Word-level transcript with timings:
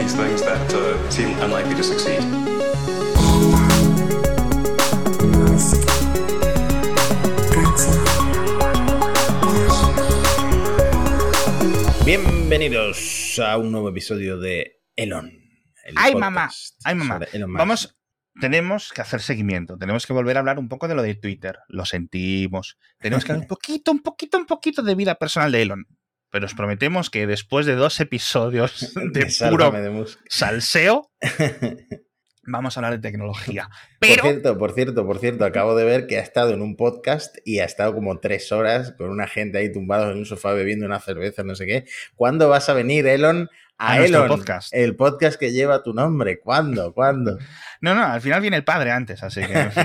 these 0.00 0.14
things 0.14 0.40
that 0.42 0.72
uh, 0.72 1.10
seem 1.10 1.38
unlikely 1.42 1.74
to 1.74 1.82
succeed. 1.82 2.20
Bienvenidos 12.06 13.38
a 13.38 13.58
un 13.58 13.70
nuevo 13.70 13.90
episodio 13.90 14.38
de 14.38 14.80
Elon. 14.96 15.30
el 15.84 15.94
¡Ay, 15.96 16.14
mamá! 16.14 16.50
¡Ay, 16.84 16.94
mamá! 16.94 17.20
Vamos, 17.48 17.94
tenemos 18.40 18.92
que 18.92 19.02
hacer 19.02 19.20
seguimiento, 19.20 19.76
tenemos 19.76 20.06
que 20.06 20.14
volver 20.14 20.36
a 20.36 20.40
hablar 20.40 20.58
un 20.58 20.68
poco 20.68 20.88
de 20.88 20.94
lo 20.94 21.02
de 21.02 21.14
Twitter. 21.14 21.58
Lo 21.68 21.84
sentimos. 21.84 22.78
Tenemos 22.98 23.26
que 23.26 23.32
hablar 23.32 23.44
un 23.44 23.48
poquito, 23.48 23.92
un 23.92 24.00
poquito, 24.00 24.38
un 24.38 24.46
poquito 24.46 24.82
de 24.82 24.94
vida 24.94 25.16
personal 25.16 25.52
de 25.52 25.62
Elon. 25.62 25.86
Pero 26.30 26.46
os 26.46 26.54
prometemos 26.54 27.10
que 27.10 27.26
después 27.26 27.66
de 27.66 27.74
dos 27.74 28.00
episodios 28.00 28.94
de 29.12 29.26
puro 29.48 29.70
de 29.70 30.06
salseo, 30.28 31.10
vamos 32.50 32.76
a 32.76 32.80
hablar 32.80 32.92
de 32.92 32.98
tecnología. 32.98 33.68
Por 33.98 34.08
cierto, 34.22 34.58
por 34.58 34.72
cierto, 34.72 35.06
por 35.06 35.18
cierto, 35.18 35.44
acabo 35.44 35.74
de 35.74 35.84
ver 35.84 36.06
que 36.06 36.18
ha 36.18 36.22
estado 36.22 36.52
en 36.52 36.62
un 36.62 36.76
podcast 36.76 37.36
y 37.44 37.58
ha 37.58 37.64
estado 37.64 37.94
como 37.94 38.18
tres 38.20 38.52
horas 38.52 38.92
con 38.96 39.10
una 39.10 39.26
gente 39.26 39.58
ahí 39.58 39.72
tumbados 39.72 40.12
en 40.12 40.18
un 40.18 40.26
sofá 40.26 40.52
bebiendo 40.52 40.86
una 40.86 41.00
cerveza, 41.00 41.42
no 41.42 41.54
sé 41.54 41.66
qué. 41.66 41.84
¿Cuándo 42.14 42.48
vas 42.48 42.68
a 42.68 42.74
venir, 42.74 43.06
Elon? 43.06 43.48
A, 43.82 43.92
A 43.94 44.04
Elon, 44.04 44.28
podcast. 44.28 44.74
el 44.74 44.94
podcast 44.94 45.38
que 45.40 45.52
lleva 45.52 45.82
tu 45.82 45.94
nombre. 45.94 46.38
¿Cuándo? 46.38 46.92
¿Cuándo? 46.92 47.38
no, 47.80 47.94
no, 47.94 48.04
al 48.04 48.20
final 48.20 48.42
viene 48.42 48.58
el 48.58 48.64
padre 48.64 48.90
antes, 48.90 49.22
así 49.22 49.40
que. 49.40 49.52
en 49.58 49.72
fin. 49.72 49.84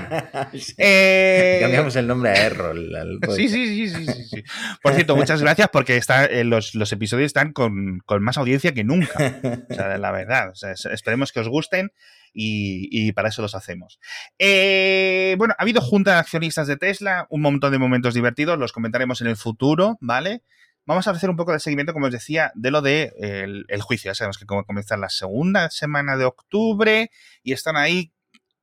Sí. 0.59 0.73
Eh, 0.77 1.59
Cambiamos 1.61 1.95
el 1.95 2.05
nombre 2.07 2.31
a 2.31 2.45
Errol. 2.45 2.91
Sí, 3.35 3.47
sí, 3.47 3.67
sí, 3.67 3.89
sí, 3.89 4.05
sí, 4.05 4.23
sí. 4.25 4.43
Por 4.83 4.93
cierto, 4.93 5.15
muchas 5.15 5.41
gracias 5.41 5.69
porque 5.71 5.95
está, 5.97 6.25
eh, 6.25 6.43
los, 6.43 6.75
los 6.75 6.91
episodios 6.91 7.27
están 7.27 7.53
con, 7.53 7.99
con 8.05 8.21
más 8.21 8.37
audiencia 8.37 8.73
que 8.73 8.83
nunca. 8.83 9.39
O 9.69 9.73
sea, 9.73 9.97
la 9.97 10.11
verdad. 10.11 10.49
O 10.49 10.55
sea, 10.55 10.71
es- 10.71 10.85
esperemos 10.85 11.31
que 11.31 11.39
os 11.39 11.47
gusten 11.47 11.91
y, 12.33 12.89
y 12.91 13.13
para 13.13 13.29
eso 13.29 13.41
los 13.41 13.55
hacemos. 13.55 13.99
Eh, 14.39 15.35
bueno, 15.37 15.55
ha 15.57 15.61
habido 15.61 15.79
junta 15.81 16.11
de 16.13 16.17
accionistas 16.19 16.67
de 16.67 16.75
Tesla, 16.77 17.27
un 17.29 17.41
montón 17.41 17.71
de 17.71 17.79
momentos 17.79 18.13
divertidos, 18.13 18.59
los 18.59 18.73
comentaremos 18.73 19.21
en 19.21 19.27
el 19.27 19.37
futuro, 19.37 19.97
¿vale? 20.01 20.43
Vamos 20.85 21.07
a 21.07 21.11
hacer 21.11 21.29
un 21.29 21.35
poco 21.35 21.51
de 21.51 21.59
seguimiento, 21.59 21.93
como 21.93 22.05
os 22.07 22.11
decía, 22.11 22.51
de 22.55 22.71
lo 22.71 22.81
de 22.81 23.11
el, 23.19 23.65
el 23.69 23.81
juicio. 23.81 24.09
Ya 24.11 24.15
sabemos 24.15 24.37
que 24.37 24.45
comienza 24.45 24.97
la 24.97 25.09
segunda 25.09 25.69
semana 25.71 26.15
de 26.17 26.25
octubre 26.25 27.09
y 27.43 27.53
están 27.53 27.75
ahí 27.75 28.11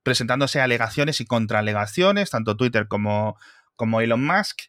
presentándose 0.03 0.59
alegaciones 0.61 1.21
y 1.21 1.25
contraalegaciones, 1.25 2.29
tanto 2.29 2.55
Twitter 2.57 2.87
como, 2.87 3.37
como 3.75 4.01
Elon 4.01 4.25
Musk. 4.25 4.59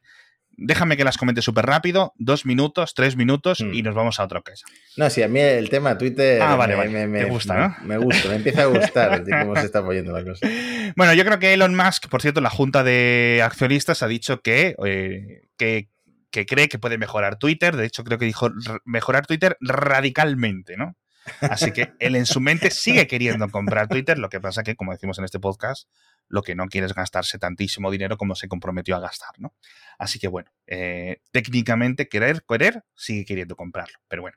Déjame 0.56 0.96
que 0.96 1.02
las 1.02 1.18
comente 1.18 1.42
súper 1.42 1.66
rápido, 1.66 2.12
dos 2.16 2.46
minutos, 2.46 2.94
tres 2.94 3.16
minutos 3.16 3.58
Hmm. 3.60 3.74
y 3.74 3.82
nos 3.82 3.96
vamos 3.96 4.20
a 4.20 4.24
otra 4.24 4.40
cosa. 4.40 4.64
No, 4.96 5.10
sí, 5.10 5.20
a 5.24 5.26
mí 5.28 5.40
el 5.40 5.68
tema 5.68 5.98
Twitter 5.98 6.40
Ah, 6.40 6.54
vale, 6.54 6.74
me, 6.74 6.78
vale. 6.78 6.90
me- 6.90 7.06
me- 7.08 7.18
Te 7.24 7.30
gusta, 7.30 7.54
me- 7.54 7.60
¿no? 7.60 7.76
me 7.82 7.98
gusta, 7.98 8.28
me 8.28 8.36
empieza 8.36 8.62
a 8.62 8.66
gustar 8.66 9.24
cómo 9.48 9.56
se 9.56 9.66
está 9.66 9.80
apoyando 9.80 10.12
la 10.12 10.22
cosa. 10.24 10.48
Bueno, 10.96 11.12
yo 11.14 11.24
creo 11.24 11.40
que 11.40 11.52
Elon 11.54 11.74
Musk, 11.74 12.06
por 12.08 12.22
cierto, 12.22 12.40
la 12.40 12.50
junta 12.50 12.84
de 12.84 13.40
accionistas 13.44 14.04
ha 14.04 14.06
dicho 14.06 14.42
que, 14.42 14.76
eh, 14.86 15.42
que, 15.56 15.88
que 16.34 16.46
cree 16.46 16.68
que 16.68 16.80
puede 16.80 16.98
mejorar 16.98 17.38
Twitter. 17.38 17.76
De 17.76 17.86
hecho, 17.86 18.02
creo 18.02 18.18
que 18.18 18.24
dijo 18.24 18.50
mejorar 18.84 19.24
Twitter 19.24 19.56
radicalmente, 19.60 20.76
¿no? 20.76 20.96
Así 21.40 21.70
que 21.70 21.92
él 22.00 22.16
en 22.16 22.26
su 22.26 22.40
mente 22.40 22.72
sigue 22.72 23.06
queriendo 23.06 23.48
comprar 23.50 23.86
Twitter. 23.86 24.18
Lo 24.18 24.28
que 24.28 24.40
pasa 24.40 24.64
que, 24.64 24.74
como 24.74 24.90
decimos 24.90 25.16
en 25.20 25.26
este 25.26 25.38
podcast, 25.38 25.88
lo 26.26 26.42
que 26.42 26.56
no 26.56 26.66
quiere 26.66 26.88
es 26.88 26.92
gastarse 26.92 27.38
tantísimo 27.38 27.88
dinero 27.92 28.16
como 28.16 28.34
se 28.34 28.48
comprometió 28.48 28.96
a 28.96 29.00
gastar, 29.00 29.30
¿no? 29.38 29.54
Así 29.96 30.18
que 30.18 30.26
bueno, 30.26 30.50
eh, 30.66 31.18
técnicamente 31.30 32.08
querer, 32.08 32.42
querer, 32.48 32.82
sigue 32.96 33.24
queriendo 33.24 33.54
comprarlo. 33.54 33.96
Pero 34.08 34.22
bueno, 34.22 34.36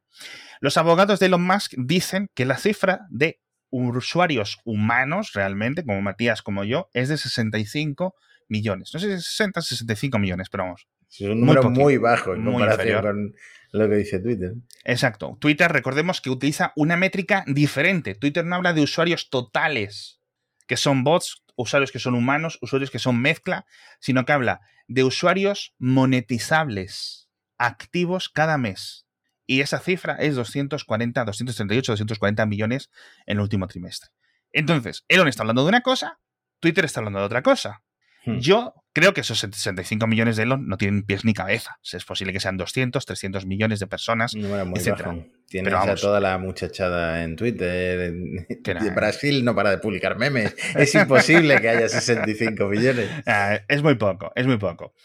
los 0.60 0.78
abogados 0.78 1.20
de 1.20 1.26
Elon 1.26 1.48
Musk 1.48 1.74
dicen 1.78 2.30
que 2.36 2.46
la 2.46 2.58
cifra 2.58 3.08
de 3.10 3.42
usuarios 3.72 4.60
humanos 4.66 5.32
realmente, 5.34 5.84
como 5.84 6.00
Matías, 6.04 6.44
como 6.44 6.64
yo, 6.64 6.92
es 6.94 7.10
de 7.10 7.18
65 7.18 8.14
millones. 8.50 8.92
No 8.94 9.00
sé 9.00 9.08
si 9.08 9.14
es 9.14 9.26
60 9.26 9.62
65 9.62 10.20
millones, 10.20 10.50
pero 10.52 10.66
vamos. 10.66 10.88
Es 11.10 11.22
un 11.22 11.40
número 11.40 11.70
muy, 11.70 11.98
bajo 11.98 12.34
en 12.34 12.44
muy 12.44 12.54
comparación 12.54 12.88
inferior. 12.88 13.04
con 13.04 13.34
lo 13.72 13.90
que 13.90 13.96
dice 13.96 14.20
Twitter. 14.20 14.54
Exacto. 14.84 15.38
Twitter, 15.40 15.72
recordemos 15.72 16.22
que 16.22 16.30
utiliza 16.30 16.74
una 16.76 16.98
métrica 16.98 17.44
diferente. 17.48 18.16
Twitter 18.16 18.46
no 18.46 18.56
habla 18.56 18.74
de 18.74 18.82
usuarios 18.82 19.30
totales, 19.30 20.22
que 20.68 20.78
son 20.78 21.04
bots, 21.04 21.44
usuarios 21.56 21.92
que 21.92 22.00
son 22.00 22.16
humanos, 22.16 22.60
usuarios 22.62 22.92
que 22.92 23.00
son 23.00 23.22
mezcla, 23.22 23.66
sino 24.00 24.26
que 24.26 24.34
habla 24.34 24.62
de 24.88 25.04
usuarios 25.04 25.76
monetizables, 25.78 27.30
activos 27.58 28.30
cada 28.30 28.58
mes. 28.58 29.06
Y 29.46 29.62
esa 29.62 29.80
cifra 29.80 30.16
es 30.16 30.36
240, 30.36 31.24
238, 31.24 31.94
240 31.94 32.46
millones 32.46 32.90
en 33.26 33.38
el 33.38 33.42
último 33.42 33.68
trimestre. 33.68 34.10
Entonces, 34.52 35.04
Elon 35.08 35.28
está 35.28 35.44
hablando 35.44 35.64
de 35.64 35.70
una 35.70 35.82
cosa, 35.82 36.20
Twitter 36.60 36.86
está 36.86 37.00
hablando 37.00 37.20
de 37.20 37.26
otra 37.26 37.44
cosa. 37.44 37.84
Hmm. 38.26 38.40
Yo 38.40 38.74
creo 38.98 39.14
que 39.14 39.22
esos 39.22 39.38
65 39.38 40.08
millones 40.08 40.38
de 40.38 40.44
Elon 40.44 40.68
no 40.68 40.76
tienen 40.76 41.04
pies 41.04 41.24
ni 41.24 41.36
cabeza. 41.36 41.78
Es 41.94 42.04
posible 42.04 42.34
que 42.34 42.40
sean 42.40 42.58
200, 42.58 43.06
300 43.06 43.46
millones 43.46 43.80
de 43.80 43.86
personas. 43.86 44.34
Número 44.34 44.66
muy 44.66 44.80
etcétera. 44.80 45.10
bajo. 45.10 45.26
Tienes 45.48 45.68
Pero 45.70 45.78
a 45.78 45.86
vamos. 45.86 46.02
toda 46.02 46.20
la 46.20 46.40
muchachada 46.40 47.24
en 47.24 47.36
Twitter. 47.36 48.00
En, 48.02 48.48
de. 48.64 48.90
Brasil 48.90 49.46
no 49.46 49.54
para 49.54 49.70
de 49.70 49.78
publicar 49.78 50.18
memes. 50.18 50.56
Es 50.76 50.96
imposible 50.96 51.62
que 51.62 51.70
haya 51.70 51.88
65 51.88 52.66
millones. 52.68 53.08
Ah, 53.28 53.60
es 53.68 53.84
muy 53.84 53.96
poco, 53.96 54.32
es 54.36 54.48
muy 54.48 54.58
poco. 54.58 54.96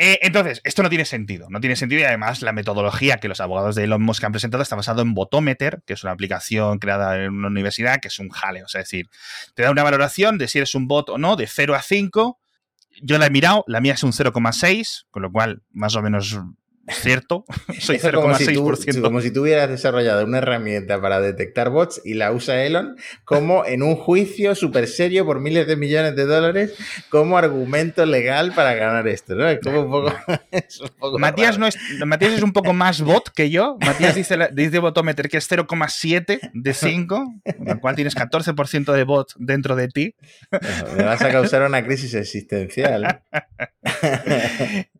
Eh, 0.00 0.18
entonces, 0.22 0.60
esto 0.64 0.82
no 0.82 0.88
tiene 0.88 1.04
sentido. 1.04 1.46
No 1.48 1.60
tiene 1.60 1.76
sentido 1.76 2.00
y 2.00 2.04
además 2.04 2.42
la 2.42 2.52
metodología 2.52 3.18
que 3.18 3.28
los 3.28 3.40
abogados 3.40 3.76
de 3.76 3.84
Elon 3.84 4.02
Musk 4.02 4.24
han 4.24 4.32
presentado 4.32 4.62
está 4.64 4.74
basado 4.74 5.02
en 5.02 5.14
Botometer, 5.14 5.82
que 5.86 5.92
es 5.92 6.02
una 6.02 6.12
aplicación 6.12 6.78
creada 6.78 7.22
en 7.22 7.34
una 7.34 7.48
universidad 7.48 8.00
que 8.00 8.08
es 8.08 8.18
un 8.18 8.30
jaleo. 8.30 8.66
Es 8.66 8.72
decir, 8.72 9.08
te 9.54 9.62
da 9.62 9.70
una 9.70 9.84
valoración 9.84 10.38
de 10.38 10.48
si 10.48 10.58
eres 10.58 10.74
un 10.74 10.88
bot 10.88 11.08
o 11.08 11.18
no, 11.18 11.36
de 11.36 11.46
0 11.46 11.74
a 11.74 11.82
5. 11.82 12.38
Yo 13.02 13.18
la 13.18 13.26
he 13.26 13.30
mirado, 13.30 13.64
la 13.66 13.80
mía 13.80 13.94
es 13.94 14.02
un 14.02 14.12
0,6, 14.12 15.06
con 15.10 15.22
lo 15.22 15.30
cual 15.30 15.62
más 15.72 15.94
o 15.96 16.02
menos 16.02 16.38
cierto. 16.90 17.44
Soy 17.80 17.96
Eso 17.96 18.12
como 18.12 18.34
si, 18.34 18.52
tú, 18.54 18.66
0,6%. 18.70 19.00
como 19.02 19.20
si 19.20 19.30
tú 19.32 19.42
hubieras 19.42 19.68
desarrollado 19.68 20.24
una 20.24 20.38
herramienta 20.38 21.00
para 21.00 21.20
detectar 21.20 21.70
bots 21.70 22.00
y 22.04 22.14
la 22.14 22.32
usa 22.32 22.64
Elon 22.64 22.96
como 23.24 23.64
en 23.64 23.82
un 23.82 23.96
juicio 23.96 24.54
súper 24.54 24.86
serio 24.88 25.24
por 25.24 25.40
miles 25.40 25.66
de 25.66 25.76
millones 25.76 26.16
de 26.16 26.24
dólares 26.24 26.74
como 27.10 27.38
argumento 27.38 28.04
legal 28.06 28.52
para 28.54 28.74
ganar 28.74 29.06
esto, 29.08 29.34
¿no? 29.34 29.48
Es 29.48 29.60
como 29.60 29.80
un 29.82 29.90
poco... 29.90 30.14
es 30.50 30.80
un 30.80 30.88
poco 30.98 31.18
Matías, 31.18 31.58
no 31.58 31.66
es, 31.66 31.76
Matías 32.04 32.32
es 32.34 32.42
un 32.42 32.52
poco 32.52 32.72
más 32.72 33.00
bot 33.02 33.30
que 33.34 33.50
yo. 33.50 33.76
Matías 33.80 34.14
dice, 34.14 34.36
la- 34.36 34.48
dice 34.48 34.78
Botometer 34.78 35.28
que 35.28 35.36
es 35.38 35.50
0,7 35.50 36.40
de 36.52 36.74
5, 36.74 37.34
con 37.56 37.66
lo 37.66 37.80
cual 37.80 37.94
tienes 37.96 38.16
14% 38.16 38.92
de 38.92 39.04
bot 39.04 39.32
dentro 39.36 39.76
de 39.76 39.88
ti. 39.88 40.14
Me 40.96 41.04
vas 41.04 41.20
a 41.22 41.30
causar 41.30 41.62
una 41.62 41.84
crisis 41.84 42.14
existencial. 42.14 43.22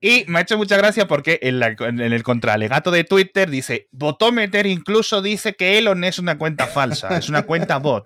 Y 0.01 0.25
me 0.29 0.39
ha 0.39 0.43
hecho 0.43 0.57
mucha 0.57 0.77
gracia 0.77 1.07
porque 1.09 1.39
en, 1.43 1.59
la- 1.59 1.75
en 1.81 2.01
el 2.01 2.23
contraalegato 2.23 2.91
de 2.91 3.05
Twitter 3.05 3.51
dice, 3.51 3.89
Botometer 3.93 4.67
incluso 4.67 5.23
dice 5.23 5.55
que 5.55 5.79
Elon 5.79 6.05
es 6.05 6.19
una 6.19 6.39
cuenta 6.39 6.67
falsa, 6.67 7.17
es 7.19 7.29
una 7.29 7.43
cuenta 7.43 7.79
bot. 7.79 8.05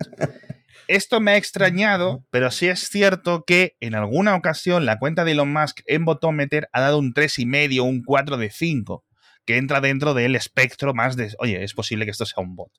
Esto 0.87 1.21
me 1.21 1.31
ha 1.31 1.37
extrañado, 1.37 2.25
pero 2.29 2.51
sí 2.51 2.67
es 2.67 2.89
cierto 2.89 3.45
que 3.45 3.77
en 3.79 3.95
alguna 3.95 4.35
ocasión 4.35 4.85
la 4.85 4.99
cuenta 4.99 5.23
de 5.23 5.31
Elon 5.31 5.51
Musk 5.51 5.79
en 5.85 6.03
Botometer 6.03 6.67
ha 6.73 6.81
dado 6.81 6.99
un 6.99 7.13
3,5, 7.13 7.81
un 7.81 8.03
4 8.03 8.37
de 8.37 8.49
5, 8.49 9.05
que 9.45 9.57
entra 9.57 9.81
dentro 9.81 10.13
del 10.13 10.35
espectro 10.35 10.93
más 10.93 11.15
de, 11.15 11.33
oye, 11.39 11.63
es 11.63 11.73
posible 11.73 12.05
que 12.05 12.11
esto 12.11 12.25
sea 12.25 12.43
un 12.43 12.55
bot. 12.55 12.71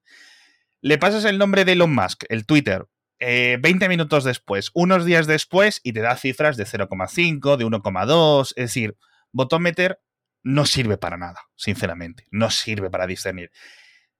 Le 0.80 0.98
pasas 0.98 1.24
el 1.24 1.38
nombre 1.38 1.64
de 1.64 1.72
Elon 1.72 1.94
Musk, 1.94 2.24
el 2.28 2.44
Twitter, 2.44 2.84
eh, 3.20 3.58
20 3.60 3.88
minutos 3.88 4.24
después, 4.24 4.70
unos 4.74 5.06
días 5.06 5.26
después, 5.26 5.80
y 5.82 5.92
te 5.92 6.00
da 6.00 6.16
cifras 6.16 6.56
de 6.58 6.66
0,5, 6.66 7.56
de 7.56 7.64
1,2, 7.64 8.52
es 8.56 8.64
decir, 8.64 8.96
Botometer 9.32 9.98
no 10.44 10.66
sirve 10.66 10.96
para 10.98 11.16
nada, 11.16 11.40
sinceramente, 11.56 12.26
no 12.30 12.50
sirve 12.50 12.90
para 12.90 13.06
discernir. 13.06 13.50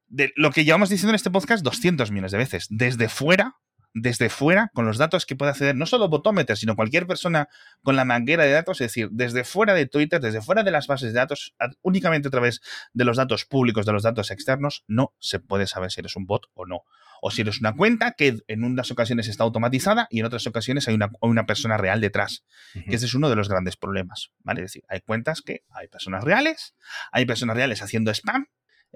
De 0.07 0.33
lo 0.37 0.51
que 0.51 0.65
llevamos 0.65 0.89
diciendo 0.89 1.11
en 1.11 1.17
este 1.17 1.31
podcast 1.31 1.63
200 1.63 2.11
millones 2.11 2.33
de 2.33 2.39
veces, 2.39 2.67
desde 2.71 3.09
fuera, 3.09 3.57
desde 3.95 4.29
fuera, 4.29 4.71
con 4.75 4.85
los 4.85 4.99
datos 4.99 5.25
que 5.25 5.37
puede 5.37 5.53
acceder 5.53 5.77
no 5.77 5.87
solo 5.87 6.09
Botometer, 6.09 6.57
sino 6.57 6.75
cualquier 6.75 7.07
persona 7.07 7.49
con 7.83 7.95
la 7.95 8.05
manguera 8.05 8.43
de 8.43 8.51
datos, 8.51 8.81
es 8.81 8.89
decir, 8.89 9.09
desde 9.13 9.45
fuera 9.45 9.73
de 9.73 9.87
Twitter, 9.87 10.21
desde 10.21 10.43
fuera 10.43 10.65
de 10.65 10.73
las 10.73 10.89
bases 10.89 11.13
de 11.13 11.19
datos, 11.21 11.55
únicamente 11.81 12.29
a 12.29 12.31
través 12.31 12.61
de 12.93 13.05
los 13.05 13.17
datos 13.17 13.45
públicos, 13.45 13.87
de 13.87 13.93
los 13.93 14.03
datos 14.03 14.33
externos, 14.33 14.85
no 14.89 15.15
se 15.21 15.39
puede 15.39 15.69
saber 15.69 15.93
si 15.93 16.01
eres 16.01 16.17
un 16.17 16.27
bot 16.27 16.47
o 16.55 16.67
no. 16.67 16.83
O 17.23 17.31
si 17.31 17.43
eres 17.43 17.61
una 17.61 17.75
cuenta 17.75 18.13
que 18.13 18.37
en 18.49 18.65
unas 18.65 18.91
ocasiones 18.91 19.29
está 19.29 19.45
automatizada 19.45 20.09
y 20.11 20.19
en 20.21 20.27
otras 20.27 20.47
ocasiones 20.47 20.89
hay 20.89 20.95
una, 20.95 21.11
una 21.21 21.47
persona 21.47 21.79
real 21.79 22.01
detrás 22.01 22.45
que 22.89 22.97
ese 22.97 23.07
es 23.07 23.15
uno 23.15 23.31
de 23.31 23.37
los 23.37 23.49
grandes 23.49 23.77
problemas, 23.77 24.33
¿vale? 24.41 24.61
Es 24.61 24.73
decir, 24.73 24.83
hay 24.89 25.01
cuentas 25.01 25.41
que 25.41 25.63
hay 25.71 25.89
personas 25.89 26.25
reales, 26.25 26.75
hay 27.13 27.25
personas 27.25 27.57
reales 27.57 27.81
haciendo 27.81 28.11
spam, 28.11 28.47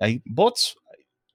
hay 0.01 0.23
bots, 0.25 0.77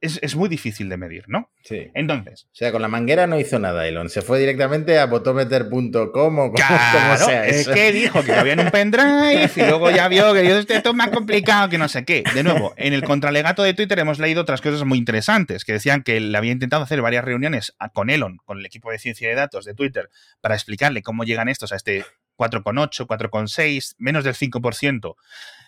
es, 0.04 0.36
muy 0.36 0.50
difícil 0.50 0.90
de 0.90 0.98
medir, 0.98 1.24
¿no? 1.28 1.50
Sí. 1.64 1.90
Entonces. 1.94 2.48
O 2.52 2.56
sea, 2.56 2.74
con 2.74 2.82
la 2.82 2.90
manguera 2.90 3.26
no 3.26 3.40
hizo 3.40 3.58
nada 3.58 3.88
Elon. 3.88 4.10
Se 4.10 4.22
fue 4.22 4.38
directamente 4.38 5.00
a 5.00 5.06
botometer.com 5.06 6.40
o 6.40 6.52
como, 6.52 6.58
sea. 7.18 7.48
Es 7.48 7.68
que 7.70 7.94
dijo 7.94 8.22
que 8.24 8.34
había 8.34 8.54
en 8.54 8.60
un 8.60 8.70
pendrive 8.72 9.50
y 9.56 9.60
luego 9.62 9.90
ya 9.92 10.10
vio 10.10 10.34
que 10.34 10.60
esto 10.60 10.90
es 10.90 10.96
más 10.96 11.10
complicado 11.10 11.70
que 11.70 11.78
no 11.78 11.88
sé 11.88 12.04
qué. 12.04 12.24
De 12.34 12.44
nuevo, 12.44 12.74
en 12.76 12.94
el 12.94 13.04
contralegato 13.04 13.64
de 13.64 13.74
Twitter 13.74 13.98
hemos 14.00 14.20
leído 14.20 14.42
otras 14.42 14.60
cosas 14.60 14.84
muy 14.84 14.98
interesantes, 14.98 15.64
que 15.64 15.74
decían 15.74 16.04
que 16.04 16.18
él 16.18 16.36
había 16.36 16.52
intentado 16.52 16.84
hacer 16.84 17.02
varias 17.02 17.24
reuniones 17.24 17.74
con 17.94 18.10
Elon, 18.10 18.38
con 18.46 18.60
el 18.60 18.66
equipo 18.66 18.92
de 18.92 19.00
ciencia 19.00 19.30
de 19.30 19.36
datos 19.36 19.64
de 19.64 19.74
Twitter, 19.74 20.10
para 20.42 20.56
explicarle 20.56 21.02
cómo 21.02 21.24
llegan 21.24 21.48
estos 21.48 21.72
a 21.72 21.78
este 21.78 22.04
4,8, 22.38 23.08
4,6, 23.08 23.96
menos 24.00 24.26
del 24.26 24.34
5% 24.34 25.16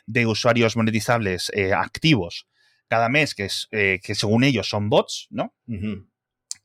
de 0.07 0.25
usuarios 0.25 0.75
monetizables 0.75 1.51
eh, 1.55 1.73
activos 1.73 2.47
cada 2.87 3.09
mes, 3.09 3.35
que, 3.35 3.45
es, 3.45 3.67
eh, 3.71 3.99
que 4.03 4.15
según 4.15 4.43
ellos 4.43 4.69
son 4.69 4.89
bots, 4.89 5.27
¿no? 5.29 5.53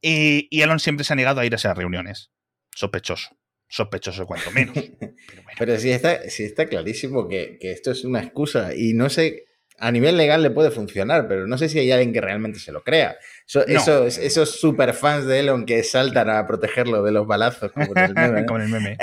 y, 0.03 0.49
Elon 0.61 0.81
siempre 0.81 1.05
se 1.05 1.13
ha 1.13 1.17
negado 1.17 1.41
a 1.41 1.47
ir 1.47 1.53
a 1.53 1.57
esas 1.57 1.77
reuniones. 1.77 2.31
Sospechoso. 2.75 3.37
Sospechoso 3.69 4.27
cuanto 4.27 4.51
menos. 4.51 4.75
Pero, 5.59 5.79
sí, 5.79 5.91
está, 5.91 6.15
está 6.15 6.67
clarísimo 6.67 7.29
que, 7.29 7.59
esto 7.61 7.91
es 7.93 8.05
una 8.05 8.21
excusa 8.21 8.75
y 8.75 8.95
no 8.95 9.09
sé, 9.11 9.45
a 9.79 9.91
nivel 9.93 10.17
legal 10.17 10.43
le 10.43 10.51
puede 10.51 10.71
funcionar, 10.71 11.27
pero 11.27 11.47
no 11.47 11.57
sé 11.57 11.71
si 11.71 11.79
hay 11.79 11.91
alguien 11.91 12.13
que 12.13 12.21
realmente 12.21 12.59
se 12.59 12.71
lo 12.71 12.83
crea. 12.85 13.17
esos, 13.47 14.19
esos 14.19 14.61
superfans 14.61 15.25
de 15.25 15.41
Elon 15.41 15.65
que 15.65 15.83
saltan 15.85 16.29
a 16.29 16.47
protegerlo 16.47 17.03
de 17.03 17.13
los 17.13 17.27
balazos, 17.27 17.73
como 17.73 17.87
el 17.97 18.15
meme. 18.15 18.45
como 18.45 18.61
el 18.61 18.69
meme. 18.69 18.99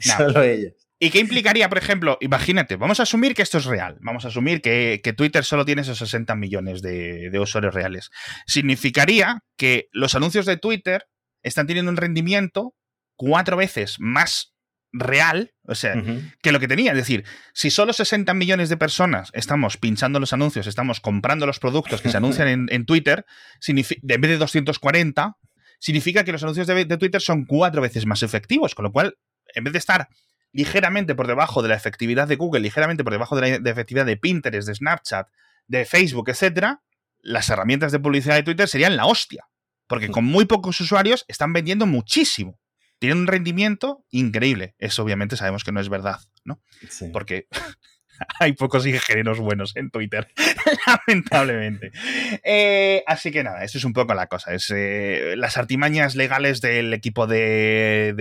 Solo 0.00 0.42
ellos. 0.42 0.74
¿Y 1.02 1.08
qué 1.08 1.18
implicaría, 1.18 1.70
por 1.70 1.78
ejemplo? 1.78 2.18
Imagínate, 2.20 2.76
vamos 2.76 3.00
a 3.00 3.04
asumir 3.04 3.34
que 3.34 3.40
esto 3.40 3.56
es 3.56 3.64
real. 3.64 3.96
Vamos 4.02 4.26
a 4.26 4.28
asumir 4.28 4.60
que, 4.60 5.14
Twitter 5.16 5.44
solo 5.44 5.64
tiene 5.64 5.80
esos 5.80 5.96
60 5.96 6.36
millones 6.36 6.82
de, 6.82 7.30
usuarios 7.40 7.72
reales. 7.72 8.10
Significaría 8.46 9.42
que 9.56 9.88
los 9.92 10.14
anuncios 10.14 10.44
de 10.44 10.58
Twitter 10.58 11.06
están 11.42 11.66
teniendo 11.66 11.90
un 11.90 11.96
rendimiento 11.96 12.74
cuatro 13.16 13.56
veces 13.56 13.96
más 13.98 14.54
real, 14.92 15.54
o 15.66 15.74
sea, 15.74 15.94
que 16.42 16.52
lo 16.52 16.60
que 16.60 16.68
tenía. 16.68 16.90
Es 16.90 16.98
decir, 16.98 17.24
si 17.54 17.70
solo 17.70 17.94
60 17.94 18.34
millones 18.34 18.68
de 18.68 18.76
personas 18.76 19.30
estamos 19.32 19.78
pinchando 19.78 20.20
los 20.20 20.34
anuncios, 20.34 20.66
estamos 20.66 21.00
comprando 21.00 21.46
los 21.46 21.60
productos 21.60 22.02
que 22.02 22.10
se 22.10 22.18
anuncian 22.18 22.68
en, 22.68 22.84
Twitter, 22.84 23.24
en 23.66 24.20
vez 24.20 24.30
de 24.30 24.36
240, 24.36 25.38
significa 25.78 26.24
que 26.24 26.32
los 26.32 26.42
anuncios 26.42 26.66
de, 26.66 26.84
de 26.84 26.96
Twitter 26.98 27.22
son 27.22 27.46
cuatro 27.46 27.80
veces 27.80 28.04
más 28.04 28.22
efectivos, 28.22 28.74
con 28.74 28.82
lo 28.82 28.92
cual, 28.92 29.16
en 29.54 29.64
vez 29.64 29.72
de 29.72 29.78
estar 29.78 30.06
ligeramente 30.52 31.14
por 31.14 31.26
debajo 31.26 31.62
de 31.62 31.68
la 31.68 31.76
efectividad 31.76 32.28
de 32.28 32.36
Google, 32.36 32.60
ligeramente 32.60 33.04
por 33.04 33.12
debajo 33.12 33.38
de 33.38 33.60
la 33.60 33.70
efectividad 33.70 34.06
de 34.06 34.16
Pinterest, 34.16 34.66
de 34.68 34.74
Snapchat, 34.74 35.28
de 35.66 35.84
Facebook, 35.84 36.28
etcétera, 36.28 36.82
las 37.20 37.48
herramientas 37.50 37.92
de 37.92 38.00
publicidad 38.00 38.34
de 38.34 38.42
Twitter 38.42 38.68
serían 38.68 38.96
la 38.96 39.06
hostia. 39.06 39.46
Porque 39.86 40.08
con 40.08 40.24
muy 40.24 40.44
pocos 40.44 40.80
usuarios 40.80 41.24
están 41.26 41.52
vendiendo 41.52 41.84
muchísimo. 41.84 42.60
Tienen 43.00 43.18
un 43.18 43.26
rendimiento 43.26 44.04
increíble. 44.10 44.76
Eso 44.78 45.02
obviamente 45.02 45.36
sabemos 45.36 45.64
que 45.64 45.72
no 45.72 45.80
es 45.80 45.88
verdad, 45.88 46.20
¿no? 46.44 46.62
Porque 47.12 47.48
hay 48.38 48.52
pocos 48.52 48.86
ingenieros 48.86 49.40
buenos 49.40 49.74
en 49.76 49.90
Twitter, 49.90 50.28
lamentablemente. 51.08 51.90
Eh, 52.44 53.02
así 53.06 53.32
que 53.32 53.42
nada, 53.42 53.64
eso 53.64 53.78
es 53.78 53.84
un 53.84 53.92
poco 53.92 54.14
la 54.14 54.28
cosa. 54.28 54.54
Es 54.54 54.70
eh, 54.70 55.34
las 55.36 55.56
artimañas 55.56 56.14
legales 56.14 56.60
del 56.60 56.94
equipo 56.94 57.26
de, 57.26 58.14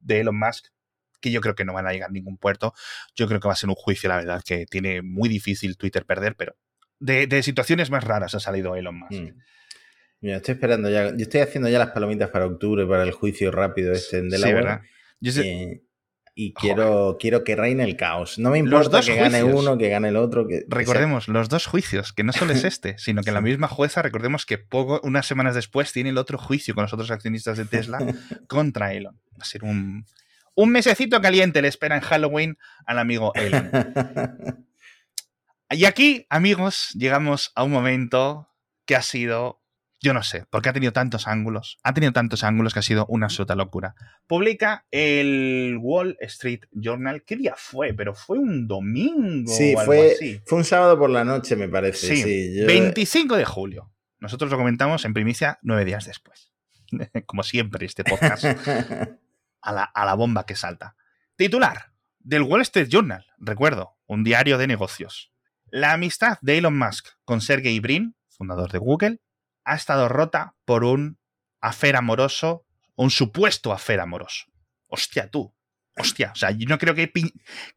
de 0.00 0.20
Elon 0.20 0.38
Musk 0.38 0.66
que 1.20 1.30
yo 1.30 1.40
creo 1.40 1.54
que 1.54 1.64
no 1.64 1.72
van 1.72 1.86
a 1.86 1.92
llegar 1.92 2.10
a 2.10 2.12
ningún 2.12 2.38
puerto. 2.38 2.74
Yo 3.14 3.26
creo 3.28 3.40
que 3.40 3.48
va 3.48 3.54
a 3.54 3.56
ser 3.56 3.68
un 3.68 3.76
juicio, 3.76 4.08
la 4.08 4.16
verdad, 4.16 4.42
que 4.44 4.66
tiene 4.66 5.02
muy 5.02 5.28
difícil 5.28 5.76
Twitter 5.76 6.04
perder, 6.04 6.34
pero 6.36 6.56
de, 6.98 7.42
situaciones 7.42 7.90
más 7.90 8.04
raras 8.04 8.34
ha 8.34 8.40
salido 8.40 8.76
Elon 8.76 8.98
Musk. 8.98 9.12
Mm. 9.12 9.38
Mira, 10.22 10.36
estoy 10.36 10.54
esperando 10.54 10.90
ya. 10.90 11.10
Yo 11.10 11.22
estoy 11.22 11.40
haciendo 11.40 11.68
ya 11.70 11.78
las 11.78 11.90
palomitas 11.90 12.28
para 12.28 12.46
octubre, 12.46 12.86
para 12.86 13.04
el 13.04 13.12
juicio 13.12 13.50
rápido 13.50 13.92
este 13.92 14.18
en 14.18 14.28
Delaware. 14.28 14.82
Sí, 15.22 15.80
y 16.34 16.54
quiero, 16.54 17.16
quiero 17.18 17.44
que 17.44 17.56
reine 17.56 17.84
el 17.84 17.96
caos. 17.96 18.38
No 18.38 18.50
me 18.50 18.58
importa 18.58 19.00
que 19.02 19.14
gane 19.14 19.42
uno, 19.42 19.76
que 19.76 19.88
gane 19.88 20.08
el 20.08 20.16
otro. 20.16 20.46
Que, 20.46 20.64
recordemos, 20.68 21.28
los 21.28 21.48
dos 21.48 21.66
juicios, 21.66 22.12
que 22.12 22.22
no 22.22 22.32
solo 22.32 22.52
es 22.52 22.64
este, 22.64 22.96
sino 22.98 23.22
que 23.22 23.32
la 23.32 23.40
misma 23.40 23.68
jueza, 23.68 24.02
recordemos 24.02 24.46
que 24.46 24.56
poco, 24.56 25.00
unas 25.02 25.26
semanas 25.26 25.54
después 25.54 25.92
tiene 25.92 26.10
el 26.10 26.18
otro 26.18 26.38
juicio 26.38 26.74
con 26.74 26.82
los 26.82 26.92
otros 26.92 27.10
accionistas 27.10 27.58
de 27.58 27.64
Tesla 27.64 27.98
contra 28.46 28.94
Elon. 28.94 29.16
Va 29.34 29.42
a 29.42 29.44
ser 29.44 29.64
un, 29.64 30.06
un 30.60 30.72
mesecito 30.72 31.20
caliente 31.22 31.62
le 31.62 31.68
espera 31.68 31.96
en 31.96 32.02
Halloween 32.02 32.58
al 32.84 32.98
amigo 32.98 33.32
Elon. 33.34 33.70
y 35.70 35.84
aquí, 35.86 36.26
amigos, 36.28 36.90
llegamos 36.94 37.52
a 37.54 37.64
un 37.64 37.70
momento 37.70 38.48
que 38.84 38.94
ha 38.94 39.00
sido, 39.00 39.62
yo 40.00 40.12
no 40.12 40.22
sé, 40.22 40.44
porque 40.50 40.68
ha 40.68 40.74
tenido 40.74 40.92
tantos 40.92 41.26
ángulos, 41.26 41.78
ha 41.82 41.94
tenido 41.94 42.12
tantos 42.12 42.44
ángulos 42.44 42.74
que 42.74 42.80
ha 42.80 42.82
sido 42.82 43.06
una 43.06 43.26
absoluta 43.26 43.54
locura. 43.54 43.94
Publica 44.26 44.86
el 44.90 45.78
Wall 45.80 46.18
Street 46.20 46.60
Journal, 46.72 47.22
¿qué 47.24 47.36
día 47.36 47.54
fue? 47.56 47.94
Pero 47.94 48.14
fue 48.14 48.38
un 48.38 48.68
domingo. 48.68 49.50
Sí, 49.50 49.74
fue, 49.82 50.42
fue 50.44 50.58
un 50.58 50.64
sábado 50.64 50.98
por 50.98 51.08
la 51.08 51.24
noche, 51.24 51.56
me 51.56 51.70
parece. 51.70 52.16
Sí, 52.16 52.64
25 52.66 53.36
de 53.36 53.46
julio. 53.46 53.90
Nosotros 54.18 54.50
lo 54.50 54.58
comentamos 54.58 55.06
en 55.06 55.14
primicia 55.14 55.58
nueve 55.62 55.86
días 55.86 56.04
después. 56.04 56.52
Como 57.24 57.44
siempre, 57.44 57.86
este 57.86 58.04
podcast. 58.04 58.44
a 59.62 59.72
la, 60.04 60.14
bomba 60.14 60.46
que 60.46 60.56
salta. 60.56 60.96
Titular 61.36 61.92
del 62.18 62.42
Wall 62.42 62.62
Street 62.62 62.88
Journal, 62.88 63.26
recuerdo, 63.38 63.96
un 64.06 64.24
diario 64.24 64.58
de 64.58 64.66
negocios. 64.66 65.32
La 65.70 65.92
amistad 65.92 66.38
de 66.40 66.58
Elon 66.58 66.76
Musk 66.76 67.08
con 67.24 67.40
Sergey 67.40 67.78
Brin, 67.80 68.16
fundador 68.28 68.72
de 68.72 68.78
Google, 68.78 69.20
ha 69.64 69.74
estado 69.74 70.08
rota 70.08 70.56
por 70.64 70.84
un 70.84 71.18
afer 71.60 71.96
amoroso, 71.96 72.66
un 72.96 73.10
supuesto 73.10 73.72
afer 73.72 74.00
amoroso. 74.00 74.46
Hostia, 74.86 75.30
tú. 75.30 75.54
Hostia, 76.00 76.30
o 76.32 76.36
sea, 76.36 76.50
yo 76.50 76.66
no 76.66 76.78
creo 76.78 76.94
que 76.94 77.12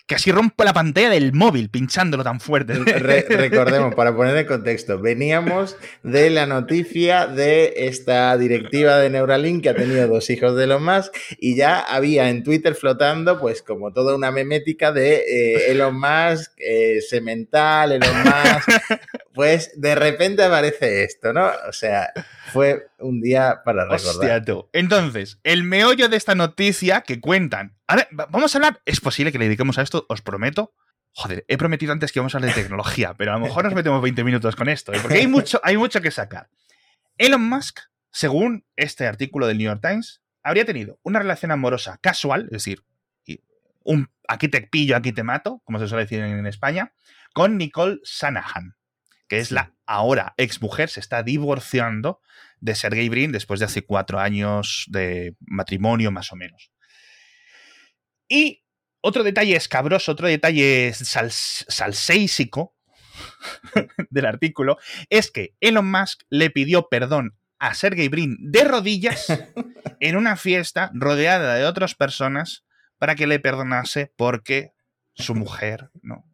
casi 0.08 0.32
rompa 0.32 0.64
la 0.64 0.72
pantalla 0.72 1.10
del 1.10 1.34
móvil 1.34 1.70
pinchándolo 1.70 2.24
tan 2.24 2.40
fuerte. 2.40 2.74
recordemos, 2.74 3.94
para 3.96 4.16
poner 4.16 4.38
en 4.38 4.46
contexto, 4.46 5.00
veníamos 5.00 5.76
de 6.04 6.30
la 6.30 6.46
noticia 6.46 7.28
de 7.28 7.74
esta 7.76 8.38
directiva 8.38 8.98
de 9.00 9.10
Neuralink 9.10 9.64
que 9.64 9.70
ha 9.70 9.76
tenido 9.76 10.08
dos 10.08 10.30
hijos 10.30 10.56
de 10.56 10.64
Elon 10.64 10.86
Musk 10.86 11.14
y 11.38 11.56
ya 11.56 11.80
había 11.80 12.30
en 12.30 12.44
Twitter 12.44 12.76
flotando, 12.76 13.40
pues 13.40 13.62
como 13.62 13.92
toda 13.92 14.16
una 14.16 14.32
memética 14.32 14.94
de 14.94 15.16
eh, 15.16 15.72
Elon 15.72 16.00
Musk, 16.00 16.52
eh, 16.58 17.02
semental, 17.02 17.92
Elon 17.92 18.24
Musk. 18.24 18.70
Pues 19.34 19.72
de 19.76 19.96
repente 19.96 20.44
aparece 20.44 21.04
esto, 21.04 21.34
¿no? 21.34 21.50
O 21.68 21.74
sea, 21.74 22.14
fue 22.52 22.88
un 23.00 23.20
día 23.20 23.62
para 23.66 23.86
recordar. 23.86 24.16
Hostia, 24.16 24.42
tú. 24.44 24.70
Entonces, 24.74 25.40
el 25.44 25.64
meollo 25.64 26.08
de 26.08 26.18
esta 26.18 26.36
noticia 26.36 27.02
que 27.02 27.20
cuentan. 27.20 27.76
Ahora, 27.94 28.08
vamos 28.12 28.56
a 28.56 28.58
hablar. 28.58 28.82
Es 28.86 29.00
posible 29.00 29.32
que 29.32 29.38
le 29.38 29.46
dediquemos 29.46 29.78
a 29.78 29.84
esto, 29.84 30.08
os 30.10 30.24
prometo. 30.24 30.74
Joder, 31.12 31.46
he 31.48 31.60
prometido 31.60 31.94
antes 31.94 32.12
que 32.12 32.18
íbamos 32.18 32.34
a 32.34 32.40
hablar 32.40 32.56
de 32.56 32.64
tecnología, 32.64 33.14
pero 33.14 33.34
a 33.34 33.36
lo 33.36 33.42
mejor 33.42 33.66
nos 33.66 33.76
metemos 33.76 34.02
20 34.02 34.24
minutos 34.24 34.56
con 34.56 34.68
esto, 34.68 34.92
¿eh? 34.94 35.00
porque 35.00 35.20
hay 35.20 35.28
mucho, 35.28 35.62
hay 35.64 35.78
mucho 35.78 36.02
que 36.02 36.10
sacar. 36.10 36.50
Elon 37.20 37.48
Musk, 37.48 37.82
según 38.10 38.66
este 38.76 39.06
artículo 39.06 39.46
del 39.46 39.60
New 39.60 39.66
York 39.66 39.80
Times, 39.80 40.24
habría 40.42 40.66
tenido 40.66 40.98
una 41.04 41.20
relación 41.20 41.52
amorosa 41.52 42.00
casual, 42.02 42.46
es 42.46 42.64
decir, 42.64 42.84
un 43.84 44.10
aquí 44.28 44.48
te 44.48 44.62
pillo, 44.62 44.96
aquí 44.96 45.12
te 45.12 45.22
mato, 45.22 45.62
como 45.64 45.78
se 45.78 45.88
suele 45.88 46.06
decir 46.06 46.20
en 46.22 46.48
España, 46.48 46.94
con 47.32 47.60
Nicole 47.60 48.00
Sanahan 48.04 48.76
que 49.28 49.40
es 49.40 49.52
la 49.52 49.74
ahora 49.86 50.34
exmujer, 50.38 50.90
se 50.90 51.00
está 51.00 51.24
divorciando 51.24 52.22
de 52.60 52.76
Sergey 52.76 53.10
Brin 53.10 53.32
después 53.32 53.60
de 53.60 53.66
hace 53.66 53.84
cuatro 53.84 54.20
años 54.20 54.86
de 54.90 55.36
matrimonio, 55.40 56.12
más 56.12 56.32
o 56.32 56.36
menos. 56.36 56.72
Y 58.34 58.64
otro 59.02 59.24
detalle 59.24 59.56
escabroso, 59.56 60.12
otro 60.12 60.28
detalle 60.28 60.92
sal, 60.96 61.30
salséisico 61.30 62.76
del 64.10 64.26
artículo, 64.26 64.80
es 65.12 65.30
que 65.30 65.54
Elon 65.60 65.92
Musk 65.92 66.24
le 66.32 66.50
pidió 66.50 66.90
perdón 66.90 67.38
a 67.60 67.76
Sergey 67.76 68.08
Brin 68.08 68.38
de 68.40 68.64
rodillas 68.64 69.28
en 70.00 70.16
una 70.16 70.36
fiesta 70.36 70.90
rodeada 70.96 71.54
de 71.54 71.66
otras 71.66 71.94
personas 71.94 72.66
para 72.98 73.14
que 73.14 73.28
le 73.28 73.40
perdonase 73.40 74.12
porque 74.16 74.74
su 75.14 75.36
mujer 75.36 75.92
no 76.02 76.26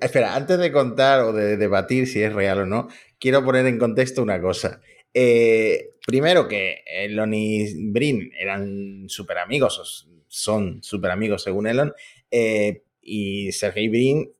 Espera, 0.00 0.34
antes 0.34 0.58
de 0.58 0.72
contar 0.72 1.20
o 1.20 1.34
de 1.34 1.58
debatir 1.58 2.06
si 2.06 2.22
es 2.22 2.32
real 2.32 2.60
o 2.60 2.64
no, 2.66 2.88
quiero 3.18 3.44
poner 3.44 3.66
en 3.66 3.78
contexto 3.78 4.22
una 4.22 4.40
cosa. 4.40 4.80
Eh, 5.12 5.90
primero 6.06 6.48
que 6.48 6.82
Elon 6.86 7.34
y 7.34 7.90
Brin 7.90 8.32
eran 8.38 9.10
súper 9.10 9.36
amigos, 9.36 10.08
son 10.30 10.82
súper 10.82 11.10
amigos 11.10 11.42
según 11.42 11.66
Elon, 11.66 11.92
eh, 12.30 12.84
y 13.02 13.50
Sergey 13.52 13.88
Brin 13.88 14.32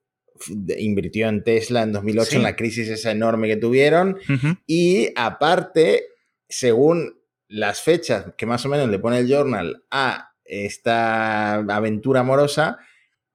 invirtió 0.79 1.29
en 1.29 1.43
Tesla 1.45 1.83
en 1.83 1.93
2008 1.93 2.37
en 2.37 2.43
la 2.45 2.57
crisis 2.57 2.89
esa 2.89 3.11
enorme 3.11 3.49
que 3.49 3.57
tuvieron, 3.57 4.19
y 4.67 5.09
aparte, 5.17 6.05
según 6.49 7.21
las 7.49 7.83
fechas 7.83 8.27
que 8.39 8.47
más 8.47 8.65
o 8.65 8.69
menos 8.69 8.89
le 8.89 9.01
pone 9.01 9.19
el 9.19 9.29
journal 9.29 9.83
a 9.91 10.33
esta 10.45 11.57
aventura 11.57 12.21
amorosa, 12.21 12.79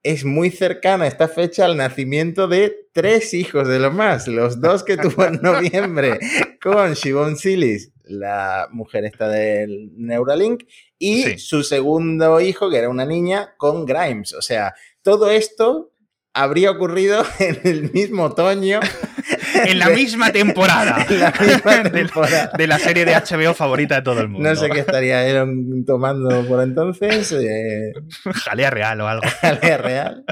es 0.05 0.23
muy 0.23 0.51
cercana 0.51 1.07
esta 1.07 1.27
fecha 1.27 1.65
al 1.65 1.77
nacimiento 1.77 2.47
de 2.47 2.87
tres 2.93 3.33
hijos 3.33 3.67
de 3.67 3.77
Elon 3.77 3.95
Musk. 3.97 4.27
Los 4.27 4.61
dos 4.61 4.83
que 4.83 4.97
tuvo 4.97 5.25
en 5.25 5.41
noviembre 5.41 6.19
con 6.61 6.93
Shibon 6.93 7.35
Silis, 7.37 7.91
la 8.03 8.67
mujer 8.71 9.05
esta 9.05 9.27
del 9.27 9.89
Neuralink, 9.97 10.63
y 10.99 11.23
Sí. 11.23 11.39
su 11.39 11.63
segundo 11.63 12.39
hijo, 12.39 12.69
que 12.69 12.77
era 12.77 12.89
una 12.89 13.03
niña, 13.05 13.55
con 13.57 13.83
Grimes. 13.85 14.33
O 14.33 14.43
sea, 14.43 14.75
todo 15.01 15.31
esto 15.31 15.91
habría 16.33 16.69
ocurrido 16.69 17.23
en 17.39 17.59
el 17.63 17.91
mismo 17.91 18.25
otoño. 18.25 18.79
En 19.65 19.79
la 19.79 19.89
misma 19.89 20.31
temporada. 20.31 21.05
en 21.09 21.19
la 21.19 21.31
misma 21.31 21.77
de, 21.77 21.89
temporada. 21.89 22.51
de 22.57 22.67
la 22.67 22.79
serie 22.79 23.05
de 23.05 23.13
HBO 23.13 23.53
favorita 23.53 23.95
de 23.95 24.01
todo 24.01 24.21
el 24.21 24.29
mundo. 24.29 24.49
No 24.49 24.55
sé 24.55 24.69
qué 24.69 24.79
estaría 24.79 25.27
Elon 25.27 25.85
tomando 25.85 26.45
por 26.45 26.61
entonces. 26.61 27.31
Eh, 27.31 27.93
Jalea 28.33 28.69
real 28.69 29.01
o 29.01 29.07
algo. 29.07 29.27
jalea 29.41 29.77
real. 29.77 30.25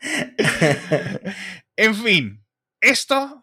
En 1.76 1.94
fin, 1.96 2.44
esto. 2.80 3.42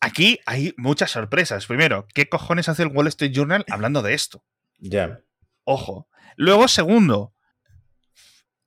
Aquí 0.00 0.38
hay 0.44 0.74
muchas 0.76 1.10
sorpresas. 1.10 1.66
Primero, 1.66 2.06
¿qué 2.12 2.28
cojones 2.28 2.68
hace 2.68 2.82
el 2.82 2.88
Wall 2.88 3.06
Street 3.06 3.32
Journal 3.32 3.64
hablando 3.70 4.02
de 4.02 4.12
esto? 4.12 4.44
Ya. 4.78 5.20
Ojo. 5.64 6.08
Luego, 6.36 6.68
segundo, 6.68 7.32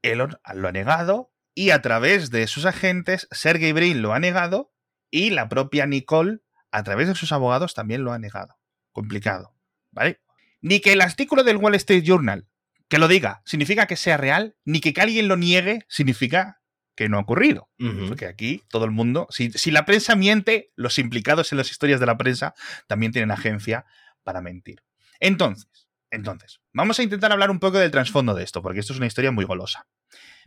Elon 0.01 0.39
lo 0.55 0.67
ha 0.67 0.71
negado 0.71 1.31
y 1.53 1.69
a 1.71 1.81
través 1.81 2.31
de 2.31 2.47
sus 2.47 2.65
agentes, 2.65 3.27
Sergey 3.31 3.71
Brin 3.71 4.01
lo 4.01 4.13
ha 4.13 4.19
negado 4.19 4.71
y 5.11 5.29
la 5.29 5.49
propia 5.49 5.85
Nicole, 5.85 6.39
a 6.71 6.83
través 6.83 7.07
de 7.07 7.15
sus 7.15 7.31
abogados, 7.31 7.73
también 7.73 8.03
lo 8.03 8.11
ha 8.13 8.19
negado. 8.19 8.57
Complicado. 8.91 9.53
¿Vale? 9.91 10.21
Ni 10.61 10.79
que 10.79 10.93
el 10.93 11.01
artículo 11.01 11.43
del 11.43 11.57
Wall 11.57 11.75
Street 11.75 12.03
Journal 12.03 12.47
que 12.87 12.99
lo 12.99 13.07
diga 13.07 13.41
significa 13.45 13.85
que 13.85 13.95
sea 13.95 14.17
real, 14.17 14.55
ni 14.63 14.79
que, 14.79 14.93
que 14.93 15.01
alguien 15.01 15.27
lo 15.27 15.37
niegue 15.37 15.85
significa 15.89 16.61
que 16.95 17.09
no 17.09 17.17
ha 17.17 17.21
ocurrido. 17.21 17.69
Porque 18.07 18.25
aquí 18.25 18.63
todo 18.69 18.85
el 18.85 18.91
mundo, 18.91 19.27
si, 19.29 19.51
si 19.51 19.69
la 19.69 19.85
prensa 19.85 20.15
miente, 20.15 20.71
los 20.75 20.97
implicados 20.97 21.51
en 21.51 21.59
las 21.59 21.69
historias 21.69 21.99
de 21.99 22.07
la 22.07 22.17
prensa 22.17 22.55
también 22.87 23.11
tienen 23.11 23.29
agencia 23.29 23.85
para 24.23 24.41
mentir. 24.41 24.81
Entonces, 25.19 25.69
entonces, 26.09 26.59
vamos 26.73 26.97
a 26.99 27.03
intentar 27.03 27.31
hablar 27.31 27.51
un 27.51 27.59
poco 27.59 27.77
del 27.77 27.91
trasfondo 27.91 28.33
de 28.33 28.43
esto, 28.43 28.63
porque 28.63 28.79
esto 28.79 28.93
es 28.93 28.97
una 28.97 29.07
historia 29.07 29.31
muy 29.31 29.45
golosa. 29.45 29.87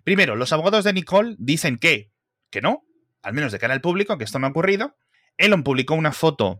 Primero, 0.02 0.34
los 0.34 0.52
abogados 0.52 0.84
de 0.84 0.92
Nicole 0.92 1.36
dicen 1.38 1.78
que, 1.78 2.10
que 2.50 2.60
no, 2.60 2.84
al 3.22 3.32
menos 3.32 3.52
de 3.52 3.58
cara 3.58 3.74
al 3.74 3.80
público, 3.80 4.18
que 4.18 4.24
esto 4.24 4.38
no 4.38 4.46
ha 4.46 4.50
ocurrido. 4.50 4.96
Elon 5.36 5.62
publicó 5.62 5.94
una 5.94 6.12
foto 6.12 6.58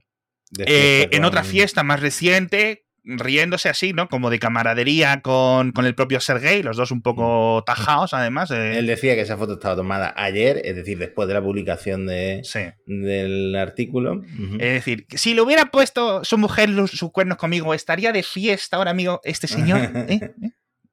eh, 0.59 1.09
en 1.13 1.25
otra 1.25 1.43
fiesta 1.45 1.83
más 1.83 2.01
reciente, 2.01 2.85
riéndose 3.03 3.69
así, 3.69 3.93
¿no? 3.93 4.09
Como 4.09 4.29
de 4.31 4.39
camaradería 4.39 5.21
con, 5.23 5.73
con 5.73 5.87
el 5.87 5.95
propio 5.95 6.21
Sergey, 6.21 6.63
los 6.63 6.77
dos 6.77 6.91
un 6.91 7.01
poco 7.03 7.63
tajados, 7.65 8.13
además. 8.15 8.51
eh, 8.51 8.79
Él 8.79 8.87
decía 8.87 9.15
que 9.15 9.23
esa 9.23 9.37
foto 9.39 9.55
estaba 9.55 9.77
tomada 9.77 10.13
ayer, 10.17 10.61
es 10.65 10.77
decir, 10.77 10.99
después 10.99 11.27
de 11.29 11.35
la 11.35 11.43
publicación 11.43 12.07
de, 12.07 12.41
sí. 12.45 12.61
del 12.87 13.55
artículo. 13.57 14.23
Es 14.59 14.73
decir, 14.73 15.07
si 15.11 15.35
le 15.35 15.41
hubiera 15.41 15.67
puesto 15.67 16.25
su 16.25 16.37
mujer 16.37 16.69
los- 16.69 16.91
sus 16.91 17.11
cuernos 17.11 17.39
conmigo, 17.39 17.73
¿estaría 17.75 18.13
de 18.13 18.23
fiesta 18.23 18.77
ahora, 18.77 18.91
amigo, 18.91 19.21
este 19.25 19.47
señor? 19.47 19.81
¿Eh? 20.09 20.33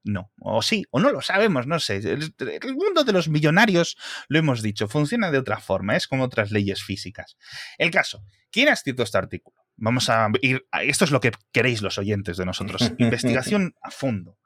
No, 0.07 0.31
o 0.39 0.61
sí, 0.61 0.85
o 0.91 0.99
no 0.99 1.11
lo 1.11 1.21
sabemos, 1.21 1.67
no 1.67 1.79
sé. 1.79 1.97
El, 1.97 2.33
el 2.39 2.75
mundo 2.75 3.03
de 3.03 3.13
los 3.13 3.27
millonarios, 3.29 3.97
lo 4.29 4.39
hemos 4.39 4.61
dicho, 4.61 4.87
funciona 4.87 5.31
de 5.31 5.37
otra 5.37 5.59
forma, 5.59 5.95
es 5.95 6.07
como 6.07 6.23
otras 6.23 6.51
leyes 6.51 6.81
físicas. 6.81 7.37
El 7.77 7.91
caso, 7.91 8.23
¿quién 8.51 8.69
ha 8.69 8.73
escrito 8.73 9.03
este 9.03 9.17
artículo? 9.17 9.57
Vamos 9.75 10.09
a 10.09 10.29
ir, 10.41 10.65
a- 10.71 10.83
esto 10.83 11.05
es 11.05 11.11
lo 11.11 11.19
que 11.19 11.31
queréis 11.51 11.81
los 11.81 11.97
oyentes 11.97 12.37
de 12.37 12.45
nosotros, 12.45 12.91
investigación 12.97 13.75
a 13.81 13.91
fondo. 13.91 14.37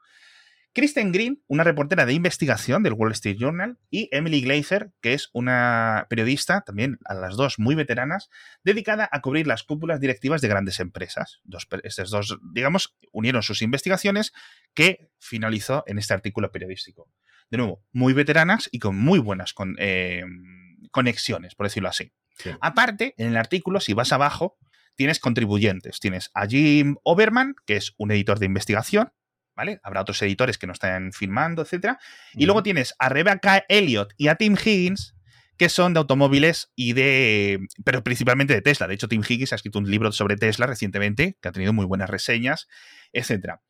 Kristen 0.74 1.12
Green, 1.12 1.42
una 1.48 1.64
reportera 1.64 2.06
de 2.06 2.14
investigación 2.14 2.82
del 2.82 2.94
Wall 2.94 3.12
Street 3.12 3.36
Journal, 3.38 3.78
y 3.90 4.08
Emily 4.10 4.40
Glazer, 4.40 4.90
que 5.02 5.12
es 5.12 5.28
una 5.32 6.06
periodista, 6.08 6.62
también 6.62 6.98
a 7.04 7.14
las 7.14 7.36
dos 7.36 7.58
muy 7.58 7.74
veteranas, 7.74 8.30
dedicada 8.64 9.08
a 9.12 9.20
cubrir 9.20 9.46
las 9.46 9.62
cúpulas 9.64 10.00
directivas 10.00 10.40
de 10.40 10.48
grandes 10.48 10.80
empresas. 10.80 11.40
Dos, 11.44 11.68
estas 11.82 12.10
dos, 12.10 12.38
digamos, 12.54 12.96
unieron 13.12 13.42
sus 13.42 13.60
investigaciones 13.60 14.32
que 14.72 15.10
finalizó 15.18 15.84
en 15.86 15.98
este 15.98 16.14
artículo 16.14 16.50
periodístico. 16.50 17.08
De 17.50 17.58
nuevo, 17.58 17.84
muy 17.92 18.14
veteranas 18.14 18.68
y 18.72 18.78
con 18.78 18.96
muy 18.96 19.18
buenas 19.18 19.52
con- 19.52 19.76
eh, 19.78 20.24
conexiones, 20.90 21.54
por 21.54 21.66
decirlo 21.66 21.88
así. 21.88 22.12
Sí. 22.38 22.50
Aparte, 22.60 23.14
en 23.18 23.28
el 23.28 23.36
artículo, 23.36 23.78
si 23.80 23.92
vas 23.92 24.12
abajo, 24.12 24.56
tienes 24.94 25.20
contribuyentes. 25.20 26.00
Tienes 26.00 26.30
a 26.34 26.46
Jim 26.46 26.96
Oberman, 27.02 27.54
que 27.66 27.76
es 27.76 27.92
un 27.98 28.10
editor 28.10 28.38
de 28.38 28.46
investigación, 28.46 29.12
¿vale? 29.56 29.80
Habrá 29.82 30.00
otros 30.02 30.20
editores 30.22 30.58
que 30.58 30.66
no 30.66 30.72
están 30.72 31.12
filmando, 31.12 31.62
etcétera. 31.62 31.98
Y 32.34 32.46
luego 32.46 32.62
tienes 32.62 32.94
a 32.98 33.08
Rebecca 33.08 33.64
Elliott 33.68 34.12
y 34.16 34.28
a 34.28 34.36
Tim 34.36 34.54
Higgins, 34.54 35.14
que 35.56 35.68
son 35.68 35.94
de 35.94 35.98
automóviles 35.98 36.72
y 36.74 36.92
de. 36.92 37.60
pero 37.84 38.02
principalmente 38.02 38.54
de 38.54 38.62
Tesla. 38.62 38.88
De 38.88 38.94
hecho, 38.94 39.08
Tim 39.08 39.22
Higgins 39.26 39.52
ha 39.52 39.56
escrito 39.56 39.78
un 39.78 39.90
libro 39.90 40.10
sobre 40.12 40.36
Tesla 40.36 40.66
recientemente, 40.66 41.36
que 41.40 41.48
ha 41.48 41.52
tenido 41.52 41.72
muy 41.72 41.86
buenas 41.86 42.10
reseñas, 42.10 42.68
etcétera. 43.12 43.62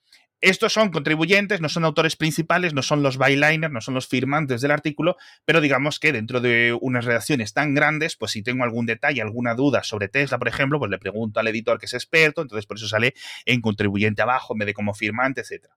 Estos 0.42 0.72
son 0.72 0.90
contribuyentes, 0.90 1.60
no 1.60 1.68
son 1.68 1.84
autores 1.84 2.16
principales, 2.16 2.74
no 2.74 2.82
son 2.82 3.00
los 3.00 3.16
byliners, 3.16 3.72
no 3.72 3.80
son 3.80 3.94
los 3.94 4.08
firmantes 4.08 4.60
del 4.60 4.72
artículo, 4.72 5.16
pero 5.44 5.60
digamos 5.60 6.00
que 6.00 6.10
dentro 6.12 6.40
de 6.40 6.76
unas 6.80 7.04
redacciones 7.04 7.52
tan 7.52 7.74
grandes, 7.74 8.16
pues 8.16 8.32
si 8.32 8.42
tengo 8.42 8.64
algún 8.64 8.84
detalle, 8.84 9.22
alguna 9.22 9.54
duda 9.54 9.84
sobre 9.84 10.08
Tesla, 10.08 10.38
por 10.38 10.48
ejemplo, 10.48 10.80
pues 10.80 10.90
le 10.90 10.98
pregunto 10.98 11.38
al 11.38 11.46
editor 11.46 11.78
que 11.78 11.86
es 11.86 11.94
experto, 11.94 12.42
entonces 12.42 12.66
por 12.66 12.76
eso 12.76 12.88
sale 12.88 13.14
en 13.46 13.60
contribuyente 13.60 14.20
abajo 14.20 14.56
vez 14.56 14.66
de 14.66 14.74
como 14.74 14.94
firmante, 14.94 15.42
etcétera. 15.42 15.76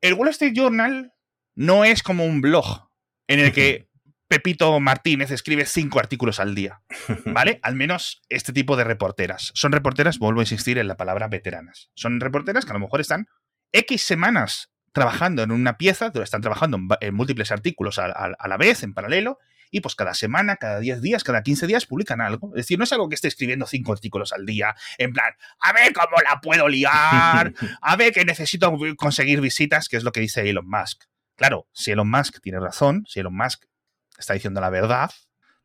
El 0.00 0.14
Wall 0.14 0.28
Street 0.28 0.52
Journal 0.54 1.12
no 1.56 1.84
es 1.84 2.04
como 2.04 2.24
un 2.24 2.42
blog 2.42 2.90
en 3.26 3.40
el 3.40 3.52
que 3.52 3.88
Pepito 4.32 4.80
Martínez 4.80 5.30
escribe 5.30 5.66
cinco 5.66 5.98
artículos 5.98 6.40
al 6.40 6.54
día, 6.54 6.80
¿vale? 7.26 7.60
Al 7.62 7.74
menos 7.74 8.22
este 8.30 8.54
tipo 8.54 8.76
de 8.76 8.84
reporteras. 8.84 9.50
Son 9.54 9.72
reporteras, 9.72 10.18
vuelvo 10.18 10.40
a 10.40 10.44
insistir 10.44 10.78
en 10.78 10.88
la 10.88 10.96
palabra 10.96 11.28
veteranas. 11.28 11.90
Son 11.94 12.18
reporteras 12.18 12.64
que 12.64 12.70
a 12.70 12.72
lo 12.72 12.80
mejor 12.80 13.02
están 13.02 13.26
X 13.72 14.00
semanas 14.02 14.70
trabajando 14.92 15.42
en 15.42 15.50
una 15.50 15.76
pieza, 15.76 16.10
están 16.24 16.40
trabajando 16.40 16.78
en, 17.02 17.14
múltiples 17.14 17.52
artículos 17.52 17.98
a, 17.98 18.06
a- 18.06 18.34
a 18.38 18.48
la 18.48 18.56
vez, 18.56 18.82
en 18.82 18.94
paralelo, 18.94 19.38
y 19.70 19.80
pues 19.80 19.94
cada 19.94 20.14
semana, 20.14 20.56
cada 20.56 20.80
10 20.80 21.02
días, 21.02 21.24
cada 21.24 21.42
15 21.42 21.66
días 21.66 21.84
publican 21.84 22.22
algo. 22.22 22.52
Es 22.54 22.62
decir, 22.62 22.78
no 22.78 22.84
es 22.84 22.92
algo 22.94 23.10
que 23.10 23.16
esté 23.16 23.28
escribiendo 23.28 23.66
cinco 23.66 23.92
artículos 23.92 24.32
al 24.32 24.46
día, 24.46 24.74
en 24.96 25.12
plan, 25.12 25.34
a 25.60 25.74
ver 25.74 25.92
cómo 25.92 26.16
la 26.26 26.40
puedo 26.40 26.68
liar, 26.68 27.52
a 27.82 27.96
ver 27.96 28.14
que 28.14 28.24
necesito 28.24 28.74
conseguir 28.96 29.42
visitas, 29.42 29.90
que 29.90 29.98
es 29.98 30.04
lo 30.04 30.12
que 30.12 30.20
dice 30.20 30.48
Elon 30.48 30.66
Musk. 30.66 31.02
Claro, 31.36 31.68
si 31.72 31.90
Elon 31.90 32.08
Musk 32.10 32.40
tiene 32.40 32.60
razón, 32.60 33.04
si 33.06 33.20
Elon 33.20 33.36
Musk 33.36 33.64
está 34.18 34.34
diciendo 34.34 34.60
la 34.60 34.70
verdad, 34.70 35.10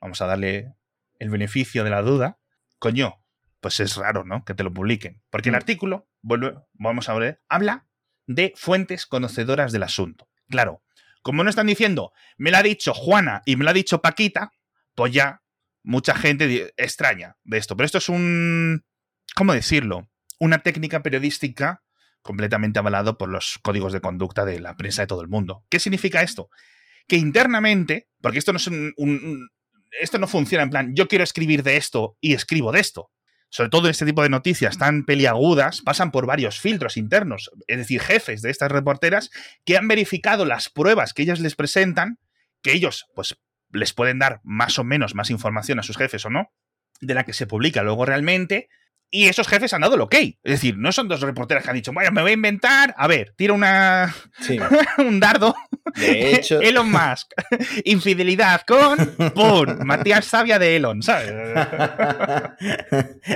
vamos 0.02 0.22
a 0.22 0.26
darle 0.28 0.74
el 1.20 1.30
beneficio 1.30 1.84
de 1.84 1.90
la 1.90 2.02
duda, 2.02 2.40
coño, 2.80 3.24
pues 3.60 3.80
es 3.80 3.96
raro, 3.96 4.24
¿no? 4.24 4.46
Que 4.46 4.54
te 4.54 4.64
lo 4.64 4.72
publiquen. 4.74 5.22
Porque 5.30 5.50
el 5.50 5.54
Mm. 5.54 5.58
artículo, 5.58 6.08
vuelve, 6.22 6.56
vamos 6.74 7.10
a 7.10 7.14
ver, 7.16 7.42
habla 7.50 7.88
de 8.28 8.54
fuentes 8.56 9.06
conocedoras 9.06 9.72
del 9.72 9.84
asunto. 9.84 10.30
Claro, 10.50 10.84
como 11.24 11.44
no 11.44 11.50
están 11.50 11.68
diciendo, 11.68 12.14
me 12.38 12.52
lo 12.52 12.58
ha 12.58 12.64
dicho 12.64 12.94
Juana 12.94 13.42
y 13.46 13.56
me 13.56 13.64
lo 13.64 13.72
ha 13.72 13.74
dicho 13.74 14.02
Paquita, 14.02 14.52
pues 14.96 15.12
ya 15.14 15.42
mucha 15.84 16.16
gente 16.16 16.74
extraña 16.78 17.38
de 17.44 17.58
esto. 17.58 17.76
Pero 17.76 17.86
esto 17.86 17.98
es 17.98 18.10
un, 18.10 18.86
¿cómo 19.36 19.54
decirlo? 19.54 20.10
Una 20.40 20.60
técnica 20.60 21.02
periodística 21.02 21.84
completamente 22.22 22.80
avalado 22.80 23.18
por 23.18 23.30
los 23.30 23.58
códigos 23.64 23.94
de 23.94 24.02
conducta 24.02 24.46
de 24.46 24.60
la 24.60 24.76
prensa 24.76 25.02
de 25.04 25.08
todo 25.08 25.22
el 25.22 25.30
mundo. 25.30 25.66
¿Qué 25.70 25.80
significa 25.80 26.22
esto? 26.22 26.50
Que 27.08 27.18
internamente, 27.18 28.08
porque 28.22 28.40
esto 28.40 28.52
no 28.54 28.58
es 28.58 28.68
un, 28.68 29.50
esto 30.00 30.18
no 30.20 30.28
funciona 30.28 30.64
en 30.64 30.70
plan, 30.70 30.96
yo 30.96 31.08
quiero 31.08 31.24
escribir 31.24 31.64
de 31.64 31.78
esto 31.78 32.18
y 32.22 32.34
escribo 32.34 32.72
de 32.72 32.80
esto. 32.80 33.12
Sobre 33.50 33.70
todo 33.70 33.88
en 33.88 33.92
este 33.92 34.06
tipo 34.06 34.24
de 34.24 34.30
noticias 34.30 34.78
tan 34.78 35.06
peliagudas, 35.06 35.82
pasan 35.82 36.12
por 36.12 36.26
varios 36.26 36.60
filtros 36.60 36.98
internos, 36.98 37.50
es 37.68 37.78
decir, 37.78 38.02
jefes 38.02 38.42
de 38.42 38.50
estas 38.50 38.72
reporteras 38.72 39.30
que 39.64 39.78
han 39.78 39.88
verificado 39.88 40.44
las 40.44 40.70
pruebas 40.70 41.14
que 41.14 41.22
ellas 41.22 41.40
les 41.40 41.56
presentan, 41.56 42.20
que 42.62 42.74
ellos, 42.74 43.06
pues, 43.16 43.38
les 43.72 43.94
pueden 43.94 44.20
dar 44.20 44.42
más 44.44 44.80
o 44.80 44.84
menos 44.84 45.16
más 45.16 45.30
información 45.30 45.80
a 45.80 45.84
sus 45.84 45.98
jefes 45.98 46.26
o 46.26 46.30
no, 46.30 46.52
de 47.00 47.14
la 47.14 47.24
que 47.24 47.34
se 47.34 47.48
publica 47.48 47.84
luego 47.84 48.06
realmente, 48.06 48.68
y 49.10 49.28
esos 49.28 49.48
jefes 49.48 49.74
han 49.74 49.82
dado 49.82 49.96
el 49.96 50.02
ok. 50.02 50.16
Es 50.16 50.36
decir, 50.44 50.78
no 50.78 50.92
son 50.92 51.08
dos 51.08 51.22
reporteras 51.22 51.64
que 51.64 51.70
han 51.70 51.76
dicho, 51.76 51.94
bueno, 51.94 52.12
me 52.12 52.22
voy 52.22 52.32
a 52.32 52.34
inventar, 52.34 52.94
a 52.98 53.08
ver, 53.08 53.34
tira 53.36 53.54
una, 53.54 54.14
Sí. 54.42 54.60
un 54.98 55.20
dardo, 55.20 55.56
De 55.96 56.36
hecho, 56.36 56.60
Elon 56.62 56.92
Musk, 56.92 57.32
infidelidad 57.86 58.62
con, 58.62 58.98
¡pum! 59.34 59.78
Matías 59.86 60.26
Sabia 60.26 60.60
de 60.60 60.76
Elon, 60.76 61.02
¿sabes? 61.02 61.32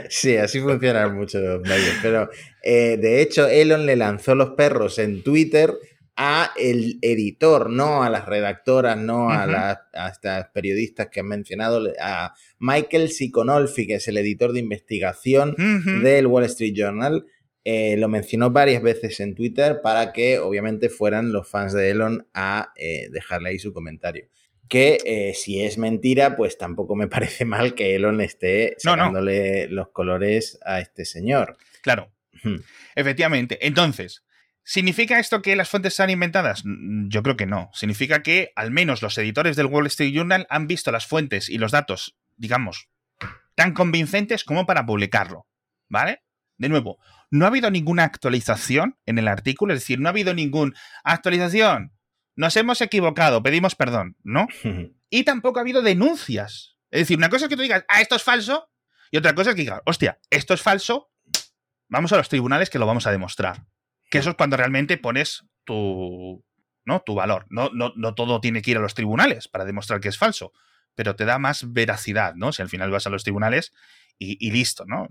sí, 0.09 0.35
así 0.37 0.59
funcionan 0.59 1.15
muchos 1.15 1.61
medios. 1.61 1.95
Pero 2.01 2.29
eh, 2.63 2.97
de 3.01 3.21
hecho, 3.21 3.47
Elon 3.47 3.85
le 3.85 3.95
lanzó 3.95 4.35
los 4.35 4.51
perros 4.51 4.99
en 4.99 5.23
Twitter 5.23 5.73
a 6.17 6.51
el 6.57 6.99
editor, 7.01 7.69
no 7.69 8.03
a 8.03 8.09
las 8.09 8.25
redactoras, 8.25 8.97
no 8.97 9.29
a, 9.29 9.47
las, 9.47 9.77
a 9.93 10.09
estas 10.09 10.49
periodistas 10.49 11.07
que 11.07 11.21
han 11.21 11.27
mencionado, 11.27 11.81
a 11.99 12.33
Michael 12.59 13.09
Siconolfi, 13.09 13.87
que 13.87 13.95
es 13.95 14.07
el 14.07 14.17
editor 14.17 14.51
de 14.53 14.59
investigación 14.59 15.55
del 16.03 16.27
Wall 16.27 16.43
Street 16.45 16.73
Journal, 16.75 17.25
eh, 17.63 17.95
lo 17.97 18.07
mencionó 18.07 18.49
varias 18.49 18.81
veces 18.81 19.19
en 19.19 19.35
Twitter 19.35 19.81
para 19.83 20.13
que 20.13 20.39
obviamente 20.39 20.89
fueran 20.89 21.31
los 21.31 21.47
fans 21.47 21.73
de 21.73 21.91
Elon 21.91 22.27
a 22.33 22.73
eh, 22.75 23.07
dejarle 23.11 23.49
ahí 23.49 23.59
su 23.59 23.71
comentario. 23.71 24.27
Que 24.67 24.97
eh, 25.05 25.33
si 25.35 25.61
es 25.61 25.77
mentira, 25.77 26.35
pues 26.35 26.57
tampoco 26.57 26.95
me 26.95 27.07
parece 27.09 27.45
mal 27.45 27.75
que 27.75 27.95
Elon 27.95 28.19
esté 28.21 28.75
No, 28.83 28.95
no. 28.95 29.03
sacándole 29.03 29.67
los 29.67 29.89
colores 29.89 30.59
a 30.65 30.79
este 30.79 31.05
señor. 31.05 31.57
Claro, 31.83 32.11
efectivamente. 32.95 33.59
Entonces, 33.65 34.23
¿significa 34.63 35.19
esto 35.19 35.41
que 35.41 35.55
las 35.55 35.69
fuentes 35.69 35.93
están 35.93 36.09
inventadas? 36.09 36.63
Yo 36.65 37.23
creo 37.23 37.37
que 37.37 37.45
no. 37.45 37.69
Significa 37.73 38.23
que 38.23 38.51
al 38.55 38.71
menos 38.71 39.01
los 39.01 39.17
editores 39.17 39.55
del 39.55 39.67
Wall 39.67 39.87
Street 39.87 40.13
Journal 40.13 40.47
han 40.49 40.67
visto 40.67 40.91
las 40.91 41.05
fuentes 41.05 41.49
y 41.49 41.57
los 41.57 41.71
datos, 41.71 42.17
digamos, 42.37 42.89
tan 43.55 43.73
convincentes 43.73 44.43
como 44.43 44.65
para 44.65 44.85
publicarlo. 44.85 45.47
¿Vale? 45.89 46.23
De 46.57 46.69
nuevo, 46.69 46.99
no 47.31 47.45
ha 47.45 47.47
habido 47.47 47.71
ninguna 47.71 48.03
actualización 48.03 48.97
en 49.05 49.17
el 49.17 49.27
artículo, 49.27 49.73
es 49.73 49.79
decir, 49.79 49.99
no 49.99 50.07
ha 50.07 50.11
habido 50.11 50.33
ninguna 50.33 50.73
actualización. 51.03 51.93
Nos 52.35 52.55
hemos 52.55 52.81
equivocado, 52.81 53.41
pedimos 53.41 53.75
perdón, 53.75 54.15
¿no? 54.23 54.47
Y 55.13 55.25
tampoco 55.25 55.59
ha 55.59 55.63
habido 55.63 55.81
denuncias. 55.81 56.77
Es 56.89 57.01
decir, 57.01 57.17
una 57.17 57.27
cosa 57.29 57.45
es 57.45 57.49
que 57.49 57.57
tú 57.57 57.63
digas, 57.63 57.83
ah, 57.89 57.99
esto 57.99 58.15
es 58.15 58.23
falso, 58.23 58.69
y 59.11 59.17
otra 59.17 59.35
cosa 59.35 59.49
es 59.49 59.55
que 59.57 59.63
digas, 59.63 59.81
hostia, 59.85 60.19
esto 60.29 60.53
es 60.53 60.61
falso, 60.61 61.11
vamos 61.89 62.13
a 62.13 62.17
los 62.17 62.29
tribunales 62.29 62.69
que 62.69 62.79
lo 62.79 62.85
vamos 62.85 63.05
a 63.07 63.11
demostrar. 63.11 63.65
Que 64.11 64.19
eso 64.19 64.29
es 64.29 64.35
cuando 64.35 64.57
realmente 64.57 64.97
pones 64.97 65.45
tu, 65.63 66.45
¿no? 66.85 67.01
tu 67.03 67.15
valor. 67.15 67.47
No, 67.49 67.69
no, 67.73 67.93
no 67.95 68.13
todo 68.13 68.41
tiene 68.41 68.61
que 68.61 68.71
ir 68.71 68.77
a 68.77 68.81
los 68.81 68.93
tribunales 68.93 69.47
para 69.47 69.65
demostrar 69.65 69.99
que 69.99 70.09
es 70.09 70.17
falso, 70.17 70.51
pero 70.95 71.15
te 71.15 71.25
da 71.25 71.39
más 71.39 71.71
veracidad, 71.73 72.35
¿no? 72.35 72.51
Si 72.51 72.61
al 72.61 72.69
final 72.69 72.91
vas 72.91 73.07
a 73.07 73.09
los 73.09 73.23
tribunales 73.23 73.73
y, 74.19 74.37
y 74.45 74.51
listo, 74.51 74.85
¿no? 74.85 75.07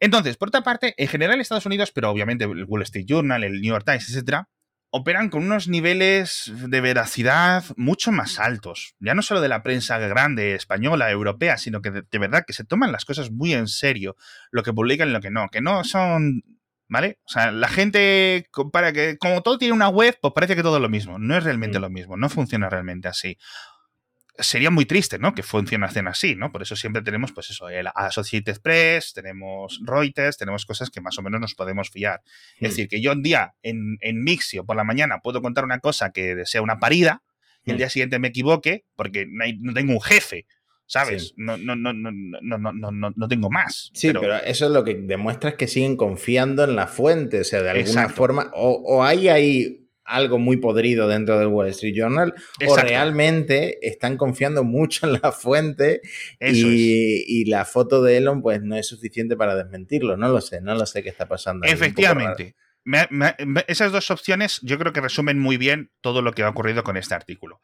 Entonces, 0.00 0.36
por 0.36 0.48
otra 0.48 0.62
parte, 0.62 0.94
en 0.98 1.08
general 1.08 1.40
Estados 1.40 1.66
Unidos, 1.66 1.92
pero 1.92 2.10
obviamente 2.10 2.44
el 2.44 2.64
Wall 2.64 2.82
Street 2.82 3.06
Journal, 3.06 3.44
el 3.44 3.60
New 3.60 3.72
York 3.72 3.84
Times, 3.86 4.08
etcétera, 4.10 4.48
operan 4.90 5.30
con 5.30 5.44
unos 5.44 5.68
niveles 5.68 6.52
de 6.52 6.80
veracidad 6.80 7.64
mucho 7.76 8.10
más 8.10 8.40
altos. 8.40 8.96
Ya 8.98 9.14
no 9.14 9.22
solo 9.22 9.40
de 9.40 9.48
la 9.48 9.62
prensa 9.62 9.98
grande, 9.98 10.54
española, 10.54 11.10
europea, 11.10 11.58
sino 11.58 11.80
que 11.80 11.92
de, 11.92 12.02
de 12.02 12.18
verdad 12.18 12.44
que 12.44 12.52
se 12.52 12.64
toman 12.64 12.90
las 12.90 13.04
cosas 13.04 13.30
muy 13.30 13.54
en 13.54 13.68
serio, 13.68 14.16
lo 14.50 14.64
que 14.64 14.72
publican 14.72 15.08
y 15.08 15.12
lo 15.12 15.20
que 15.20 15.30
no, 15.30 15.48
que 15.48 15.60
no 15.60 15.84
son... 15.84 16.42
¿Vale? 16.92 17.20
O 17.24 17.28
sea, 17.28 17.52
la 17.52 17.68
gente 17.68 18.48
compara 18.50 18.92
que 18.92 19.16
como 19.16 19.42
todo 19.42 19.58
tiene 19.58 19.72
una 19.74 19.88
web, 19.88 20.18
pues 20.20 20.34
parece 20.34 20.56
que 20.56 20.62
todo 20.62 20.76
es 20.76 20.82
lo 20.82 20.88
mismo. 20.88 21.18
No 21.20 21.36
es 21.38 21.44
realmente 21.44 21.78
Mm. 21.78 21.82
lo 21.82 21.88
mismo, 21.88 22.16
no 22.16 22.28
funciona 22.28 22.68
realmente 22.68 23.06
así. 23.06 23.38
Sería 24.38 24.70
muy 24.70 24.86
triste, 24.86 25.18
¿no? 25.18 25.34
Que 25.34 25.42
funcionasen 25.42 26.08
así, 26.08 26.34
¿no? 26.34 26.50
Por 26.50 26.62
eso 26.62 26.74
siempre 26.74 27.02
tenemos, 27.02 27.30
pues 27.32 27.50
eso, 27.50 27.68
el 27.68 27.88
Associated 27.94 28.60
Press, 28.62 29.12
tenemos 29.12 29.80
Reuters, 29.84 30.36
tenemos 30.38 30.64
cosas 30.64 30.88
que 30.90 31.00
más 31.00 31.18
o 31.18 31.22
menos 31.22 31.40
nos 31.40 31.54
podemos 31.54 31.90
fiar. 31.90 32.20
Mm. 32.58 32.64
Es 32.64 32.70
decir, 32.72 32.88
que 32.88 33.00
yo 33.02 33.12
un 33.12 33.22
día 33.22 33.54
en, 33.62 33.96
en 34.00 34.24
Mixio 34.24 34.64
por 34.64 34.76
la 34.76 34.84
mañana 34.84 35.18
puedo 35.22 35.42
contar 35.42 35.64
una 35.64 35.78
cosa 35.80 36.10
que 36.10 36.42
sea 36.46 36.62
una 36.62 36.78
parida 36.80 37.22
y 37.64 37.70
el 37.70 37.76
Mm. 37.76 37.78
día 37.78 37.90
siguiente 37.90 38.18
me 38.18 38.28
equivoque 38.28 38.84
porque 38.96 39.26
no, 39.28 39.44
hay- 39.44 39.58
no 39.58 39.74
tengo 39.74 39.92
un 39.92 40.00
jefe, 40.00 40.46
¿sabes? 40.90 41.34
No, 41.36 41.56
no, 41.56 41.76
no, 41.76 41.92
no, 41.92 42.10
no, 42.10 42.58
no, 42.58 42.90
no, 42.90 43.12
no 43.14 43.28
tengo 43.28 43.48
más. 43.48 43.92
Sí, 43.94 44.12
pero... 44.12 44.34
eso 44.38 44.66
es 44.66 44.72
lo 44.72 44.82
que 44.82 44.96
demuestra 44.96 45.50
es 45.50 45.56
que 45.56 45.68
siguen 45.68 45.96
confiando 45.96 46.64
en 46.64 46.74
la 46.74 46.88
fuente, 46.88 47.40
o 47.40 47.44
sea, 47.44 47.62
de 47.62 47.70
alguna 47.70 48.08
forma, 48.08 48.50
o, 48.54 48.72
o, 48.72 49.04
hay 49.04 49.28
ahí 49.28 49.86
algo 50.04 50.40
muy 50.40 50.56
podrido 50.56 51.06
dentro 51.06 51.38
del 51.38 51.46
Wall 51.46 51.68
Street 51.68 51.94
Journal, 51.96 52.34
o 52.66 52.76
realmente 52.76 53.78
están 53.86 54.16
confiando 54.16 54.64
mucho 54.64 55.06
en 55.06 55.20
la 55.22 55.30
fuente 55.30 56.00
y, 56.40 57.44
la 57.44 57.64
foto 57.64 58.02
de 58.02 58.16
Elon 58.16 58.42
pues 58.42 58.60
no 58.60 58.74
es 58.76 58.88
suficiente 58.88 59.36
para 59.36 59.54
desmentirlo, 59.54 60.16
no 60.16 60.28
lo 60.28 60.40
sé, 60.40 60.60
no 60.60 60.74
lo 60.74 60.86
sé 60.86 61.04
qué 61.04 61.08
está 61.08 61.28
pasando. 61.28 61.66
Efectivamente. 61.66 62.56
Me, 62.82 63.06
esas 63.68 63.92
dos 63.92 64.10
opciones 64.10 64.58
yo 64.62 64.76
creo 64.78 64.92
que 64.92 65.00
resumen 65.00 65.38
muy 65.38 65.56
bien 65.56 65.92
todo 66.00 66.22
lo 66.22 66.32
que 66.32 66.42
ha 66.42 66.48
ocurrido 66.48 66.82
con 66.82 66.96
este 66.96 67.14
artículo. 67.14 67.60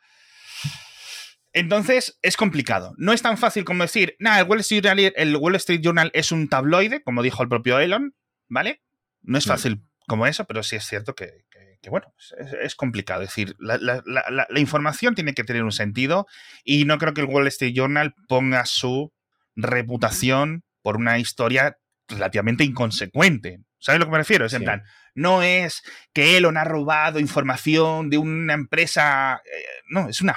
Entonces, 1.57 2.19
es 2.21 2.37
complicado. 2.37 2.95
No 2.99 3.13
es 3.15 3.23
tan 3.23 3.39
fácil 3.39 3.65
como 3.65 3.83
decir, 3.83 4.15
nada, 4.19 4.41
el 4.41 4.47
Wall 4.47 4.61
Street 4.61 4.83
Journal, 4.85 5.13
el 5.17 5.37
Wall 5.37 5.55
Street 5.57 5.81
Journal 5.83 6.11
es 6.13 6.31
un 6.31 6.49
tabloide, 6.49 7.03
como 7.03 7.23
dijo 7.23 7.43
el 7.43 7.49
propio 7.49 7.79
Elon, 7.79 8.15
¿vale? 8.49 8.83
No 9.23 9.39
es 9.39 9.47
fácil 9.47 9.83
como 10.07 10.27
eso, 10.27 10.45
pero 10.45 10.63
sí 10.63 10.77
es 10.77 10.85
cierto 10.85 11.15
que, 11.15 11.45
que- 11.51 11.79
que, 11.81 11.91
bueno, 11.91 12.13
es, 12.39 12.53
es 12.63 12.75
complicado. 12.75 13.23
Es 13.23 13.31
decir, 13.31 13.55
la, 13.59 13.79
la- 13.79 14.03
la- 14.05 14.27
la- 14.31 14.47
la 14.51 14.61
información 14.61 15.15
tiene 15.15 15.33
que 15.35 15.45
tener 15.45 15.63
un 15.65 15.73
sentido 15.73 16.27
y 16.63 16.85
no 16.85 16.99
creo 16.99 17.15
que 17.15 17.23
el 17.23 17.27
Wall 17.29 17.47
Street 17.47 17.73
Journal 17.75 18.15
ponga 18.29 18.67
su 18.67 19.13
reputación 19.55 20.63
por 20.83 20.97
una 20.97 21.19
historia 21.19 21.79
relativamente 22.09 22.65
inconsecuente. 22.65 23.61
¿Sabes 23.79 23.97
a 23.97 23.99
lo 24.01 24.05
que 24.07 24.13
me 24.13 24.19
refiero? 24.19 24.45
Es 24.47 24.53
en 24.53 24.61
Sí. 24.61 24.65
plan, 24.65 24.83
no 25.17 25.43
es 25.43 25.83
que 26.13 26.37
Elon 26.37 26.57
ha 26.59 26.65
robado 26.65 27.19
información 27.19 28.11
de 28.11 28.19
una 28.19 28.55
empresa. 28.55 29.43
eh, 29.45 29.65
no, 29.89 30.09
es 30.09 30.21
una 30.21 30.35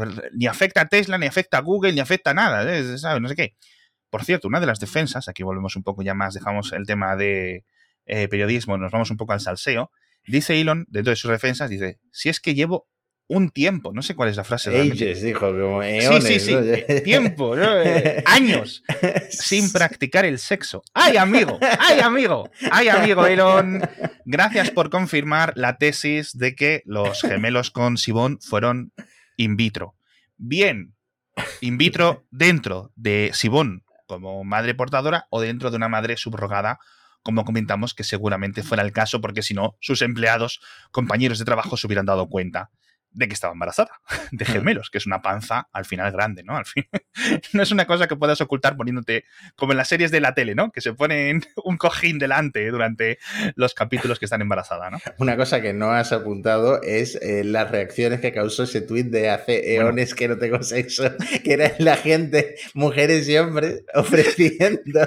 verdad, 0.00 0.24
Ni 0.34 0.46
afecta 0.46 0.80
a 0.80 0.88
Tesla, 0.88 1.18
ni 1.18 1.26
afecta 1.26 1.58
a 1.58 1.60
Google, 1.60 1.92
ni 1.92 2.00
afecta 2.00 2.30
a 2.30 2.34
nada. 2.34 2.64
¿eh? 2.64 2.98
¿Sabes? 2.98 3.20
No 3.20 3.28
sé 3.28 3.36
qué. 3.36 3.54
Por 4.10 4.24
cierto, 4.24 4.48
una 4.48 4.58
de 4.58 4.66
las 4.66 4.80
defensas, 4.80 5.28
aquí 5.28 5.42
volvemos 5.42 5.76
un 5.76 5.82
poco 5.82 6.02
ya 6.02 6.14
más, 6.14 6.34
dejamos 6.34 6.72
el 6.72 6.86
tema 6.86 7.14
de 7.14 7.64
eh, 8.06 8.28
periodismo, 8.28 8.78
nos 8.78 8.90
vamos 8.90 9.10
un 9.10 9.16
poco 9.18 9.34
al 9.34 9.40
salseo. 9.40 9.90
Dice 10.26 10.60
Elon, 10.60 10.86
dentro 10.88 11.10
de 11.10 11.16
sus 11.16 11.30
defensas, 11.30 11.68
dice: 11.70 11.98
Si 12.10 12.28
es 12.28 12.40
que 12.40 12.54
llevo 12.54 12.88
un 13.28 13.50
tiempo, 13.50 13.92
no 13.94 14.02
sé 14.02 14.14
cuál 14.14 14.28
es 14.28 14.36
la 14.36 14.44
frase. 14.44 14.78
Ages, 14.78 15.22
dijo, 15.22 15.40
como 15.50 15.82
Sí, 15.82 15.88
eones. 15.88 16.24
sí, 16.24 16.40
sí. 16.40 16.52
¿no? 16.54 16.60
eh, 16.60 17.00
Tiempo, 17.04 17.56
¿no? 17.56 17.80
Eh, 17.80 18.22
años 18.26 18.82
sin 19.30 19.72
practicar 19.72 20.24
el 20.24 20.38
sexo. 20.38 20.82
¡Ay, 20.92 21.16
amigo! 21.16 21.58
¡Ay, 21.78 22.00
amigo! 22.00 22.50
¡Ay, 22.70 22.88
amigo 22.88 23.26
Elon! 23.26 23.80
Gracias 24.26 24.70
por 24.70 24.90
confirmar 24.90 25.52
la 25.56 25.78
tesis 25.78 26.36
de 26.36 26.54
que 26.54 26.82
los 26.84 27.22
gemelos 27.22 27.70
con 27.70 27.96
Sibón 27.96 28.38
fueron 28.40 28.92
in 29.36 29.56
vitro. 29.56 29.94
Bien, 30.36 30.94
in 31.60 31.78
vitro 31.78 32.26
dentro 32.30 32.92
de 32.96 33.30
Sibón 33.32 33.84
como 34.06 34.44
madre 34.44 34.74
portadora 34.74 35.26
o 35.30 35.40
dentro 35.40 35.70
de 35.70 35.76
una 35.78 35.88
madre 35.88 36.18
subrogada, 36.18 36.78
como 37.22 37.44
comentamos 37.46 37.94
que 37.94 38.04
seguramente 38.04 38.62
fuera 38.62 38.82
el 38.82 38.92
caso, 38.92 39.22
porque 39.22 39.42
si 39.42 39.54
no, 39.54 39.78
sus 39.80 40.02
empleados, 40.02 40.60
compañeros 40.90 41.38
de 41.38 41.46
trabajo 41.46 41.78
se 41.78 41.86
hubieran 41.86 42.04
dado 42.04 42.28
cuenta 42.28 42.70
de 43.12 43.28
que 43.28 43.34
estaba 43.34 43.52
embarazada, 43.52 43.90
de 44.32 44.44
gemelos, 44.44 44.90
que 44.90 44.98
es 44.98 45.06
una 45.06 45.22
panza 45.22 45.68
al 45.72 45.84
final 45.84 46.12
grande, 46.12 46.42
¿no? 46.42 46.56
Al 46.56 46.66
fin, 46.66 46.86
no 47.52 47.62
es 47.62 47.70
una 47.70 47.86
cosa 47.86 48.06
que 48.08 48.16
puedas 48.16 48.40
ocultar 48.40 48.76
poniéndote 48.76 49.24
como 49.56 49.72
en 49.72 49.78
las 49.78 49.88
series 49.88 50.10
de 50.10 50.20
la 50.20 50.34
tele, 50.34 50.54
¿no? 50.54 50.70
Que 50.70 50.80
se 50.80 50.94
ponen 50.94 51.44
un 51.64 51.76
cojín 51.76 52.18
delante 52.18 52.66
durante 52.70 53.18
los 53.54 53.74
capítulos 53.74 54.18
que 54.18 54.26
están 54.26 54.42
embarazada, 54.42 54.90
¿no? 54.90 54.98
Una 55.18 55.36
cosa 55.36 55.60
que 55.60 55.72
no 55.72 55.90
has 55.90 56.12
apuntado 56.12 56.82
es 56.82 57.16
eh, 57.16 57.44
las 57.44 57.70
reacciones 57.70 58.20
que 58.20 58.32
causó 58.32 58.64
ese 58.64 58.80
tuit 58.80 59.06
de 59.06 59.30
hace 59.30 59.74
eones 59.74 60.14
que 60.14 60.28
no 60.28 60.38
tengo 60.38 60.62
sexo, 60.62 61.04
que 61.44 61.52
era 61.52 61.72
la 61.78 61.96
gente, 61.96 62.56
mujeres 62.74 63.28
y 63.28 63.36
hombres, 63.36 63.84
ofreciendo, 63.94 65.00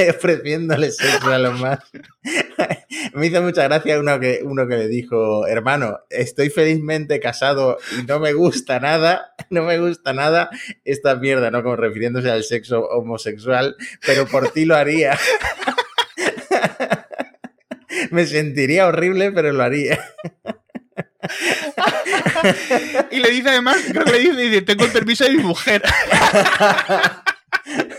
ofreciéndole 0.10 0.90
sexo 0.90 1.32
a 1.32 1.38
los 1.38 1.60
más. 1.60 1.78
Me 3.14 3.26
hizo 3.26 3.42
mucha 3.42 3.64
gracia 3.64 3.98
uno 3.98 4.18
que, 4.20 4.40
uno 4.42 4.66
que 4.68 4.76
le 4.76 4.88
dijo, 4.88 5.46
hermano, 5.46 6.00
estoy 6.10 6.50
felizmente 6.50 7.20
casado 7.20 7.78
y 7.98 8.04
no 8.04 8.20
me 8.20 8.32
gusta 8.32 8.80
nada, 8.80 9.34
no 9.50 9.62
me 9.64 9.78
gusta 9.78 10.12
nada 10.12 10.50
esta 10.84 11.14
mierda, 11.16 11.50
¿no? 11.50 11.62
Como 11.62 11.76
refiriéndose 11.76 12.30
al 12.30 12.44
sexo 12.44 12.80
homosexual, 12.88 13.76
pero 14.04 14.26
por 14.26 14.50
ti 14.50 14.64
lo 14.64 14.76
haría. 14.76 15.18
Me 18.10 18.26
sentiría 18.26 18.86
horrible, 18.86 19.30
pero 19.30 19.52
lo 19.52 19.62
haría. 19.62 20.00
Y 23.10 23.20
le 23.20 23.30
dice 23.30 23.50
además, 23.50 23.76
creo 23.90 24.04
que 24.04 24.12
le 24.12 24.18
dice, 24.18 24.36
dice, 24.36 24.62
tengo 24.62 24.84
el 24.84 24.90
permiso 24.90 25.24
de 25.24 25.30
mi 25.30 25.42
mujer. 25.42 25.82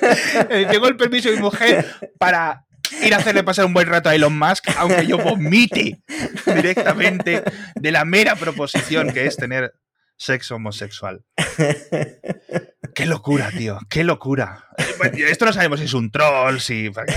Eh, 0.49 0.67
tengo 0.69 0.87
el 0.87 0.97
permiso 0.97 1.29
de 1.29 1.35
mi 1.35 1.41
mujer 1.41 1.85
para 2.17 2.65
ir 3.03 3.13
a 3.13 3.17
hacerle 3.17 3.43
pasar 3.43 3.65
un 3.65 3.73
buen 3.73 3.87
rato 3.87 4.09
a 4.09 4.15
Elon 4.15 4.37
Musk, 4.37 4.67
aunque 4.77 5.05
yo 5.07 5.17
vomite 5.17 6.01
directamente 6.45 7.43
de 7.75 7.91
la 7.91 8.03
mera 8.05 8.35
proposición 8.35 9.13
que 9.13 9.25
es 9.25 9.37
tener 9.37 9.73
sexo 10.17 10.55
homosexual. 10.55 11.23
Qué 12.93 13.05
locura, 13.05 13.49
tío, 13.57 13.79
qué 13.89 14.03
locura. 14.03 14.65
Esto 15.13 15.45
no 15.45 15.53
sabemos 15.53 15.79
si 15.79 15.85
es 15.85 15.93
un 15.93 16.11
troll, 16.11 16.59
si 16.59 16.89
puede 16.89 17.07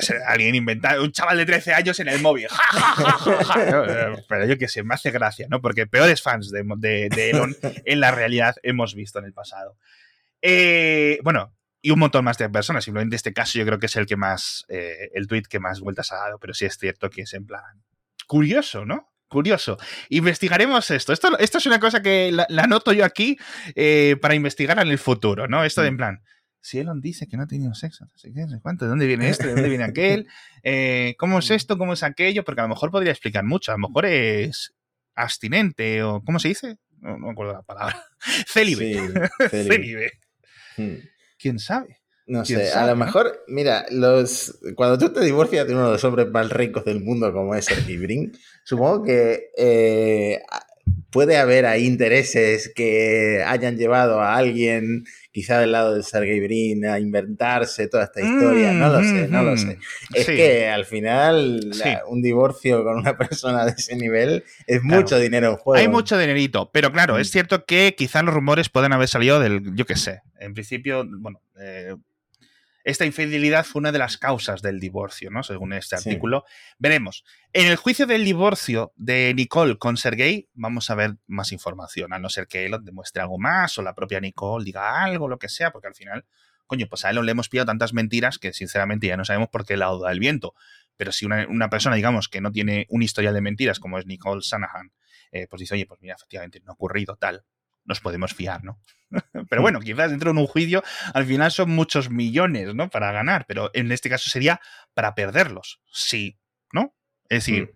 ser 0.00 0.18
alguien 0.26 0.56
inventado, 0.56 1.04
un 1.04 1.12
chaval 1.12 1.36
de 1.38 1.46
13 1.46 1.72
años 1.72 2.00
en 2.00 2.08
el 2.08 2.20
móvil. 2.20 2.48
Ja, 2.48 2.64
ja, 2.72 3.12
ja, 3.12 3.44
ja, 3.44 3.44
ja. 3.64 4.12
Pero 4.28 4.46
yo 4.46 4.58
que 4.58 4.66
sé, 4.66 4.82
me 4.82 4.94
hace 4.94 5.12
gracia, 5.12 5.46
¿no? 5.48 5.60
Porque 5.60 5.86
peores 5.86 6.20
fans 6.20 6.50
de, 6.50 6.64
de- 6.78 7.08
de 7.14 7.30
Elon 7.30 7.56
en 7.62 8.00
la 8.00 8.10
realidad 8.10 8.56
hemos 8.64 8.96
visto 8.96 9.20
en 9.20 9.26
el 9.26 9.32
pasado. 9.32 9.76
Eh, 10.42 11.20
bueno, 11.22 11.54
y 11.82 11.90
un 11.90 11.98
montón 11.98 12.24
más 12.24 12.38
de 12.38 12.48
personas. 12.48 12.84
Simplemente 12.84 13.16
este 13.16 13.32
caso 13.32 13.58
yo 13.58 13.66
creo 13.66 13.78
que 13.78 13.86
es 13.86 13.96
el 13.96 14.06
que 14.06 14.16
más, 14.16 14.64
eh, 14.68 15.10
el 15.14 15.26
tweet 15.26 15.42
que 15.48 15.60
más 15.60 15.80
vueltas 15.80 16.12
ha 16.12 16.16
dado, 16.16 16.38
pero 16.38 16.54
sí 16.54 16.64
es 16.64 16.76
cierto 16.76 17.10
que 17.10 17.22
es 17.22 17.34
en 17.34 17.46
plan 17.46 17.62
curioso, 18.26 18.84
¿no? 18.84 19.12
Curioso. 19.28 19.76
Investigaremos 20.08 20.90
esto. 20.90 21.12
Esto, 21.12 21.36
esto 21.38 21.58
es 21.58 21.66
una 21.66 21.80
cosa 21.80 22.02
que 22.02 22.30
la, 22.32 22.46
la 22.48 22.62
anoto 22.62 22.92
yo 22.92 23.04
aquí 23.04 23.36
eh, 23.74 24.16
para 24.20 24.34
investigar 24.34 24.78
en 24.78 24.88
el 24.88 24.98
futuro, 24.98 25.48
¿no? 25.48 25.64
Esto 25.64 25.82
de 25.82 25.88
en 25.88 25.96
plan, 25.96 26.22
si 26.60 26.78
Elon 26.78 27.00
dice 27.00 27.26
que 27.26 27.36
no 27.36 27.44
ha 27.44 27.46
tenido 27.46 27.74
sexo, 27.74 28.04
no 28.04 28.16
sé 28.16 28.32
qué, 28.32 28.42
no 28.42 28.48
sé 28.48 28.60
cuánto, 28.60 28.84
¿de 28.84 28.90
dónde 28.90 29.06
viene 29.06 29.28
esto? 29.28 29.46
¿De 29.46 29.54
dónde 29.54 29.68
viene 29.68 29.84
aquel? 29.90 30.28
Eh, 30.62 31.14
¿Cómo 31.18 31.38
es 31.38 31.50
esto? 31.50 31.78
¿Cómo 31.78 31.94
es 31.94 32.02
aquello? 32.02 32.44
Porque 32.44 32.60
a 32.60 32.64
lo 32.64 32.68
mejor 32.68 32.90
podría 32.90 33.12
explicar 33.12 33.44
mucho. 33.44 33.72
A 33.72 33.76
lo 33.76 33.88
mejor 33.88 34.06
es 34.06 34.74
abstinente 35.14 36.02
o 36.02 36.22
¿cómo 36.22 36.38
se 36.38 36.48
dice? 36.48 36.78
No, 36.98 37.12
no 37.12 37.26
me 37.26 37.32
acuerdo 37.32 37.54
la 37.54 37.62
palabra. 37.62 38.04
Célibe. 38.46 38.94
Sí, 38.94 38.98
célibe. 39.50 39.68
Célibe. 39.68 40.12
Hmm. 40.76 40.96
¿Quién 41.40 41.58
sabe? 41.58 42.00
No 42.26 42.44
¿Quién 42.44 42.60
sé, 42.60 42.72
a 42.72 42.86
lo 42.86 42.94
no? 42.94 43.04
mejor, 43.04 43.42
mira, 43.48 43.86
los 43.90 44.60
cuando 44.76 44.98
tú 44.98 45.12
te 45.12 45.24
divorcias 45.24 45.66
de 45.66 45.74
uno 45.74 45.86
de 45.86 45.92
los 45.92 46.04
hombres 46.04 46.30
más 46.30 46.50
ricos 46.50 46.84
del 46.84 47.02
mundo 47.02 47.32
como 47.32 47.54
es 47.56 47.64
Sergey 47.64 47.96
Brin, 47.96 48.32
supongo 48.62 49.02
que 49.02 49.50
eh, 49.56 50.40
puede 51.10 51.36
haber 51.38 51.66
ahí 51.66 51.86
intereses 51.86 52.72
que 52.74 53.42
hayan 53.46 53.76
llevado 53.76 54.20
a 54.20 54.36
alguien, 54.36 55.04
quizá 55.32 55.58
del 55.58 55.72
lado 55.72 55.94
de 55.94 56.02
Sergey 56.02 56.40
Brin, 56.40 56.86
a 56.86 56.98
inventarse 56.98 57.88
toda 57.88 58.04
esta 58.04 58.20
historia. 58.20 58.72
No 58.72 58.88
lo 58.90 59.02
sé, 59.02 59.28
no 59.28 59.42
lo 59.42 59.56
sé. 59.56 59.78
Es 60.14 60.26
Sí. 60.26 60.36
que 60.36 60.68
al 60.68 60.84
final 60.86 61.60
la- 61.70 62.02
un 62.08 62.22
divorcio 62.22 62.84
con 62.84 62.98
una 62.98 63.16
persona 63.18 63.64
de 63.66 63.72
ese 63.72 63.96
nivel 63.96 64.44
es 64.66 64.82
mucho 64.82 65.18
dinero 65.18 65.50
en 65.50 65.56
juego. 65.56 65.80
Hay 65.80 65.88
mucho 65.88 66.18
dinerito, 66.18 66.70
pero 66.72 66.92
claro, 66.92 67.14
Mm. 67.16 67.20
es 67.20 67.30
cierto 67.30 67.64
que 67.64 67.94
quizás 67.96 68.24
los 68.24 68.34
rumores 68.34 68.68
pueden 68.68 68.92
haber 68.92 69.08
salido 69.08 69.40
del, 69.40 69.74
yo 69.74 69.84
qué 69.86 69.96
sé, 69.96 70.20
en 70.38 70.54
principio, 70.54 71.04
bueno, 71.18 71.40
eh, 71.60 71.94
esta 72.84 73.04
infidelidad 73.04 73.64
fue 73.64 73.80
una 73.80 73.92
de 73.92 73.98
las 73.98 74.16
causas 74.16 74.62
del 74.62 74.80
divorcio, 74.80 75.30
¿no? 75.30 75.42
Según 75.42 75.72
este 75.72 75.96
Sí. 75.98 76.08
artículo. 76.08 76.44
Veremos. 76.78 77.24
En 77.52 77.66
el 77.66 77.76
juicio 77.76 78.06
del 78.06 78.24
divorcio 78.24 78.92
de 78.96 79.34
Nicole 79.34 79.76
con 79.78 79.96
Sergey, 79.96 80.48
vamos 80.54 80.90
a 80.90 80.94
ver 80.94 81.16
más 81.26 81.52
información, 81.52 82.12
a 82.12 82.18
no 82.18 82.28
ser 82.30 82.46
que 82.46 82.64
Elon 82.66 82.84
demuestre 82.84 83.22
algo 83.22 83.38
más 83.38 83.76
o 83.78 83.82
la 83.82 83.94
propia 83.94 84.20
Nicole 84.20 84.64
diga 84.64 85.02
algo, 85.02 85.28
lo 85.28 85.38
que 85.38 85.48
sea, 85.48 85.70
porque 85.72 85.88
al 85.88 85.94
final, 85.94 86.24
coño, 86.66 86.86
pues 86.88 87.04
a 87.04 87.10
Elon 87.10 87.26
le 87.26 87.32
hemos 87.32 87.48
pillado 87.48 87.66
tantas 87.66 87.92
mentiras 87.92 88.38
que 88.38 88.52
sinceramente 88.52 89.06
ya 89.06 89.16
no 89.16 89.24
sabemos 89.24 89.48
por 89.50 89.66
qué 89.66 89.76
lado 89.76 90.00
da 90.00 90.12
el 90.12 90.20
viento. 90.20 90.54
Pero 90.96 91.12
si 91.12 91.26
una, 91.26 91.46
una 91.48 91.70
persona, 91.70 91.96
digamos, 91.96 92.28
que 92.28 92.40
no 92.40 92.52
tiene 92.52 92.86
un 92.90 93.02
historial 93.02 93.34
de 93.34 93.40
mentiras, 93.40 93.80
como 93.80 93.98
es 93.98 94.06
Nicole 94.06 94.42
Shanahan, 94.44 94.92
eh, 95.32 95.46
pues 95.48 95.60
dice, 95.60 95.74
oye, 95.74 95.86
pues 95.86 96.00
mira, 96.02 96.14
efectivamente 96.14 96.60
no 96.60 96.72
ha 96.72 96.74
ocurrido 96.74 97.16
tal, 97.16 97.44
nos 97.84 98.00
podemos 98.00 98.34
fiar, 98.34 98.64
¿no? 98.64 98.80
pero 99.48 99.62
bueno, 99.62 99.80
quizás 99.80 100.10
dentro 100.10 100.32
de 100.32 100.40
un 100.40 100.46
juicio 100.46 100.82
al 101.14 101.26
final 101.26 101.50
son 101.50 101.70
muchos 101.70 102.10
millones, 102.10 102.74
¿no? 102.74 102.90
Para 102.90 103.12
ganar, 103.12 103.44
pero 103.46 103.70
en 103.74 103.90
este 103.92 104.08
caso 104.08 104.30
sería 104.30 104.60
para 104.94 105.14
perderlos, 105.14 105.80
sí, 105.92 106.38
¿no? 106.72 106.94
Es 107.28 107.44
decir, 107.46 107.74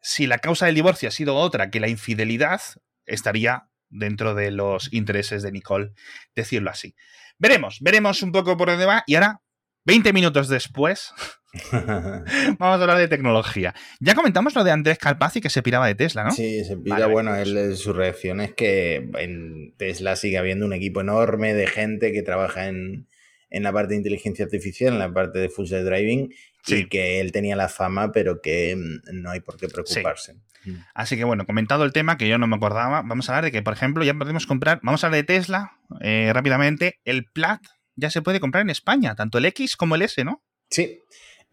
si 0.00 0.26
la 0.26 0.38
causa 0.38 0.66
del 0.66 0.74
divorcio 0.74 1.08
ha 1.08 1.12
sido 1.12 1.36
otra 1.36 1.70
que 1.70 1.80
la 1.80 1.88
infidelidad, 1.88 2.60
estaría 3.06 3.68
dentro 3.88 4.34
de 4.34 4.50
los 4.50 4.92
intereses 4.92 5.42
de 5.42 5.52
Nicole, 5.52 5.92
decirlo 6.34 6.70
así. 6.70 6.94
Veremos, 7.38 7.78
veremos 7.80 8.22
un 8.22 8.32
poco 8.32 8.56
por 8.56 8.68
dónde 8.68 8.86
va 8.86 9.02
y 9.06 9.16
ahora, 9.16 9.42
20 9.84 10.12
minutos 10.12 10.48
después, 10.48 11.12
vamos 11.72 12.78
a 12.78 12.82
hablar 12.82 12.98
de 12.98 13.08
tecnología. 13.08 13.74
Ya 13.98 14.14
comentamos 14.14 14.54
lo 14.54 14.64
de 14.64 14.70
Andrés 14.70 14.98
Carpazzi 14.98 15.40
que 15.40 15.50
se 15.50 15.62
piraba 15.62 15.86
de 15.86 15.94
Tesla, 15.94 16.24
¿no? 16.24 16.30
Sí, 16.30 16.64
se 16.64 16.76
pira, 16.76 16.96
Vale, 17.00 17.12
bueno, 17.12 17.30
pues. 17.32 17.48
él, 17.48 17.56
eh, 17.56 17.76
su 17.76 17.92
reacción 17.92 18.40
es 18.40 18.54
que 18.54 19.08
en 19.18 19.74
Tesla 19.76 20.16
sigue 20.16 20.38
habiendo 20.38 20.66
un 20.66 20.72
equipo 20.72 21.00
enorme 21.00 21.54
de 21.54 21.66
gente 21.66 22.12
que 22.12 22.22
trabaja 22.22 22.68
en, 22.68 23.08
en 23.50 23.62
la 23.62 23.72
parte 23.72 23.94
de 23.94 23.98
inteligencia 23.98 24.44
artificial, 24.44 24.92
en 24.92 24.98
la 25.00 25.12
parte 25.12 25.38
de 25.38 25.48
full 25.48 25.66
self 25.66 25.84
driving, 25.84 26.32
Sí. 26.62 26.76
y 26.76 26.88
que 26.88 27.20
él 27.20 27.32
tenía 27.32 27.56
la 27.56 27.70
fama, 27.70 28.12
pero 28.12 28.42
que 28.42 28.76
mm, 28.76 29.22
no 29.22 29.30
hay 29.30 29.40
por 29.40 29.56
qué 29.56 29.66
preocuparse. 29.68 30.34
Mm. 30.66 30.74
Así 30.94 31.16
que 31.16 31.24
bueno, 31.24 31.46
comentado 31.46 31.84
el 31.84 31.92
tema 31.94 32.18
que 32.18 32.28
yo 32.28 32.36
no 32.36 32.46
me 32.46 32.56
acordaba, 32.56 33.00
vamos 33.02 33.28
a 33.28 33.32
hablar 33.32 33.44
de 33.44 33.50
que, 33.52 33.62
por 33.62 33.72
ejemplo, 33.72 34.04
ya 34.04 34.12
podemos 34.12 34.46
comprar, 34.46 34.78
vamos 34.82 35.02
a 35.02 35.06
hablar 35.06 35.22
de 35.22 35.24
Tesla 35.26 35.72
eh, 36.02 36.30
rápidamente, 36.34 37.00
el 37.06 37.24
Plat 37.24 37.62
ya 37.96 38.10
se 38.10 38.20
puede 38.20 38.40
comprar 38.40 38.60
en 38.60 38.68
España, 38.70 39.14
tanto 39.14 39.38
el 39.38 39.46
X 39.46 39.74
como 39.76 39.94
el 39.94 40.02
S, 40.02 40.22
¿no? 40.22 40.44
Sí. 40.68 41.00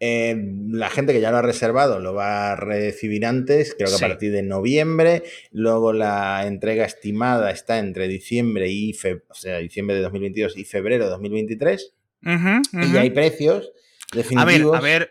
Eh, 0.00 0.36
la 0.70 0.90
gente 0.90 1.12
que 1.12 1.20
ya 1.20 1.30
lo 1.32 1.38
ha 1.38 1.42
reservado 1.42 1.98
lo 1.98 2.14
va 2.14 2.52
a 2.52 2.56
recibir 2.56 3.26
antes, 3.26 3.74
creo 3.76 3.90
que 3.90 3.96
Sí. 3.96 4.04
a 4.04 4.08
partir 4.08 4.32
de 4.32 4.42
noviembre. 4.42 5.22
Luego 5.50 5.92
la 5.92 6.46
entrega 6.46 6.84
estimada 6.84 7.50
está 7.50 7.78
entre 7.78 8.06
diciembre 8.08 8.68
y 8.68 8.92
fe- 8.92 9.22
o 9.28 9.34
sea, 9.34 9.58
diciembre 9.58 9.96
de 9.96 10.02
2022 10.02 10.56
y 10.56 10.64
febrero 10.64 11.04
de 11.04 11.10
2023. 11.10 11.94
Ujú, 12.24 12.62
Y 12.72 12.76
ujú. 12.84 12.94
ya 12.94 13.00
hay 13.00 13.10
precios 13.10 13.72
A 14.12 14.16
ver, 14.16 14.24
definitivos. 14.24 14.78
a 14.78 14.80
ver, 14.80 15.10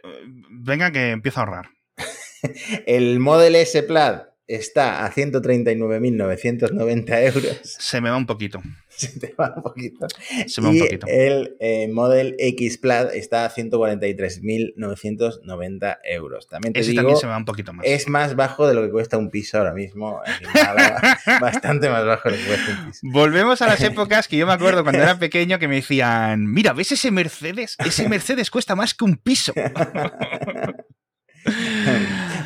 venga 0.49 0.91
que 0.91 1.11
empiezo 1.11 1.39
a 1.39 1.43
ahorrar. 1.43 1.65
El 2.85 3.19
Model 3.19 3.55
S 3.55 3.81
Plaid 3.83 4.19
está 4.47 5.05
a 5.05 5.11
139.990 5.11 7.21
euros. 7.33 7.59
Se 7.63 8.01
me 8.01 8.09
va 8.09 8.17
un 8.17 8.25
poquito. 8.25 8.61
Se 8.97 9.19
te 9.19 9.35
va 9.39 9.53
un 9.55 9.61
poquito. 9.61 10.07
Se 10.47 10.59
me 10.59 10.69
va 10.69 10.73
y 10.73 10.81
un 10.81 10.87
poquito. 10.87 11.05
el 11.07 11.55
eh, 11.59 11.87
Model 11.87 12.35
X 12.39 12.79
Plaid 12.79 13.09
está 13.13 13.45
a 13.45 13.51
143.990 13.51 15.97
euros. 16.03 16.47
También 16.47 16.73
te 16.73 16.79
Ese 16.79 16.89
digo, 16.91 17.01
también 17.01 17.17
se 17.19 17.27
me 17.27 17.31
va 17.33 17.37
un 17.37 17.45
poquito 17.45 17.73
más. 17.73 17.85
es 17.85 18.07
más 18.07 18.35
bajo 18.35 18.67
de 18.67 18.73
lo 18.73 18.81
que 18.81 18.89
cuesta 18.89 19.17
un 19.17 19.29
piso 19.29 19.59
ahora 19.59 19.73
mismo. 19.73 20.19
Bastante 21.41 21.89
más 21.89 22.05
bajo 22.05 22.29
de 22.29 22.37
lo 22.37 22.41
que 22.41 22.47
cuesta 22.47 22.71
un 22.71 22.85
piso. 22.87 22.99
Volvemos 23.03 23.61
a 23.61 23.67
las 23.67 23.81
épocas 23.83 24.27
que 24.27 24.37
yo 24.37 24.47
me 24.47 24.53
acuerdo 24.53 24.81
cuando 24.81 25.03
era 25.03 25.19
pequeño 25.19 25.59
que 25.59 25.67
me 25.67 25.75
decían, 25.75 26.51
mira, 26.51 26.73
¿ves 26.73 26.91
ese 26.91 27.11
Mercedes? 27.11 27.75
Ese 27.85 28.09
Mercedes 28.09 28.49
cuesta 28.49 28.75
más 28.75 28.95
que 28.95 29.05
un 29.05 29.17
piso. 29.17 29.53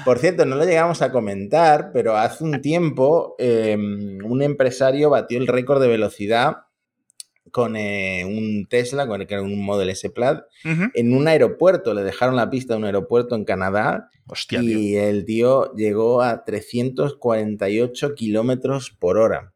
Por 0.06 0.20
cierto, 0.20 0.46
no 0.46 0.56
lo 0.56 0.66
llegamos 0.66 1.02
a 1.02 1.12
comentar, 1.12 1.92
pero 1.94 2.18
hace 2.18 2.44
un 2.44 2.62
tiempo 2.62 3.36
eh, 3.38 3.76
un 3.76 4.42
empresario 4.42 5.10
batió 5.10 5.38
el 5.38 5.48
récord 5.48 5.82
de 5.82 5.88
velocidad 5.88 6.58
con 7.52 7.76
eh, 7.76 8.24
un 8.26 8.66
Tesla, 8.70 9.08
con 9.08 9.22
el 9.22 9.28
que 9.28 9.34
era 9.36 9.44
un 9.44 9.64
Model 9.64 9.90
S 9.90 10.10
Plaid, 10.10 10.38
en 10.64 11.14
un 11.14 11.28
aeropuerto. 11.28 11.94
Le 11.94 12.04
dejaron 12.04 12.36
la 12.36 12.50
pista 12.50 12.74
a 12.74 12.78
un 12.78 12.86
aeropuerto 12.86 13.36
en 13.36 13.44
Canadá 13.44 14.10
Hostia, 14.28 14.62
tío. 14.62 14.80
y 14.80 14.96
el 14.96 15.26
tío 15.26 15.74
llegó 15.76 16.22
a 16.22 16.44
348 16.46 18.16
kilómetros 18.16 18.92
por 18.92 19.18
hora. 19.18 19.54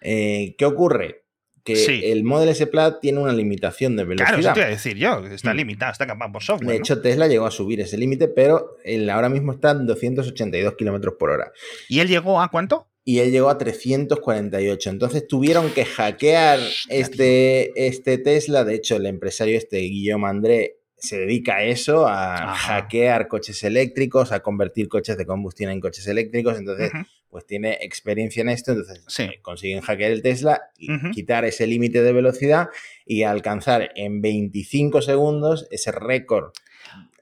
Eh, 0.00 0.54
¿Qué 0.58 0.64
ocurre? 0.64 1.25
Que 1.66 1.76
Sí. 1.76 2.00
el 2.04 2.22
Model 2.24 2.48
S 2.50 2.66
Plaid 2.68 2.94
tiene 3.02 3.18
una 3.20 3.32
limitación 3.32 3.96
de 3.96 4.04
velocidad. 4.04 4.28
Claro, 4.28 4.40
eso 4.40 4.52
te 4.54 4.60
iba 4.60 4.66
a 4.68 4.70
decir 4.70 4.96
yo. 4.96 5.26
Está 5.26 5.52
Mm. 5.52 5.56
limitado, 5.56 5.92
está 5.92 6.06
capaz 6.06 6.30
por 6.32 6.42
software. 6.42 6.68
De 6.70 6.74
¿no? 6.78 6.80
hecho, 6.80 7.02
Tesla 7.02 7.26
llegó 7.26 7.44
a 7.44 7.50
subir 7.50 7.80
ese 7.80 7.98
límite, 7.98 8.28
pero 8.28 8.76
el 8.84 9.10
ahora 9.10 9.28
mismo 9.28 9.52
está 9.52 9.72
en 9.72 9.84
282 9.84 10.74
kilómetros 10.76 11.16
por 11.18 11.30
hora. 11.30 11.52
¿Y 11.88 11.98
él 12.00 12.08
llegó 12.08 12.40
a 12.40 12.50
cuánto? 12.50 12.86
Y 13.04 13.18
él 13.18 13.30
llegó 13.32 13.50
a 13.50 13.58
348. 13.58 14.90
Entonces 14.90 15.26
tuvieron 15.28 15.70
que 15.70 15.84
hackear 15.84 16.58
Hostia, 16.60 16.96
este, 16.96 17.86
este 17.86 18.18
Tesla. 18.18 18.64
De 18.64 18.74
hecho, 18.74 18.96
el 18.96 19.06
empresario 19.06 19.56
este, 19.58 19.78
Guillaume 19.78 20.28
André, 20.28 20.76
se 20.98 21.18
dedica 21.18 21.56
a 21.56 21.62
eso, 21.64 22.06
a 22.06 22.52
Ajá. 22.52 22.54
hackear 22.54 23.28
coches 23.28 23.62
eléctricos, 23.64 24.32
a 24.32 24.40
convertir 24.40 24.88
coches 24.88 25.16
de 25.18 25.26
combustión 25.26 25.70
en 25.70 25.80
coches 25.80 26.06
eléctricos. 26.06 26.58
Entonces. 26.58 26.90
Pues 27.30 27.46
tiene 27.46 27.78
experiencia 27.82 28.40
en 28.40 28.48
esto. 28.48 28.72
Entonces, 28.72 29.04
Sí. 29.08 29.24
eh, 29.24 29.38
consiguen 29.42 29.80
hackear 29.80 30.10
el 30.12 30.22
Tesla, 30.22 30.70
y 30.78 30.88
quitar 31.10 31.44
ese 31.44 31.66
límite 31.66 32.02
de 32.02 32.12
velocidad 32.12 32.68
y 33.04 33.22
alcanzar 33.24 33.90
en 33.94 34.20
25 34.22 35.02
segundos 35.02 35.66
ese 35.70 35.92
récord 35.92 36.52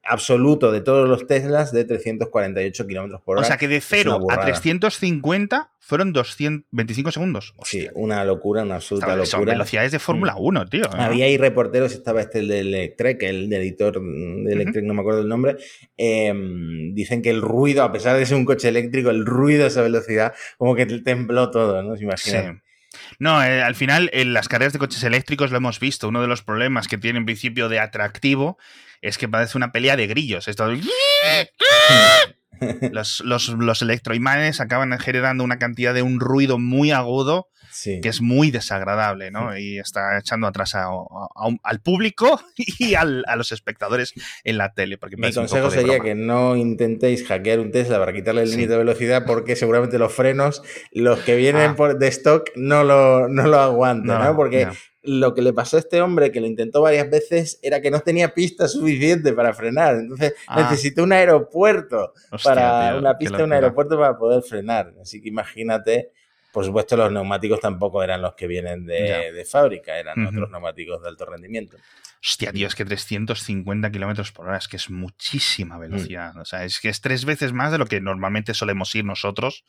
absoluto 0.06 0.70
de 0.72 0.80
todos 0.80 1.08
los 1.08 1.26
Teslas 1.26 1.72
de 1.72 1.84
348 1.84 2.86
kilómetros 2.86 3.20
por 3.22 3.36
O 3.36 3.40
hora. 3.40 3.48
sea 3.48 3.56
que 3.56 3.68
de 3.68 3.76
una 3.76 3.84
0 3.88 4.12
a 4.12 4.18
burrada. 4.18 4.44
350 4.44 5.70
fueron 5.80 6.12
225 6.12 7.10
segundos. 7.12 7.54
Sí, 7.64 7.88
una 7.94 8.24
locura, 8.24 8.62
una 8.62 8.76
absoluta 8.76 9.06
Son- 9.06 9.26
Son 9.26 9.40
locura. 9.40 9.52
Mm. 9.52 9.56
velocidades 9.58 9.92
de 9.92 9.98
Fórmula 9.98 10.34
1, 10.38 10.66
tío. 10.66 10.84
¿no? 10.84 11.02
Había 11.02 11.26
ahí 11.26 11.36
reporteros, 11.36 11.92
estaba 11.92 12.20
este 12.22 12.38
el 12.38 12.48
de 12.48 12.60
Electrek, 12.60 13.22
el 13.22 13.48
de 13.50 13.56
editor 13.58 14.00
de 14.00 14.52
Electrek, 14.52 14.84
no 14.84 14.94
me 14.94 15.00
acuerdo 15.00 15.20
el 15.20 15.28
nombre. 15.28 15.56
eh, 15.98 16.32
dicen 16.92 17.22
que 17.22 17.30
el 17.30 17.42
ruido, 17.42 17.82
a 17.82 17.92
pesar 17.92 18.16
de 18.16 18.24
ser 18.26 18.36
un 18.36 18.44
coche 18.44 18.68
eléctrico, 18.68 19.10
el 19.10 19.24
ruido 19.26 19.64
a 19.64 19.68
esa 19.68 19.82
velocidad, 19.82 20.32
como 20.58 20.74
que 20.74 20.86
tembló 20.86 21.50
todo, 21.50 21.82
¿no? 21.82 21.96
¿Se 21.96 22.04
Sí. 22.16 22.30
No, 23.18 23.42
eh, 23.42 23.62
al 23.62 23.74
final 23.74 24.10
en 24.12 24.32
las 24.32 24.48
carreras 24.48 24.72
de 24.72 24.78
coches 24.78 25.02
eléctricos 25.02 25.50
lo 25.50 25.56
hemos 25.56 25.80
visto. 25.80 26.08
Uno 26.08 26.20
de 26.20 26.28
los 26.28 26.42
problemas 26.42 26.88
que 26.88 26.98
tiene 26.98 27.18
en 27.18 27.24
principio 27.24 27.68
de 27.68 27.80
atractivo 27.80 28.58
es 29.02 29.18
que 29.18 29.28
parece 29.28 29.56
una 29.56 29.72
pelea 29.72 29.96
de 29.96 30.06
grillos. 30.06 30.48
Esto... 30.48 30.70
los, 32.92 33.20
los, 33.20 33.48
los 33.48 33.82
electroimanes 33.82 34.60
acaban 34.60 34.96
generando 34.98 35.44
una 35.44 35.58
cantidad 35.58 35.94
de 35.94 36.02
un 36.02 36.20
ruido 36.20 36.58
muy 36.58 36.92
agudo 36.92 37.48
Sí. 37.74 38.00
que 38.00 38.08
es 38.08 38.20
muy 38.22 38.52
desagradable, 38.52 39.32
¿no? 39.32 39.58
Y 39.58 39.78
está 39.80 40.16
echando 40.18 40.46
atrás 40.46 40.76
a- 40.76 40.84
a- 40.84 41.28
a 41.34 41.46
un- 41.48 41.58
al 41.64 41.80
público 41.80 42.40
y 42.78 42.94
al- 42.94 43.24
a 43.26 43.34
los 43.34 43.50
espectadores 43.50 44.12
en 44.44 44.58
la 44.58 44.72
tele. 44.74 44.96
Porque 44.96 45.16
Mi 45.16 45.32
consejo 45.32 45.70
sería 45.70 45.94
broma. 45.94 46.04
que 46.04 46.14
no 46.14 46.54
intentéis 46.56 47.26
hackear 47.26 47.58
un 47.58 47.72
Tesla 47.72 47.98
para 47.98 48.12
quitarle 48.12 48.42
el 48.42 48.48
Sí. 48.48 48.54
límite 48.56 48.72
de 48.74 48.78
velocidad 48.78 49.24
porque 49.26 49.56
seguramente 49.56 49.98
los 49.98 50.12
frenos, 50.12 50.62
los 50.92 51.18
que 51.20 51.34
vienen 51.34 51.72
Ah. 51.72 51.76
por, 51.76 51.98
de 51.98 52.08
stock, 52.08 52.50
no 52.54 52.84
lo, 52.84 53.28
no 53.28 53.46
lo 53.48 53.58
aguantan, 53.58 54.20
¿no? 54.20 54.24
No, 54.24 54.36
Porque 54.36 54.66
no. 54.66 54.72
lo 55.02 55.34
que 55.34 55.42
le 55.42 55.52
pasó 55.52 55.76
a 55.76 55.80
este 55.80 56.00
hombre, 56.00 56.30
que 56.32 56.40
lo 56.40 56.46
intentó 56.46 56.80
varias 56.80 57.10
veces, 57.10 57.58
era 57.62 57.80
que 57.82 57.90
no 57.90 58.00
tenía 58.00 58.32
pista 58.34 58.68
suficiente 58.68 59.32
para 59.32 59.52
frenar. 59.52 59.96
Entonces 59.96 60.34
Ah. 60.46 60.62
necesitó 60.62 61.02
un 61.02 61.12
aeropuerto 61.12 62.12
Hostia, 62.30 62.54
para 62.54 62.90
tío, 62.90 62.98
una 63.00 63.18
pista, 63.18 63.44
un 63.44 63.52
aeropuerto 63.52 63.98
para 63.98 64.16
poder 64.16 64.42
frenar. 64.42 64.94
Así 65.02 65.20
que 65.20 65.28
imagínate 65.28 66.10
Por 66.54 66.64
supuesto, 66.64 66.96
los 66.96 67.12
neumáticos 67.12 67.60
tampoco 67.60 68.02
eran 68.02 68.22
los 68.22 68.34
que 68.34 68.46
vienen 68.46 68.86
de, 68.86 69.32
de 69.32 69.44
fábrica, 69.44 69.98
eran 69.98 70.24
otros 70.26 70.48
neumáticos 70.50 71.02
de 71.02 71.08
alto 71.08 71.26
rendimiento. 71.26 71.76
Hostia, 72.22 72.52
tío, 72.52 72.66
es 72.68 72.74
que 72.74 72.84
350 72.86 73.90
kilómetros 73.90 74.32
por 74.32 74.46
hora 74.46 74.56
es 74.56 74.68
que 74.68 74.76
es 74.76 74.88
muchísima 74.88 75.76
velocidad. 75.78 76.34
O 76.38 76.44
sea, 76.46 76.64
es 76.64 76.80
que 76.80 76.88
es 76.88 77.00
tres 77.02 77.24
veces 77.26 77.52
más 77.52 77.72
de 77.72 77.78
lo 77.78 77.86
que 77.86 78.00
normalmente 78.00 78.54
solemos 78.54 78.94
ir 78.94 79.04
nosotros. 79.04 79.64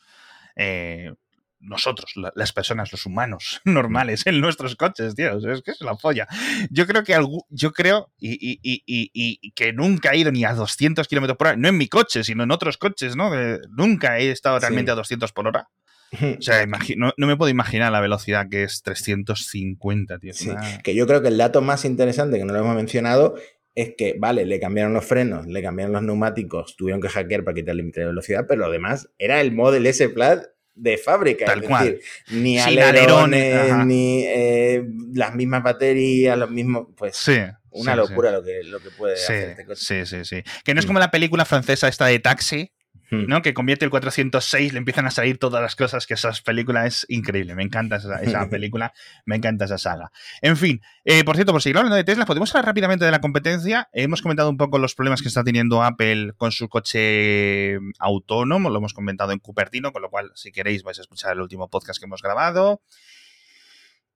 eh, 0.56 1.12
nosotros, 1.60 2.12
la- 2.16 2.32
las 2.36 2.54
personas, 2.54 2.92
los 2.92 3.06
humanos 3.08 3.62
normales 3.66 4.28
en 4.28 4.40
nuestros 4.40 4.76
coches, 4.76 5.16
tío. 5.16 5.38
Es 5.52 5.64
que 5.64 5.72
es 5.72 5.82
la 5.82 5.96
polla. 5.96 6.28
Yo 6.70 6.86
creo 6.86 7.04
que 7.04 7.16
algú- 7.18 7.46
yo 7.50 7.72
creo 7.72 8.12
y, 8.20 8.34
y- 8.62 8.84
y- 8.86 9.10
y- 9.14 9.52
que 9.52 9.74
nunca 9.74 10.12
he 10.12 10.18
ido 10.18 10.32
ni 10.32 10.44
a 10.46 10.54
200 10.54 11.08
kilómetros 11.08 11.38
por 11.38 11.48
hora, 11.48 11.58
no 11.58 11.68
en 11.70 11.78
mi 11.78 11.88
coche, 11.88 12.24
sino 12.24 12.44
en 12.44 12.52
otros 12.52 12.78
coches, 12.78 13.16
¿no? 13.16 13.32
De- 13.32 13.60
nunca 13.72 14.20
he 14.20 14.30
estado 14.30 14.60
realmente 14.60 14.92
Sí. 14.92 14.94
a 14.94 14.96
200 14.96 15.32
por 15.32 15.48
hora. 15.48 15.68
O 16.40 16.42
sea, 16.42 16.66
no, 16.98 17.12
no 17.18 17.28
me 17.28 17.36
puedo 17.36 17.50
imaginar 17.50 17.92
la 17.92 18.00
velocidad 18.00 18.48
que 18.50 18.64
es 18.64 18.82
350, 18.84 20.20
tío. 20.20 20.34
Sí, 20.34 20.50
una- 20.50 20.80
que 20.84 20.96
yo 20.96 21.08
creo 21.08 21.22
que 21.22 21.28
el 21.30 21.38
dato 21.38 21.62
más 21.62 21.86
interesante 21.86 22.38
que 22.38 22.46
no 22.46 22.54
lo 22.54 22.60
hemos 22.60 22.76
mencionado 22.76 23.36
es 23.74 23.94
que, 23.98 24.16
vale, 24.18 24.46
le 24.46 24.60
cambiaron 24.60 24.94
los 24.94 25.04
frenos, 25.06 25.48
le 25.48 25.62
cambiaron 25.62 25.92
los 25.94 26.02
neumáticos, 26.04 26.76
tuvieron 26.78 27.02
que 27.02 27.10
hackear 27.10 27.44
para 27.44 27.56
quitar 27.56 27.72
el 27.72 27.78
límite 27.78 28.00
de 28.02 28.06
velocidad, 28.08 28.46
pero 28.48 28.62
lo 28.62 28.72
demás 28.72 29.10
era 29.18 29.42
el 29.42 29.52
Model 29.52 29.86
S 29.88 30.08
Plaid 30.10 30.40
de 30.76 30.98
fábrica. 30.98 31.46
Tal 31.46 31.62
es 31.64 31.68
cual. 31.68 31.86
decir, 31.86 32.02
ni 32.32 32.58
Sin 32.60 32.80
alerones, 32.80 33.86
ni 33.86 34.24
eh, 34.26 34.86
las 35.14 35.36
mismas 35.36 35.64
baterías, 35.64 36.38
los 36.38 36.50
mismos. 36.52 36.88
Pues 36.96 37.16
Sí. 37.18 37.38
una 37.72 37.92
sí, 37.94 37.98
locura 37.98 38.32
Lo, 38.32 38.44
que, 38.44 38.64
lo 38.64 38.80
que 38.80 38.90
puede 38.92 39.16
hacer 39.16 39.50
este 39.52 39.66
coche. 39.66 40.06
sí, 40.06 40.06
sí, 40.06 40.24
sí. 40.24 40.44
Que 40.64 40.74
no 40.74 40.80
es 40.80 40.86
como 40.86 41.00
la 41.00 41.12
película 41.12 41.44
francesa 41.46 41.88
esta 41.90 42.06
de 42.06 42.20
Taxi, 42.20 42.72
Hmm. 43.12 43.26
¿no? 43.28 43.42
Que 43.42 43.54
convierte 43.54 43.86
el 43.86 43.92
406, 43.92 44.74
le 44.74 44.80
empiezan 44.80 45.06
a 45.06 45.12
salir 45.12 45.38
todas 45.38 45.62
las 45.62 45.76
cosas 45.76 46.08
que 46.08 46.16
esas 46.16 46.42
películas 46.42 46.86
es 46.86 47.06
increíble. 47.10 47.56
Me 47.56 47.64
encanta 47.64 47.98
esa, 47.98 48.22
esa 48.22 48.50
película, 48.50 48.94
me 49.26 49.36
encanta 49.36 49.66
esa 49.66 49.78
saga. 49.78 50.12
En 50.42 50.58
fin, 50.58 50.82
eh, 51.04 51.24
por 51.24 51.36
cierto, 51.36 51.52
por 51.52 51.62
seguir 51.62 51.78
hablando 51.78 51.96
de 51.96 52.04
Tesla, 52.04 52.26
podemos 52.26 52.54
hablar 52.54 52.66
rápidamente 52.66 53.06
de 53.06 53.12
la 53.12 53.22
competencia. 53.22 53.90
Hemos 53.94 54.22
comentado 54.22 54.50
un 54.50 54.58
poco 54.58 54.80
los 54.80 54.96
problemas 54.96 55.22
que 55.22 55.28
está 55.28 55.44
teniendo 55.44 55.84
Apple 55.84 56.34
con 56.38 56.52
su 56.52 56.68
coche 56.68 57.78
autónomo, 58.00 58.70
lo 58.70 58.80
hemos 58.80 58.94
comentado 58.94 59.32
en 59.32 59.40
Cupertino, 59.40 59.92
con 59.92 60.02
lo 60.02 60.10
cual, 60.10 60.32
si 60.36 60.52
queréis, 60.52 60.84
vais 60.84 60.98
a 60.98 61.02
escuchar 61.02 61.34
el 61.34 61.42
último 61.42 61.70
podcast 61.70 62.00
que 62.00 62.06
hemos 62.06 62.22
grabado. 62.22 62.82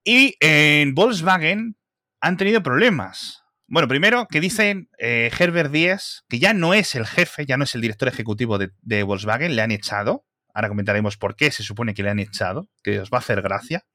Y 0.03 0.35
en 0.39 0.95
Volkswagen 0.95 1.75
han 2.21 2.37
tenido 2.37 2.63
problemas. 2.63 3.43
Bueno, 3.71 3.87
primero 3.87 4.25
que 4.27 4.41
dicen 4.41 4.89
eh, 4.97 5.29
Herbert 5.37 5.71
Díez, 5.71 6.23
que 6.27 6.39
ya 6.39 6.55
no 6.55 6.73
es 6.73 6.95
el 6.95 7.05
jefe, 7.05 7.45
ya 7.45 7.55
no 7.55 7.65
es 7.65 7.75
el 7.75 7.81
director 7.81 8.07
ejecutivo 8.07 8.57
de, 8.57 8.71
de 8.81 9.03
Volkswagen, 9.03 9.55
le 9.55 9.61
han 9.61 9.69
echado. 9.69 10.25
Ahora 10.55 10.69
comentaremos 10.69 11.17
por 11.17 11.35
qué 11.35 11.51
se 11.51 11.61
supone 11.61 11.93
que 11.93 12.01
le 12.01 12.09
han 12.09 12.17
echado, 12.17 12.67
que 12.81 12.99
os 12.99 13.11
va 13.11 13.17
a 13.17 13.19
hacer 13.19 13.43
gracia. 13.43 13.85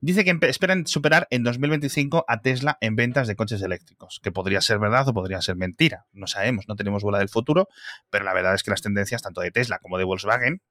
Dice 0.00 0.24
que 0.24 0.38
esperan 0.42 0.86
superar 0.86 1.26
en 1.30 1.42
2025 1.42 2.24
a 2.28 2.40
Tesla 2.40 2.78
en 2.80 2.94
ventas 2.94 3.26
de 3.26 3.34
coches 3.34 3.60
eléctricos, 3.62 4.20
que 4.22 4.30
podría 4.30 4.60
ser 4.60 4.78
verdad 4.78 5.08
o 5.08 5.12
podría 5.12 5.42
ser 5.42 5.56
mentira. 5.56 6.06
No 6.12 6.28
sabemos, 6.28 6.66
no 6.68 6.76
tenemos 6.76 7.02
bola 7.02 7.18
del 7.18 7.28
futuro, 7.28 7.66
pero 8.10 8.24
la 8.24 8.32
verdad 8.32 8.54
es 8.54 8.62
que 8.62 8.70
las 8.70 8.82
tendencias 8.82 9.22
tanto 9.22 9.40
de 9.40 9.50
Tesla 9.50 9.80
como 9.80 9.98
de 9.98 10.04
Volkswagen 10.04 10.62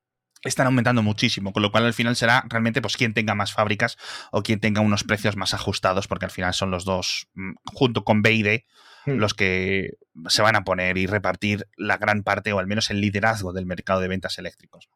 están 0.46 0.68
aumentando 0.68 1.04
muchísimo, 1.04 1.52
con 1.52 1.62
lo 1.62 1.72
cual 1.72 1.86
al 1.86 1.94
final 1.94 2.16
será 2.16 2.46
realmente 2.48 2.82
pues 2.82 2.96
quien 2.96 3.14
tenga 3.14 3.36
más 3.36 3.52
fábricas 3.52 3.98
o 4.32 4.42
quien 4.42 4.60
tenga 4.60 4.82
unos 4.82 5.04
precios 5.04 5.36
más 5.36 5.54
ajustados, 5.54 6.08
porque 6.08 6.26
al 6.26 6.32
final 6.32 6.54
son 6.54 6.72
los 6.72 6.86
dos, 6.86 7.28
mm, 7.34 7.54
junto 7.74 8.04
con 8.04 8.22
BYD, 8.22 8.64
Hmm. 9.06 9.18
los 9.20 9.34
que 9.34 9.98
se 10.28 10.42
van 10.42 10.56
a 10.56 10.64
poner 10.64 10.98
y 10.98 11.06
repartir 11.06 11.68
la 11.78 11.98
gran 11.98 12.24
parte 12.24 12.54
o 12.54 12.60
al 12.60 12.68
menos 12.68 12.90
el 12.90 13.02
liderazgo 13.02 13.54
del 13.54 13.66
mercado 13.66 14.02
de 14.02 14.08
ventas 14.08 14.38
eléctricos. 14.40 14.90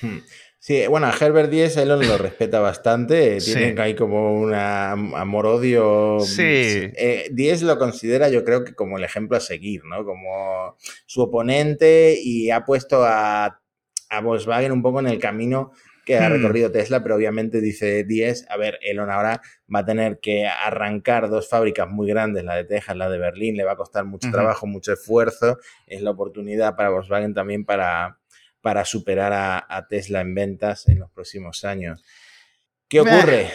Hmm. 0.00 0.18
Sí, 0.62 0.86
bueno, 0.88 1.10
Herbert 1.18 1.50
Díez 1.50 1.78
Elon 1.78 2.06
lo 2.06 2.18
respeta 2.18 2.60
bastante. 2.60 3.40
Sí. 3.40 3.54
Tienen 3.54 3.80
ahí 3.80 3.94
como 3.94 4.34
un 4.40 4.52
amor-odio. 4.54 6.20
Sí. 6.20 6.42
Eh, 6.42 7.30
Díez 7.32 7.62
lo 7.62 7.78
considera, 7.78 8.28
yo 8.28 8.44
creo 8.44 8.62
que 8.62 8.74
como 8.74 8.98
el 8.98 9.04
ejemplo 9.04 9.38
a 9.38 9.40
seguir, 9.40 9.84
¿no? 9.86 10.04
Como 10.04 10.76
su 11.06 11.22
oponente 11.22 12.14
y 12.22 12.50
ha 12.50 12.66
puesto 12.66 13.04
a, 13.04 13.62
a 14.10 14.20
Volkswagen 14.20 14.72
un 14.72 14.82
poco 14.82 15.00
en 15.00 15.06
el 15.06 15.18
camino 15.18 15.72
que 16.04 16.18
ha 16.18 16.28
Hmm. 16.28 16.32
recorrido 16.32 16.72
Tesla, 16.72 17.02
pero 17.02 17.14
obviamente 17.14 17.60
dice 17.60 18.04
Díez, 18.04 18.44
a 18.48 18.56
ver, 18.56 18.78
Elon 18.82 19.10
ahora 19.10 19.40
va 19.72 19.80
a 19.80 19.84
tener 19.84 20.18
que 20.18 20.46
arrancar 20.46 21.28
dos 21.28 21.48
fábricas 21.48 21.88
muy 21.88 22.08
grandes, 22.08 22.42
la 22.42 22.56
de 22.56 22.64
Texas, 22.64 22.96
la 22.96 23.08
de 23.08 23.18
Berlín, 23.18 23.56
le 23.56 23.64
va 23.64 23.72
a 23.72 23.76
costar 23.76 24.04
mucho 24.04 24.28
trabajo, 24.32 24.66
mucho 24.66 24.92
esfuerzo, 24.92 25.58
es 25.86 26.02
la 26.02 26.10
oportunidad 26.10 26.74
para 26.74 26.88
Volkswagen 26.90 27.34
también 27.34 27.64
para, 27.64 28.18
para 28.60 28.84
superar 28.84 29.32
a, 29.32 29.64
a 29.68 29.86
Tesla 29.86 30.20
en 30.20 30.34
ventas 30.34 30.88
en 30.88 30.98
los 30.98 31.10
próximos 31.10 31.64
años. 31.64 32.02
¿Qué 32.88 33.00
ocurre? 33.00 33.50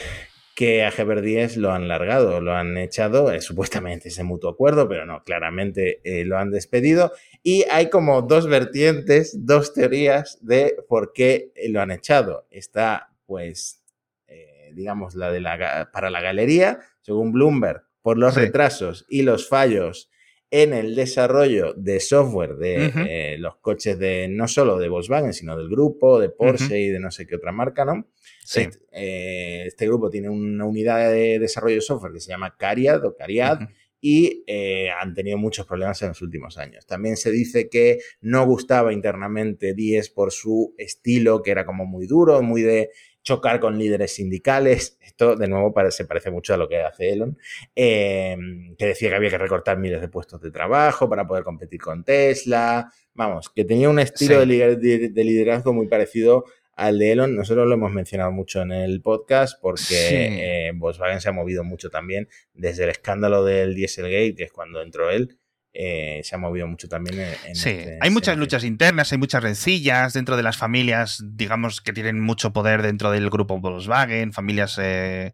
Que 0.55 0.83
a 0.83 0.89
Heber 0.89 1.21
10 1.21 1.57
lo 1.57 1.71
han 1.73 1.87
largado, 1.89 2.39
lo 2.39 2.53
han 2.53 2.77
echado, 2.77 3.31
eh, 3.31 3.41
supuestamente 3.41 4.07
ese 4.07 4.23
mutuo 4.23 4.49
acuerdo, 4.49 4.87
pero 4.87 5.05
no, 5.05 5.21
claramente 5.23 5.99
eh, 6.05 6.23
lo 6.25 6.37
han 6.37 6.49
despedido. 6.49 7.11
Y 7.43 7.65
hay 7.69 7.89
como 7.89 8.21
dos 8.21 8.47
vertientes, 8.47 9.45
dos 9.45 9.73
teorías 9.73 10.39
de 10.41 10.77
por 10.87 11.11
qué 11.13 11.51
eh, 11.55 11.67
lo 11.69 11.81
han 11.81 11.91
echado. 11.91 12.47
Está, 12.49 13.09
pues, 13.25 13.83
eh, 14.27 14.71
digamos, 14.73 15.13
la 15.15 15.29
de 15.29 15.41
la 15.41 15.89
para 15.91 16.09
la 16.09 16.21
galería, 16.21 16.79
según 17.01 17.33
Bloomberg, 17.33 17.83
por 18.01 18.17
los 18.17 18.33
Sí. 18.35 18.39
retrasos 18.39 19.05
y 19.09 19.23
los 19.23 19.49
fallos 19.49 20.09
en 20.51 20.73
el 20.73 20.95
desarrollo 20.95 21.73
de 21.73 21.99
software 21.99 22.55
de 22.55 22.91
eh, 23.07 23.37
los 23.39 23.57
coches 23.57 23.97
de 23.97 24.27
no 24.27 24.47
solo 24.47 24.77
de 24.77 24.87
Volkswagen, 24.87 25.33
sino 25.33 25.57
del 25.57 25.69
grupo, 25.69 26.19
de 26.19 26.29
Porsche 26.29 26.79
y 26.79 26.89
de 26.89 26.99
no 26.99 27.11
sé 27.11 27.25
qué 27.27 27.35
otra 27.35 27.51
marca, 27.51 27.83
¿no? 27.83 28.07
Sí. 28.43 28.61
Este, 28.61 28.85
eh, 28.91 29.63
este 29.65 29.87
grupo 29.87 30.09
tiene 30.09 30.29
una 30.29 30.65
unidad 30.65 31.11
de 31.11 31.39
desarrollo 31.39 31.75
de 31.75 31.81
software 31.81 32.13
que 32.13 32.19
se 32.19 32.29
llama 32.29 32.55
Cariad 32.57 33.03
o 33.05 33.15
Cariad 33.15 33.59
y 33.99 34.43
eh, 34.45 34.89
han 34.91 35.15
tenido 35.15 35.37
muchos 35.39 35.65
problemas 35.65 35.99
en 36.03 36.09
los 36.09 36.21
últimos 36.21 36.59
años. 36.59 36.85
También 36.85 37.17
se 37.17 37.31
dice 37.31 37.69
que 37.69 37.97
no 38.21 38.45
gustaba 38.45 38.93
internamente 38.93 39.73
10 39.73 40.11
por 40.11 40.31
su 40.31 40.75
estilo, 40.77 41.41
que 41.41 41.49
era 41.49 41.65
como 41.65 41.87
muy 41.87 42.05
duro, 42.05 42.43
muy 42.43 42.61
de 42.61 42.91
chocar 43.25 43.59
con 43.59 43.77
líderes 43.77 44.13
sindicales. 44.15 44.97
Esto, 45.01 45.35
de 45.35 45.47
nuevo, 45.49 45.73
se 45.91 46.05
parece 46.05 46.31
mucho 46.31 46.53
a 46.53 46.57
lo 46.57 46.69
que 46.69 46.81
hace 46.81 47.11
Elon, 47.11 47.37
eh, 47.75 48.37
que 48.77 48.85
decía 48.85 49.09
que 49.09 49.15
había 49.15 49.29
que 49.31 49.37
recortar 49.37 49.77
miles 49.77 49.99
de 49.99 50.07
puestos 50.07 50.39
de 50.41 50.51
trabajo 50.51 51.09
para 51.09 51.27
poder 51.27 51.43
competir 51.43 51.81
con 51.81 52.03
Tesla. 52.03 52.89
Vamos, 53.13 53.49
que 53.49 53.65
tenía 53.65 53.89
un 53.89 53.99
estilo 53.99 54.35
Sí. 54.35 54.39
de 54.39 54.45
lider- 54.45 54.77
de- 54.77 55.09
de 55.09 55.23
liderazgo 55.23 55.73
muy 55.73 55.87
parecido 55.87 56.45
al 56.75 56.99
de 56.99 57.13
Elon. 57.13 57.35
Nosotros 57.35 57.67
lo 57.67 57.73
hemos 57.73 57.91
mencionado 57.91 58.31
mucho 58.31 58.61
en 58.61 58.71
el 58.73 59.01
podcast 59.01 59.59
porque 59.61 59.83
Sí. 59.83 60.15
eh, 60.15 60.71
Volkswagen 60.75 61.21
se 61.21 61.29
ha 61.29 61.31
movido 61.31 61.63
mucho 61.63 61.89
también 61.89 62.27
desde 62.53 62.83
el 62.83 62.89
escándalo 62.89 63.43
del 63.43 63.73
Dieselgate, 63.73 64.35
que 64.35 64.43
es 64.43 64.51
cuando 64.51 64.81
entró 64.81 65.09
él. 65.09 65.37
Eh, 65.77 66.21
se 66.23 66.35
ha 66.35 66.37
movido 66.37 66.67
mucho 66.67 66.87
también 66.87 67.19
en, 67.19 67.35
en 67.45 67.55
Sí, 67.55 67.69
este 67.69 67.99
hay 67.99 68.09
muchas 68.09 68.37
luchas 68.37 68.63
internas, 68.63 69.11
hay 69.11 69.17
muchas 69.17 69.43
rencillas 69.43 70.13
dentro 70.13 70.37
de 70.37 70.43
las 70.43 70.55
familias, 70.55 71.21
digamos, 71.23 71.81
que 71.81 71.91
tienen 71.91 72.21
mucho 72.21 72.53
poder 72.53 72.81
dentro 72.81 73.11
del 73.11 73.29
grupo 73.29 73.59
Volkswagen, 73.59 74.31
familias 74.31 74.79
eh, 74.81 75.33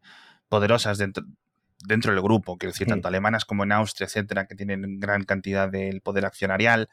poderosas 0.50 0.98
dentro, 0.98 1.24
dentro 1.86 2.12
del 2.12 2.22
grupo, 2.24 2.58
quiero 2.58 2.72
decir, 2.72 2.88
tanto 2.88 3.08
alemanas 3.08 3.46
como 3.46 3.64
en 3.64 3.72
Austria, 3.72 4.06
etcétera, 4.06 4.48
que 4.48 4.56
tienen 4.56 5.00
gran 5.00 5.24
cantidad 5.26 5.70
del 5.70 6.02
poder 6.02 6.26
accionarial. 6.26 6.90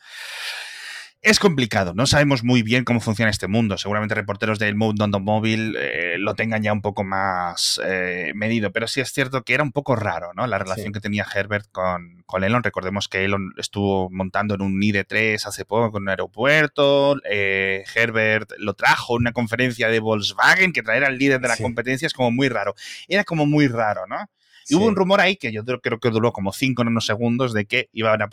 Es 1.21 1.41
complicado, 1.41 1.95
no 1.95 2.07
sabemos 2.07 2.45
muy 2.45 2.63
bien 2.63 2.85
cómo 2.85 3.01
funciona 3.01 3.29
este 3.31 3.49
mundo. 3.49 3.77
Seguramente 3.77 4.15
reporteros 4.15 4.61
del 4.61 4.77
Mundo 4.77 5.05
Automóvil 5.05 5.75
eh, 5.77 6.15
lo 6.17 6.35
tengan 6.37 6.63
ya 6.63 6.73
un 6.73 6.81
poco 6.81 7.03
más 7.03 7.81
eh, 7.85 8.31
medido, 8.37 8.71
pero 8.71 8.87
sí 8.87 9.01
es 9.01 9.11
cierto 9.13 9.43
que 9.43 9.55
era 9.55 9.65
un 9.65 9.73
poco 9.73 9.97
raro, 9.97 10.31
¿no? 10.37 10.47
La 10.47 10.59
relación 10.59 10.87
Sí. 10.87 10.93
que 10.93 11.01
tenía 11.01 11.27
Herbert 11.35 11.67
con, 11.73 12.23
con 12.25 12.45
Elon. 12.45 12.63
Recordemos 12.63 13.09
que 13.09 13.25
Elon 13.25 13.53
estuvo 13.57 14.09
montando 14.11 14.55
en 14.55 14.63
un 14.63 14.81
ID3 14.81 15.45
hace 15.45 15.65
poco 15.65 15.97
en 15.99 16.05
un 16.05 16.09
aeropuerto. 16.11 17.17
eh, 17.29 17.83
Herbert 17.97 18.53
lo 18.59 18.75
trajo 18.75 19.17
en 19.17 19.23
una 19.23 19.33
conferencia 19.33 19.89
de 19.89 19.99
Volkswagen, 19.99 20.73
que 20.73 20.83
traer 20.85 21.03
al 21.05 21.19
líder 21.19 21.41
de 21.41 21.49
la 21.49 21.57
Sí. 21.57 21.65
competencia 21.65 22.07
es 22.07 22.13
como 22.15 22.31
muy 22.31 22.49
raro. 22.49 22.77
Era 23.09 23.25
como 23.25 23.45
muy 23.45 23.67
raro, 23.67 24.07
¿no? 24.07 24.31
Y 24.69 24.75
Sí. 24.75 24.75
hubo 24.77 24.87
un 24.87 24.97
rumor 24.97 25.21
ahí 25.21 25.37
que 25.37 25.51
yo 25.53 25.65
creo 25.65 25.99
que 25.99 26.11
duró 26.11 26.33
como 26.33 26.53
cinco 26.53 26.85
segundos 27.01 27.53
de 27.55 27.65
que 27.67 27.89
iban 27.93 28.21
a 28.23 28.29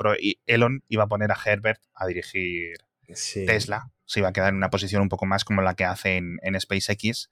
Elon 0.45 0.83
iba 0.89 1.03
a 1.03 1.07
poner 1.07 1.31
a 1.31 1.37
Herbert 1.43 1.81
a 1.93 2.05
dirigir 2.05 2.77
Sí. 3.13 3.45
Tesla. 3.45 3.91
Se 4.07 4.19
iba 4.19 4.29
a 4.29 4.33
quedar 4.33 4.49
en 4.49 4.55
una 4.57 4.69
posición 4.69 5.01
un 5.01 5.09
poco 5.09 5.25
más 5.25 5.43
como 5.43 5.63
la 5.63 5.73
que 5.75 5.83
hace 5.83 6.17
en, 6.17 6.37
en 6.43 6.59
SpaceX. 6.59 7.31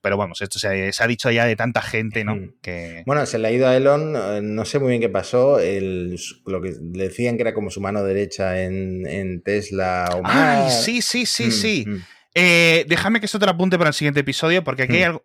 Pero 0.00 0.16
vamos, 0.16 0.40
esto 0.40 0.60
se, 0.60 0.92
se 0.92 1.02
ha 1.02 1.06
dicho 1.08 1.30
ya 1.32 1.46
de 1.46 1.56
tanta 1.56 1.82
gente, 1.82 2.22
¿no? 2.24 2.36
Mm. 2.36 2.54
Que. 2.62 3.02
Bueno, 3.06 3.26
se 3.26 3.38
le 3.40 3.48
ha 3.48 3.50
ido 3.50 3.66
a 3.66 3.76
Elon, 3.76 4.14
eh, 4.14 4.40
no 4.40 4.64
sé 4.64 4.78
muy 4.78 4.90
bien 4.90 5.00
qué 5.00 5.08
pasó, 5.08 5.58
el- 5.58 6.16
lo 6.46 6.60
que 6.62 6.74
le 6.92 7.04
decían 7.08 7.36
que 7.36 7.42
era 7.42 7.54
como 7.54 7.70
su 7.70 7.80
mano 7.80 8.04
derecha 8.04 8.62
en, 8.62 9.04
en 9.08 9.42
Tesla 9.42 10.08
o 10.14 10.22
¡Ay, 10.24 10.70
sí, 10.70 11.02
sí, 11.02 11.26
sí, 11.26 11.46
Mm, 11.46 11.50
sí! 11.50 11.84
mm. 11.88 11.96
Eh, 12.34 12.84
déjame 12.88 13.18
que 13.18 13.26
esto 13.26 13.38
te 13.40 13.46
lo 13.46 13.52
apunte 13.52 13.76
para 13.76 13.88
el 13.90 13.94
siguiente 13.94 14.20
episodio, 14.20 14.62
porque 14.62 14.84
aquí 14.84 14.94
hay 14.96 15.02
Hmm. 15.02 15.06
algo. 15.06 15.24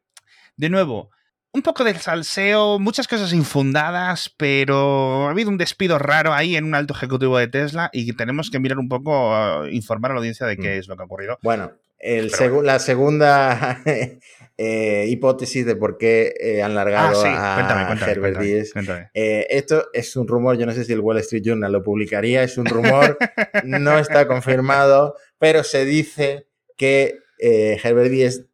De 0.57 0.69
nuevo, 0.69 1.11
un 1.57 1.63
poco 1.63 1.83
de 1.83 1.95
salseo, 1.95 2.77
muchas 2.77 3.07
cosas 3.07 3.33
infundadas, 3.33 4.31
pero 4.37 5.27
ha 5.27 5.31
habido 5.31 5.49
un 5.49 5.57
despido 5.57 5.97
raro 5.97 6.31
ahí 6.31 6.55
en 6.55 6.65
un 6.65 6.75
alto 6.75 6.93
ejecutivo 6.93 7.37
de 7.39 7.47
Tesla 7.47 7.89
y 7.91 8.13
tenemos 8.13 8.51
que 8.51 8.59
mirar 8.59 8.77
un 8.77 8.87
poco, 8.87 9.65
eh, 9.65 9.73
informar 9.73 10.11
a 10.11 10.13
la 10.13 10.19
audiencia 10.19 10.45
de 10.45 10.55
qué 10.55 10.75
Hmm. 10.75 10.79
es 10.79 10.87
lo 10.87 10.95
que 10.95 11.01
ha 11.01 11.05
ocurrido. 11.05 11.39
Bueno, 11.41 11.71
el 11.97 12.31
la 12.63 12.77
segunda 12.77 13.81
eh, 14.57 15.05
hipótesis 15.09 15.65
de 15.65 15.75
por 15.75 15.97
qué 15.97 16.31
eh, 16.39 16.61
han 16.61 16.75
largado 16.75 17.23
ah, 17.25 17.89
a 17.91 18.11
Herbert 18.11 18.39
Díez. 18.39 18.73
Eh, 19.15 19.47
esto 19.49 19.87
es 19.93 20.15
un 20.15 20.27
rumor, 20.27 20.59
yo 20.59 20.67
no 20.67 20.73
sé 20.73 20.83
si 20.85 20.93
el 20.93 20.99
Wall 20.99 21.17
Street 21.17 21.41
Journal 21.43 21.71
lo 21.71 21.81
publicaría, 21.81 22.43
es 22.43 22.59
un 22.59 22.67
rumor, 22.67 23.17
no 23.63 23.97
está 23.97 24.27
confirmado, 24.27 25.15
pero 25.39 25.63
se 25.63 25.85
dice 25.85 26.45
que 26.77 27.17
Herbert 27.39 28.11
Díez 28.11 28.46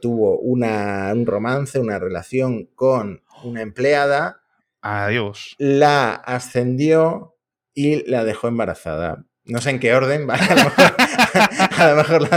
tuvo 0.00 0.38
una, 0.38 1.12
un 1.12 1.26
romance, 1.26 1.78
una 1.78 1.98
relación 1.98 2.66
con 2.74 3.22
una 3.44 3.62
empleada. 3.62 4.42
Adiós. 4.80 5.54
La 5.58 6.14
ascendió 6.14 7.36
y 7.74 8.08
la 8.08 8.24
dejó 8.24 8.48
embarazada. 8.48 9.24
No 9.44 9.60
sé 9.60 9.70
en 9.70 9.80
qué 9.80 9.92
orden, 9.94 10.28
A 10.30 11.90
lo 11.90 11.96
mejor, 11.96 12.28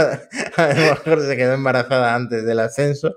se 1.20 1.36
quedó 1.36 1.54
embarazada 1.54 2.14
antes 2.14 2.44
del 2.44 2.58
ascenso. 2.58 3.16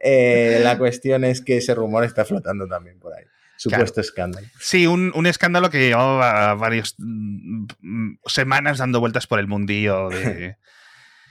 Eh, 0.00 0.60
la 0.62 0.76
cuestión 0.76 1.24
es 1.24 1.40
que 1.40 1.56
ese 1.56 1.74
rumor 1.74 2.04
está 2.04 2.26
flotando 2.26 2.66
también 2.66 2.98
por 2.98 3.14
ahí. 3.14 3.24
Supuesto 3.56 4.00
escándalo. 4.00 4.46
Sí, 4.58 4.86
un, 4.86 5.26
escándalo 5.26 5.70
que 5.70 5.88
llevaba 5.88 6.54
varias 6.54 6.94
mm, 6.98 8.14
semanas 8.26 8.78
dando 8.78 9.00
vueltas 9.00 9.26
por 9.26 9.38
el 9.38 9.46
mundillo 9.46 10.08
de. 10.10 10.56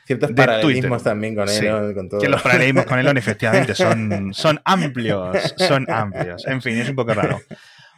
Ciertos 0.09 0.31
paralelismos 0.31 1.03
también 1.03 1.35
con 1.35 1.47
Elon. 1.47 2.09
Que 2.19 2.27
los 2.27 2.41
paralelismos 2.41 2.85
con 2.85 2.97
Elon, 2.97 3.15
efectivamente, 3.19 3.75
son, 3.75 4.33
son 4.33 4.59
amplios. 4.65 5.53
Son 5.55 5.85
amplios. 5.87 6.47
En 6.47 6.63
fin, 6.63 6.79
es 6.79 6.89
un 6.89 6.95
poco 6.95 7.13
raro. 7.13 7.39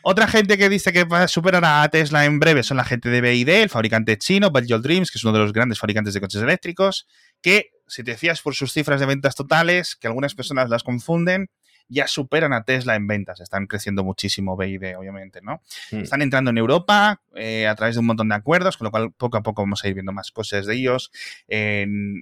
Otra 0.01 0.27
gente 0.27 0.57
que 0.57 0.67
dice 0.67 0.91
que 0.91 1.05
va 1.05 1.23
a 1.23 1.27
superar 1.29 1.63
a 1.63 1.87
Tesla 1.87 2.25
en 2.25 2.37
breve 2.37 2.63
son 2.63 2.75
la 2.75 2.83
gente 2.83 3.07
de 3.07 3.21
BID, 3.21 3.47
el 3.47 3.69
fabricante 3.69 4.17
chino, 4.17 4.51
Bajol 4.51 4.81
Dreams, 4.81 5.09
que 5.09 5.19
es 5.19 5.23
uno 5.23 5.31
de 5.31 5.39
los 5.39 5.53
grandes 5.53 5.79
fabricantes 5.79 6.13
de 6.13 6.19
coches 6.19 6.41
eléctricos, 6.41 7.07
que, 7.41 7.69
si 7.87 8.03
te 8.03 8.11
decías 8.11 8.41
por 8.41 8.55
sus 8.55 8.73
cifras 8.73 8.99
de 8.99 9.05
ventas 9.05 9.33
totales, 9.33 9.95
que 9.95 10.07
algunas 10.07 10.35
personas 10.35 10.69
las 10.69 10.83
confunden, 10.83 11.47
ya 11.91 12.07
superan 12.07 12.53
a 12.53 12.63
Tesla 12.63 12.95
en 12.95 13.05
ventas. 13.05 13.41
Están 13.41 13.67
creciendo 13.67 14.03
muchísimo 14.03 14.55
BID, 14.55 14.97
obviamente, 14.97 15.41
¿no? 15.41 15.61
Hmm. 15.91 15.99
Están 15.99 16.21
entrando 16.21 16.49
en 16.49 16.57
Europa 16.57 17.21
eh, 17.35 17.67
a 17.67 17.75
través 17.75 17.95
de 17.95 17.99
un 17.99 18.05
montón 18.05 18.29
de 18.29 18.35
acuerdos, 18.35 18.77
con 18.77 18.85
lo 18.85 18.91
cual 18.91 19.11
poco 19.11 19.37
a 19.37 19.43
poco 19.43 19.61
vamos 19.61 19.83
a 19.83 19.89
ir 19.89 19.93
viendo 19.93 20.13
más 20.13 20.31
cosas 20.31 20.65
de 20.65 20.75
ellos, 20.75 21.11
en, 21.47 22.21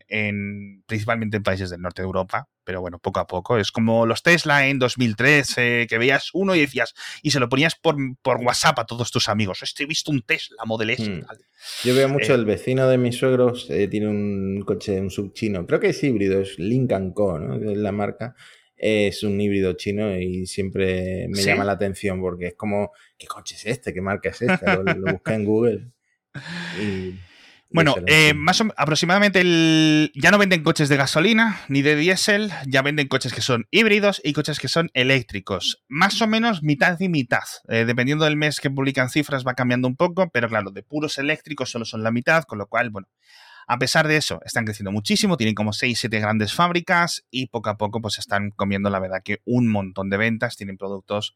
principalmente 0.87 1.37
en 1.37 1.43
países 1.43 1.69
del 1.69 1.81
norte 1.81 2.01
de 2.01 2.07
Europa. 2.07 2.49
Pero 2.63 2.81
bueno, 2.81 2.99
poco 2.99 3.19
a 3.19 3.27
poco. 3.27 3.57
Es 3.57 3.71
como 3.71 4.05
los 4.05 4.21
Tesla 4.21 4.67
en 4.67 4.79
2013, 4.79 5.87
que 5.87 5.97
veías 5.97 6.29
uno 6.33 6.55
y 6.55 6.61
decías, 6.61 6.93
y 7.21 7.31
se 7.31 7.39
lo 7.39 7.49
ponías 7.49 7.75
por, 7.75 7.95
WhatsApp 8.23 8.79
a 8.79 8.85
todos 8.85 9.11
tus 9.11 9.29
amigos. 9.29 9.63
Este 9.63 9.83
he 9.83 9.85
visto 9.85 10.11
un 10.11 10.21
Tesla 10.21 10.65
Model 10.65 10.91
S. 10.91 11.09
Hmm. 11.09 11.21
Yo 11.83 11.93
veo 11.93 12.09
mucho, 12.09 12.33
eh, 12.33 12.35
el 12.35 12.45
vecino 12.45 12.87
de 12.87 12.97
mis 12.97 13.17
suegros 13.17 13.69
eh, 13.69 13.87
tiene 13.87 14.07
un 14.07 14.63
coche, 14.65 14.99
un 14.99 15.11
subchino, 15.11 15.65
creo 15.67 15.79
que 15.79 15.89
es 15.89 16.03
híbrido, 16.03 16.39
es 16.39 16.57
Lincoln 16.57 17.11
Co, 17.11 17.37
¿no? 17.37 17.55
Es 17.55 17.77
la 17.77 17.91
marca 17.91 18.35
es 18.79 19.23
un 19.23 19.39
híbrido 19.39 19.73
chino 19.73 20.17
y 20.17 20.45
siempre 20.47 21.27
me 21.27 21.41
llama 21.41 21.65
la 21.65 21.73
atención 21.73 22.21
porque 22.21 22.47
es 22.47 22.53
como, 22.55 22.91
¿qué 23.17 23.27
coche 23.27 23.55
es 23.55 23.65
este? 23.65 23.93
¿Qué 23.93 24.01
marca 24.01 24.29
es 24.29 24.41
esta? 24.41 24.77
Lo, 24.77 25.11
busqué 25.11 25.33
en 25.33 25.45
Google. 25.45 25.87
bueno, 27.69 27.95
eh, 28.07 28.33
más 28.33 28.63
aproximadamente 28.77 29.41
el, 29.41 30.13
ya 30.15 30.31
no 30.31 30.37
venden 30.37 30.63
coches 30.63 30.87
de 30.87 30.95
gasolina 30.95 31.59
ni 31.67 31.81
de 31.81 31.97
diésel, 31.97 32.51
ya 32.67 32.81
venden 32.81 33.09
coches 33.09 33.33
que 33.33 33.41
son 33.41 33.67
híbridos 33.69 34.21
y 34.23 34.31
coches 34.31 34.59
que 34.59 34.69
son 34.69 34.89
eléctricos. 34.93 35.83
Más 35.89 36.21
o 36.21 36.27
menos 36.27 36.63
mitad 36.63 36.97
y 37.01 37.09
mitad. 37.09 37.43
Eh, 37.67 37.83
dependiendo 37.83 38.23
del 38.23 38.37
mes 38.37 38.61
que 38.61 38.71
publican 38.71 39.09
cifras 39.09 39.45
va 39.45 39.55
cambiando 39.55 39.89
un 39.89 39.97
poco, 39.97 40.29
pero 40.31 40.47
claro, 40.47 40.71
de 40.71 40.83
puros 40.83 41.17
eléctricos 41.17 41.69
solo 41.69 41.83
son 41.83 42.01
la 42.01 42.11
mitad, 42.11 42.43
con 42.43 42.59
lo 42.59 42.67
cual, 42.67 42.91
bueno, 42.91 43.09
a 43.69 43.77
pesar 43.77 44.07
de 44.07 44.17
eso, 44.17 44.41
están 44.45 44.65
creciendo 44.65 44.91
muchísimo, 44.91 45.37
tienen 45.37 45.53
como 45.53 45.73
6, 45.73 45.99
7 45.99 46.19
grandes 46.19 46.55
fábricas 46.55 47.27
y 47.29 47.49
poco 47.49 47.69
a 47.69 47.77
poco 47.77 48.01
pues 48.01 48.17
están 48.17 48.49
comiendo 48.49 48.89
la 48.89 48.99
verdad 48.99 49.21
que 49.23 49.43
un 49.45 49.67
montón 49.67 50.09
de 50.09 50.17
ventas, 50.17 50.57
tienen 50.57 50.75
productos 50.75 51.35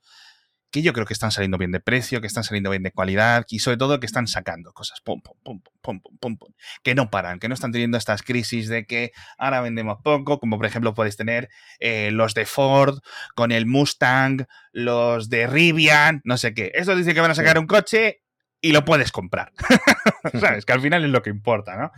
que 0.71 0.81
yo 0.81 0.93
creo 0.93 1.05
que 1.05 1.13
están 1.13 1.29
saliendo 1.29 1.59
bien 1.59 1.71
de 1.71 1.79
precio, 1.79 2.21
que 2.21 2.25
están 2.25 2.43
saliendo 2.43 2.71
bien 2.71 2.81
de 2.81 2.91
calidad 2.91 3.45
y 3.49 3.59
sobre 3.59 3.77
todo 3.77 3.99
que 3.99 4.07
están 4.07 4.25
sacando 4.25 4.73
cosas. 4.73 4.99
Pum, 5.01 5.21
pum, 5.21 5.37
pum, 5.43 5.61
pum, 5.83 6.01
pum, 6.01 6.17
pum, 6.19 6.37
pum, 6.37 6.53
que 6.81 6.95
no 6.95 7.11
paran, 7.11 7.37
que 7.37 7.47
no 7.47 7.53
están 7.53 7.71
teniendo 7.71 7.99
estas 7.99 8.23
crisis 8.23 8.67
de 8.67 8.87
que 8.87 9.11
ahora 9.37 9.61
vendemos 9.61 9.99
poco, 10.03 10.39
como 10.39 10.57
por 10.57 10.65
ejemplo 10.65 10.95
puedes 10.95 11.15
tener 11.15 11.49
eh, 11.79 12.09
los 12.09 12.33
de 12.33 12.47
Ford 12.47 12.97
con 13.35 13.51
el 13.51 13.67
Mustang, 13.67 14.47
los 14.71 15.29
de 15.29 15.45
Rivian, 15.45 16.21
no 16.23 16.37
sé 16.37 16.55
qué. 16.55 16.71
Esto 16.73 16.95
dice 16.95 17.13
que 17.13 17.21
van 17.21 17.29
a 17.29 17.35
sacar 17.35 17.59
un 17.59 17.67
coche 17.67 18.22
y 18.63 18.71
lo 18.71 18.85
puedes 18.85 19.11
comprar. 19.11 19.51
¿Sabes? 20.39 20.65
Que 20.65 20.71
al 20.71 20.79
final 20.79 21.03
es 21.03 21.09
lo 21.09 21.21
que 21.21 21.29
importa, 21.29 21.75
¿no? 21.75 21.91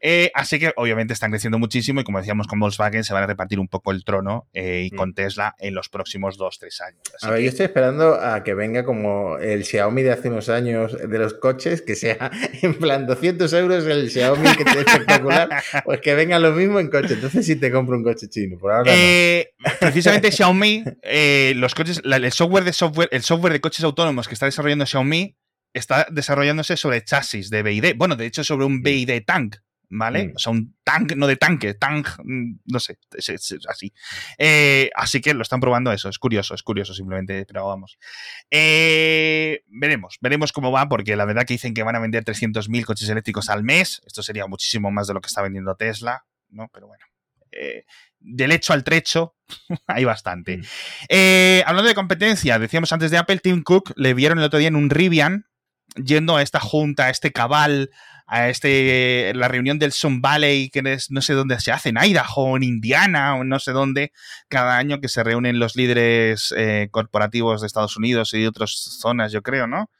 Eh, 0.00 0.30
así 0.34 0.60
que 0.60 0.72
obviamente 0.76 1.12
están 1.12 1.32
creciendo 1.32 1.58
muchísimo 1.58 2.00
y 2.00 2.04
como 2.04 2.18
decíamos 2.18 2.46
con 2.46 2.60
Volkswagen 2.60 3.02
se 3.02 3.12
van 3.12 3.24
a 3.24 3.26
repartir 3.26 3.58
un 3.58 3.66
poco 3.66 3.90
el 3.90 4.04
trono 4.04 4.48
eh, 4.52 4.84
y 4.86 4.90
con 4.94 5.10
mm. 5.10 5.14
Tesla 5.14 5.56
en 5.58 5.74
los 5.74 5.88
próximos 5.88 6.38
2-3 6.38 6.82
años. 6.86 7.02
a 7.20 7.30
ver, 7.30 7.40
yo 7.40 7.48
estoy 7.48 7.66
esperando 7.66 8.14
a 8.14 8.44
que 8.44 8.54
venga 8.54 8.84
como 8.84 9.38
el 9.38 9.64
Xiaomi 9.64 10.02
de 10.02 10.12
hace 10.12 10.28
unos 10.28 10.48
años 10.48 10.96
de 10.96 11.18
los 11.18 11.34
coches, 11.34 11.82
que 11.82 11.96
sea 11.96 12.30
en 12.62 12.74
plan 12.74 13.08
200 13.08 13.52
euros 13.54 13.84
el 13.84 14.08
Xiaomi 14.08 14.54
que 14.54 14.62
es 14.62 14.76
espectacular, 14.76 15.48
pues 15.84 16.00
que 16.00 16.14
venga 16.14 16.38
lo 16.38 16.52
mismo 16.52 16.78
en 16.78 16.90
coche. 16.90 17.14
Entonces 17.14 17.44
sí 17.44 17.56
te 17.56 17.72
compro 17.72 17.96
un 17.96 18.04
coche 18.04 18.28
chino, 18.28 18.56
por 18.56 18.70
ahora 18.70 18.92
eh, 18.94 19.52
Precisamente 19.80 20.30
Xiaomi, 20.30 20.84
los 21.56 21.74
coches, 21.74 22.00
el 22.04 22.32
software 22.32 22.62
de 22.62 22.72
software, 22.72 23.08
el 23.10 23.22
software 23.22 23.52
de 23.52 23.60
coches 23.60 23.82
autónomos 23.82 24.28
que 24.28 24.34
está 24.34 24.46
desarrollando 24.46 24.86
Xiaomi 24.86 25.36
está 25.74 26.06
desarrollándose 26.10 26.76
sobre 26.76 27.04
chasis 27.04 27.50
de 27.50 27.62
BID. 27.62 27.96
Bueno, 27.96 28.16
de 28.16 28.26
hecho, 28.26 28.44
sobre 28.44 28.64
un 28.64 28.82
BID 28.82 29.24
tank, 29.26 29.56
¿vale? 29.90 30.28
Mm. 30.28 30.32
O 30.36 30.38
sea, 30.38 30.52
un 30.52 30.76
tank, 30.84 31.12
no 31.16 31.26
de 31.26 31.36
tanque, 31.36 31.74
tank, 31.74 32.08
mm, 32.22 32.60
no 32.66 32.80
sé, 32.80 32.98
es, 33.12 33.56
así. 33.68 33.92
Eh, 34.38 34.90
así 34.94 35.20
que 35.20 35.34
lo 35.34 35.42
están 35.42 35.60
probando 35.60 35.92
eso, 35.92 36.08
es 36.08 36.18
curioso, 36.18 36.54
es 36.54 36.62
curioso 36.62 36.94
simplemente, 36.94 37.44
pero 37.46 37.66
vamos. 37.66 37.98
Eh, 38.50 39.62
veremos, 39.66 40.18
veremos 40.20 40.52
cómo 40.52 40.70
va, 40.70 40.88
porque 40.88 41.16
la 41.16 41.24
verdad 41.24 41.44
que 41.44 41.54
dicen 41.54 41.74
que 41.74 41.82
van 41.82 41.96
a 41.96 42.00
vender 42.00 42.24
300.000 42.24 42.84
coches 42.84 43.08
eléctricos 43.08 43.48
al 43.50 43.64
mes, 43.64 44.00
esto 44.06 44.22
sería 44.22 44.46
muchísimo 44.46 44.90
más 44.90 45.06
de 45.06 45.14
lo 45.14 45.20
que 45.20 45.28
está 45.28 45.42
vendiendo 45.42 45.74
Tesla, 45.76 46.24
¿no? 46.50 46.68
Pero 46.72 46.86
bueno. 46.86 47.04
Eh, 47.56 47.84
del 48.18 48.50
hecho 48.50 48.72
al 48.72 48.82
trecho, 48.82 49.36
hay 49.86 50.04
bastante. 50.04 50.58
Mm. 50.58 50.62
hablando 51.66 51.88
de 51.88 51.94
competencia, 51.94 52.58
decíamos 52.58 52.92
antes 52.92 53.10
de 53.10 53.18
Apple, 53.18 53.38
Tim 53.38 53.62
Cook 53.62 53.92
le 53.96 54.14
vieron 54.14 54.38
el 54.38 54.44
otro 54.44 54.58
día 54.58 54.68
en 54.68 54.76
un 54.76 54.90
Rivian, 54.90 55.46
yendo 55.94 56.36
a 56.36 56.42
esta 56.42 56.60
junta, 56.60 57.06
a 57.06 57.10
este 57.10 57.32
cabal, 57.32 57.90
a 58.26 58.48
este 58.48 59.32
la 59.34 59.48
reunión 59.48 59.78
del 59.78 59.92
Sun 59.92 60.20
Valley, 60.20 60.70
que 60.70 60.82
es, 60.86 61.10
no 61.10 61.20
sé 61.20 61.34
dónde 61.34 61.60
se 61.60 61.72
hace, 61.72 61.90
en 61.90 61.98
Idaho, 61.98 62.56
en 62.56 62.62
Indiana, 62.62 63.36
o 63.36 63.44
no 63.44 63.58
sé 63.58 63.72
dónde, 63.72 64.12
cada 64.48 64.78
año 64.78 65.00
que 65.00 65.08
se 65.08 65.22
reúnen 65.22 65.58
los 65.58 65.76
líderes 65.76 66.54
eh, 66.56 66.88
corporativos 66.90 67.60
de 67.60 67.66
Estados 67.66 67.96
Unidos 67.96 68.32
y 68.34 68.40
de 68.40 68.48
otras 68.48 68.70
zonas, 68.70 69.32
yo 69.32 69.42
creo, 69.42 69.66
¿no? 69.66 69.90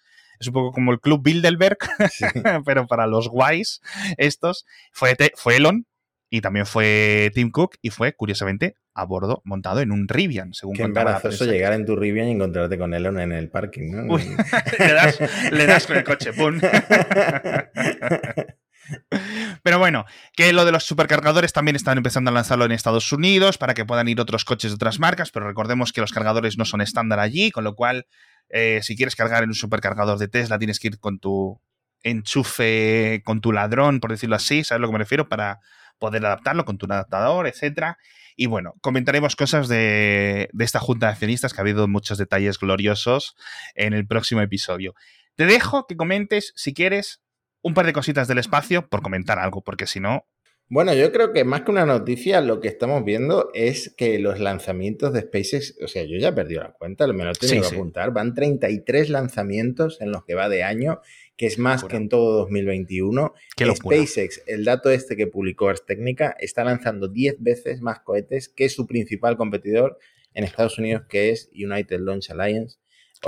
Es 0.40 0.48
un 0.48 0.54
poco 0.54 0.72
como 0.72 0.92
el 0.92 1.00
Club 1.00 1.22
Bilderberg, 1.22 1.78
pero 2.64 2.87
para 2.87 3.07
los 3.07 3.28
guays 3.28 3.80
estos. 4.16 4.66
Fue, 4.92 5.16
fue 5.37 5.57
Elon, 5.57 5.87
y 6.35 6.40
también 6.40 6.66
fue 6.66 7.31
Tim 7.33 7.53
Cook 7.53 7.77
y 7.81 7.90
fue, 7.90 8.16
curiosamente, 8.16 8.75
a 8.92 9.05
bordo, 9.05 9.40
montado 9.44 9.83
en 9.83 9.92
un 9.92 10.09
Rivian, 10.09 10.53
según 10.53 10.75
Qué 10.75 10.83
embarazoso 10.83 11.44
llegar 11.44 11.75
en 11.75 11.87
tu 11.87 11.94
Rivian 11.94 12.27
y 12.27 12.33
encontrarte 12.33 12.77
con 12.77 12.92
Elon 12.92 13.20
en 13.20 13.31
el 13.31 13.51
parking, 13.51 13.92
¿no? 13.92 14.18
le, 15.53 15.66
das, 15.66 15.87
con 15.87 15.97
el 15.97 16.03
coche, 16.03 16.33
¡pum! 16.33 16.61
Pero 19.62 19.79
bueno, 19.79 20.07
que 20.35 20.53
lo 20.53 20.64
de 20.64 20.73
los 20.73 20.83
supercargadores 20.83 21.53
también 21.53 21.77
están 21.77 21.99
empezando 21.99 22.33
a 22.33 22.35
lanzarlo 22.35 22.64
en 22.64 22.73
Estados 22.73 23.12
Unidos 23.12 23.57
para 23.57 23.75
que 23.75 23.85
puedan 23.85 24.09
ir 24.09 24.20
otros 24.20 24.44
coches 24.44 24.73
de 24.73 24.75
otras 24.75 24.99
marcas, 24.99 25.31
pero 25.31 25.47
recordemos 25.47 25.92
que 25.92 26.01
los 26.01 26.11
cargadores 26.11 26.59
no 26.59 26.64
son 26.64 26.81
estándar 26.81 27.20
allí, 27.20 27.53
con 27.53 27.62
lo 27.62 27.77
cual, 27.77 28.09
eh, 28.49 28.81
si 28.83 28.97
quieres 28.97 29.14
cargar 29.14 29.44
en 29.44 29.51
un 29.51 29.55
supercargador 29.55 30.18
de 30.18 30.27
Tesla, 30.27 30.59
tienes 30.59 30.81
que 30.81 30.88
ir 30.88 30.99
con 30.99 31.20
tu 31.20 31.61
enchufe, 32.03 33.23
con 33.25 33.40
tu 33.40 33.53
ladrón, 33.53 34.01
por 34.01 34.11
decirlo 34.11 34.35
así, 34.35 34.64
¿sabes 34.64 34.73
a 34.73 34.79
lo 34.81 34.88
que 34.88 34.94
me 34.94 34.99
refiero? 34.99 35.29
Para 35.29 35.61
poder 35.98 36.24
adaptarlo 36.24 36.64
con 36.64 36.78
tu 36.78 36.87
adaptador, 36.87 37.46
etcétera. 37.46 37.98
Y 38.37 38.46
bueno, 38.46 38.74
comentaremos 38.80 39.37
cosas 39.37 39.68
de, 39.68 40.48
esta 40.59 40.80
junta 40.80 41.07
de 41.07 41.12
accionistas, 41.12 41.52
que 41.52 41.61
ha 41.61 41.62
habido 41.62 41.87
muchos 41.88 42.18
detalles 42.18 42.59
gloriosos 42.59 43.37
en 43.74 43.92
el 43.92 44.07
próximo 44.07 44.40
episodio. 44.40 44.94
Te 45.37 45.46
dejo 45.46 45.87
que 45.87 45.96
comentes, 45.96 46.52
si 46.57 46.74
quieres, 46.74 47.22
un 47.62 47.74
par 47.74 47.87
de 47.87 47.92
cositas 47.92 48.28
del 48.28 48.38
espacio 48.38 48.88
por 48.88 49.02
comentar 49.02 49.38
algo, 49.38 49.62
porque 49.62 49.87
si 49.87 50.00
no... 50.00 50.26
Bueno, 50.68 50.94
yo 50.94 51.12
creo 51.12 51.33
que 51.33 51.44
más 51.44 51.62
que 51.62 51.70
una 51.70 51.85
noticia, 51.85 52.40
lo 52.40 52.61
que 52.61 52.68
estamos 52.68 53.05
viendo 53.05 53.50
es 53.53 53.94
que 53.96 54.18
los 54.18 54.40
lanzamientos 54.40 55.12
de 55.12 55.20
SpaceX, 55.20 55.77
o 55.85 55.88
sea, 55.88 56.05
yo 56.05 56.18
ya 56.18 56.29
he 56.29 56.33
perdido 56.33 56.62
la 56.62 56.72
cuenta, 56.72 57.07
me 57.07 57.24
lo 57.24 57.33
tengo 57.35 57.61
que 57.61 57.74
apuntar, 57.74 58.12
van 58.12 58.35
33 58.35 59.11
lanzamientos 59.11 60.00
en 60.00 60.11
los 60.11 60.24
que 60.24 60.35
va 60.35 60.48
de 60.48 60.62
año 60.62 61.00
que 61.37 61.46
es 61.46 61.59
más 61.59 61.85
que 61.85 61.96
en 61.96 62.09
todo 62.09 62.38
2021. 62.38 63.35
SpaceX, 63.74 64.42
el 64.46 64.64
dato 64.64 64.90
este 64.90 65.16
que 65.16 65.27
publicó 65.27 65.68
Ars 65.68 65.85
Technica, 65.85 66.37
está 66.38 66.64
lanzando 66.64 67.09
10 67.09 67.37
veces 67.42 67.81
más 67.81 68.00
cohetes 68.00 68.48
que 68.48 68.68
su 68.68 68.87
principal 68.87 69.37
competidor 69.37 69.99
en 70.32 70.45
Estados 70.45 70.78
Unidos, 70.78 71.05
que 71.09 71.30
es 71.30 71.51
United 71.53 72.01
Launch 72.01 72.30
Alliance. 72.30 72.78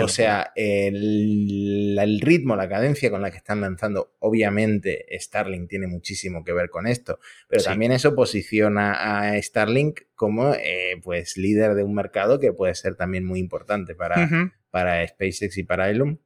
O 0.04 0.08
sea, 0.08 0.52
el, 0.54 1.96
el, 1.98 2.20
ritmo, 2.20 2.56
la 2.56 2.68
cadencia 2.68 3.10
con 3.10 3.22
la 3.22 3.30
que 3.30 3.36
están 3.38 3.60
lanzando, 3.60 4.14
obviamente 4.18 5.06
Starlink 5.18 5.68
tiene 5.68 5.86
muchísimo 5.86 6.44
que 6.44 6.52
ver 6.52 6.70
con 6.70 6.86
esto, 6.86 7.18
pero 7.48 7.62
Sí. 7.62 7.68
también 7.68 7.92
eso 7.92 8.14
posiciona 8.14 9.28
a 9.32 9.40
Starlink 9.42 10.00
como 10.14 10.54
eh, 10.54 11.00
pues 11.02 11.36
líder 11.36 11.74
de 11.74 11.84
un 11.84 11.94
mercado 11.94 12.38
que 12.40 12.52
puede 12.52 12.74
ser 12.74 12.94
también 12.96 13.24
muy 13.24 13.38
importante 13.40 13.94
para, 13.94 14.24
Ujú. 14.24 14.50
para 14.70 15.06
SpaceX 15.06 15.58
y 15.58 15.62
para 15.64 15.88
Elon. 15.90 16.20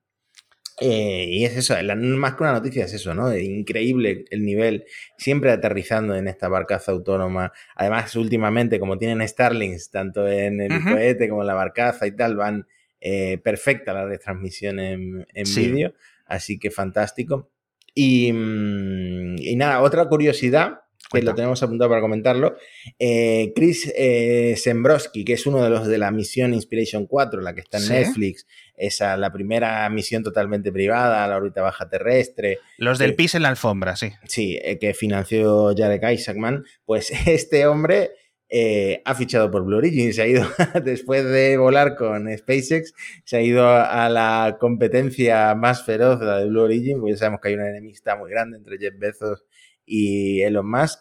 Eh, 0.82 1.26
y 1.28 1.44
es 1.44 1.56
eso, 1.58 1.80
la- 1.82 1.94
más 1.94 2.36
que 2.36 2.42
una 2.42 2.52
noticia 2.52 2.86
es 2.86 2.94
eso, 2.94 3.14
¿no? 3.14 3.36
Increíble 3.36 4.24
el 4.30 4.44
nivel, 4.46 4.86
siempre 5.18 5.50
aterrizando 5.50 6.14
en 6.16 6.26
esta 6.26 6.48
barcaza 6.48 6.92
autónoma. 6.92 7.52
Además, 7.74 8.16
últimamente, 8.16 8.80
como 8.80 8.96
tienen 8.96 9.26
Starlinks, 9.26 9.90
tanto 9.90 10.26
en 10.26 10.60
el 10.62 10.72
Ujú. 10.78 10.88
cohete 10.92 11.28
como 11.28 11.42
en 11.42 11.48
la 11.48 11.54
barcaza 11.54 12.06
y 12.06 12.12
tal, 12.16 12.36
van 12.36 12.66
eh, 13.00 13.38
perfecta 13.38 13.92
la 13.92 14.06
retransmisión 14.06 14.78
en, 14.78 15.26
en 15.34 15.46
Sí. 15.46 15.68
vídeo, 15.68 15.94
así 16.26 16.58
que 16.58 16.70
fantástico. 16.70 17.50
Y, 17.94 18.32
mm, 18.32 19.36
y 19.38 19.56
nada, 19.56 19.80
otra 19.82 20.06
curiosidad, 20.08 20.80
que 21.12 21.22
lo 21.22 21.34
tenemos 21.34 21.60
apuntado 21.62 21.88
para 21.90 22.02
comentarlo, 22.02 22.56
eh, 22.98 23.52
Chris 23.56 23.90
eh, 23.96 24.54
Sembrowski, 24.56 25.24
que 25.24 25.32
es 25.32 25.44
uno 25.44 25.64
de 25.64 25.68
los 25.70 25.88
de 25.88 25.98
la 25.98 26.12
misión 26.12 26.54
Inspiration 26.54 27.06
4, 27.06 27.40
la 27.40 27.52
que 27.52 27.62
está 27.62 27.78
en 27.78 27.84
Sí. 27.84 27.92
Netflix, 27.94 28.46
esa, 28.76 29.16
la 29.16 29.32
primera 29.32 29.88
misión 29.90 30.22
totalmente 30.22 30.70
privada 30.70 31.26
la 31.26 31.36
órbita 31.36 31.62
baja 31.62 31.88
terrestre, 31.88 32.58
Los 32.78 32.98
del 33.00 33.10
Sí. 33.10 33.16
pis 33.16 33.34
en 33.34 33.42
la 33.42 33.48
alfombra, 33.48 33.96
sí. 33.96 34.12
sí, 34.28 34.58
eh, 34.62 34.78
que 34.78 34.94
financió 34.94 35.74
Jarek 35.76 36.04
Isaacman, 36.12 36.64
pues 36.84 37.10
este 37.26 37.66
hombre 37.66 38.10
eh, 38.52 39.00
ha 39.04 39.14
fichado 39.14 39.48
por 39.48 39.64
Blue 39.64 39.76
Origin, 39.76 40.12
se 40.12 40.22
ha 40.22 40.26
ido, 40.26 40.44
después 40.84 41.24
de 41.24 41.56
volar 41.56 41.94
con 41.94 42.26
SpaceX, 42.36 42.92
se 43.24 43.36
ha 43.36 43.42
ido 43.42 43.66
a 43.68 44.08
la 44.08 44.56
competencia 44.58 45.54
más 45.54 45.84
feroz, 45.84 46.20
la 46.20 46.38
de 46.38 46.46
Blue 46.46 46.62
Origin, 46.62 46.98
porque 46.98 47.12
ya 47.12 47.18
sabemos 47.18 47.40
que 47.40 47.48
hay 47.48 47.54
una 47.54 47.68
enemistad 47.68 48.18
muy 48.18 48.28
grande 48.28 48.56
entre 48.56 48.78
Jeff 48.78 48.94
Bezos 48.98 49.44
y 49.86 50.42
Elon 50.42 50.68
Musk, 50.68 50.98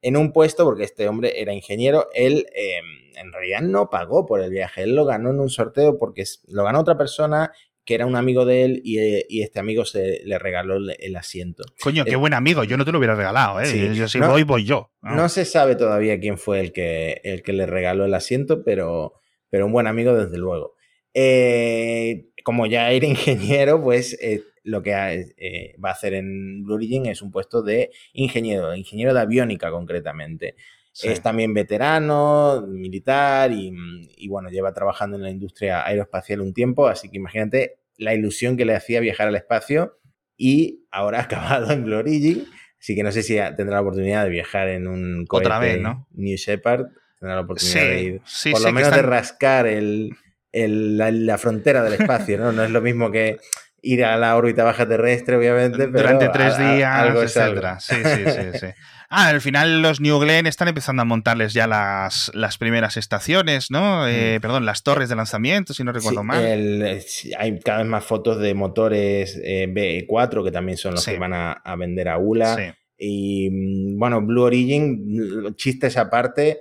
en 0.00 0.16
un 0.16 0.32
puesto, 0.32 0.64
porque 0.64 0.84
este 0.84 1.08
hombre 1.08 1.40
era 1.40 1.52
ingeniero, 1.52 2.08
él 2.14 2.46
eh, 2.54 2.80
en 3.16 3.32
realidad 3.32 3.62
no 3.62 3.90
pagó 3.90 4.24
por 4.24 4.40
el 4.40 4.50
viaje, 4.50 4.84
él 4.84 4.94
lo 4.94 5.04
ganó 5.04 5.30
en 5.30 5.40
un 5.40 5.50
sorteo 5.50 5.98
porque 5.98 6.24
lo 6.48 6.64
ganó 6.64 6.80
otra 6.80 6.96
persona 6.96 7.52
que 7.84 7.94
era 7.94 8.06
un 8.06 8.14
amigo 8.16 8.44
de 8.44 8.62
él 8.64 8.80
y, 8.84 8.98
eh, 8.98 9.26
y 9.28 9.42
este 9.42 9.58
amigo 9.58 9.84
se 9.84 10.20
le 10.24 10.38
regaló 10.38 10.76
el, 10.76 10.96
el 11.00 11.16
asiento. 11.16 11.64
Coño, 11.82 12.04
qué 12.04 12.12
Eh, 12.12 12.16
buen 12.16 12.32
amigo. 12.34 12.62
Yo 12.64 12.76
no 12.76 12.84
te 12.84 12.92
lo 12.92 12.98
hubiera 12.98 13.14
regalado, 13.16 13.60
¿eh? 13.60 13.66
Sí. 13.66 13.94
Yo 13.94 14.06
si 14.08 14.20
No- 14.20 14.30
voy, 14.30 14.44
voy 14.44 14.64
yo. 14.64 14.90
Ah. 15.02 15.14
No 15.16 15.28
se 15.28 15.44
sabe 15.44 15.74
todavía 15.74 16.20
quién 16.20 16.38
fue 16.38 16.60
el 16.60 16.72
que, 16.72 17.20
el 17.24 17.42
que 17.42 17.52
le 17.52 17.66
regaló 17.66 18.04
el 18.04 18.14
asiento, 18.14 18.62
pero, 18.64 19.14
pero 19.50 19.66
un 19.66 19.72
buen 19.72 19.86
amigo 19.88 20.14
desde 20.14 20.38
luego. 20.38 20.74
Eh, 21.14 22.26
como 22.44 22.66
ya 22.66 22.90
era 22.92 23.06
ingeniero, 23.66 23.82
pues 23.82 24.16
eh, 24.22 24.42
lo 24.64 24.82
que 24.82 24.92
eh, 25.36 25.74
va 25.84 25.90
a 25.90 25.92
hacer 25.92 26.14
en 26.14 26.62
Blue 26.64 26.74
Origin 26.76 27.06
es 27.06 27.20
un 27.22 27.30
puesto 27.32 27.62
de 27.62 27.90
ingeniero, 28.12 28.74
ingeniero 28.76 29.12
de 29.14 29.20
aviónica 29.20 29.70
concretamente. 29.70 30.54
Sí. 30.94 31.08
Es 31.08 31.22
también 31.22 31.54
veterano, 31.54 32.64
militar 32.68 33.50
y, 33.52 33.72
y, 34.16 34.28
bueno, 34.28 34.50
lleva 34.50 34.72
trabajando 34.74 35.16
en 35.16 35.22
la 35.22 35.30
industria 35.30 35.86
aeroespacial 35.86 36.40
un 36.40 36.52
tiempo, 36.52 36.86
así 36.86 37.08
que 37.08 37.16
imagínate 37.16 37.78
la 37.96 38.14
ilusión 38.14 38.56
que 38.56 38.64
le 38.64 38.74
hacía 38.74 39.00
viajar 39.00 39.28
al 39.28 39.36
espacio 39.36 39.98
y 40.36 40.84
ahora 40.90 41.18
ha 41.20 41.22
acabado 41.22 41.70
en 41.72 41.84
Blue 41.84 41.96
Origin, 41.96 42.46
así 42.78 42.94
que 42.94 43.02
no 43.02 43.10
sé 43.12 43.22
si 43.22 43.36
tendrá 43.56 43.76
la 43.76 43.80
oportunidad 43.80 44.24
de 44.24 44.30
viajar 44.30 44.68
en 44.68 44.86
un 44.86 45.24
cohete 45.26 45.46
Otra 45.48 45.58
vez, 45.58 45.78
¿no? 45.78 46.06
New 46.12 46.36
Shepard, 46.36 46.86
tendrá 47.18 47.36
la 47.36 47.40
oportunidad 47.42 47.74
Sí, 47.80 47.88
de 47.88 48.02
ir, 48.02 48.20
sí, 48.24 48.50
por 48.52 48.60
lo 48.60 48.72
menos 48.72 48.94
de 48.94 49.02
rascar 49.02 49.66
el, 49.66 50.10
el- 50.52 50.98
la, 50.98 51.10
la 51.10 51.38
frontera 51.38 51.82
del 51.82 51.94
espacio, 51.94 52.36
¿no? 52.38 52.52
No 52.52 52.64
es 52.64 52.70
lo 52.70 52.80
mismo 52.82 53.10
que 53.10 53.38
ir 53.84 54.04
a 54.04 54.16
la 54.16 54.36
órbita 54.36 54.62
baja 54.62 54.86
terrestre, 54.86 55.36
obviamente, 55.36 55.88
pero 55.88 56.10
durante 56.12 56.28
tres 56.28 56.54
a- 56.54 56.70
a- 56.70 56.74
días, 56.76 56.94
algo 56.94 57.22
es 57.22 57.36
algo. 57.36 57.60
etcétera. 57.60 57.80
Sí, 57.80 57.96
sí, 58.04 58.24
sí, 58.30 58.58
sí. 58.58 58.66
Ah, 59.14 59.28
al 59.28 59.42
final 59.42 59.82
los 59.82 60.00
New 60.00 60.18
Glenn 60.20 60.46
están 60.46 60.68
empezando 60.68 61.02
a 61.02 61.04
montarles 61.04 61.52
ya 61.52 61.66
las, 61.66 62.30
las 62.34 62.56
primeras 62.56 62.96
estaciones, 62.96 63.70
¿no? 63.70 64.08
Eh, 64.08 64.38
Perdón, 64.40 64.64
las 64.64 64.82
torres 64.82 65.10
de 65.10 65.16
lanzamiento, 65.16 65.74
si 65.74 65.84
no 65.84 65.92
recuerdo 65.92 66.20
Sí, 66.22 66.26
mal. 66.26 66.42
el- 66.44 66.82
eh, 66.82 67.04
hay 67.38 67.60
cada 67.60 67.78
vez 67.78 67.86
más 67.88 68.04
fotos 68.04 68.38
de 68.38 68.54
motores 68.54 69.38
eh, 69.44 69.66
BE4 69.68 70.42
que 70.42 70.50
también 70.50 70.78
son 70.78 70.92
los 70.94 71.02
Sí. 71.04 71.12
que 71.12 71.18
van 71.18 71.34
a, 71.34 71.52
a 71.52 71.76
vender 71.76 72.08
a 72.08 72.16
ULA. 72.16 72.56
Sí. 72.56 72.62
Y 72.96 73.50
mm, 73.50 73.98
bueno, 73.98 74.22
Blue 74.22 74.44
Origin, 74.44 75.44
mm, 75.48 75.54
chistes 75.56 75.98
aparte, 75.98 76.60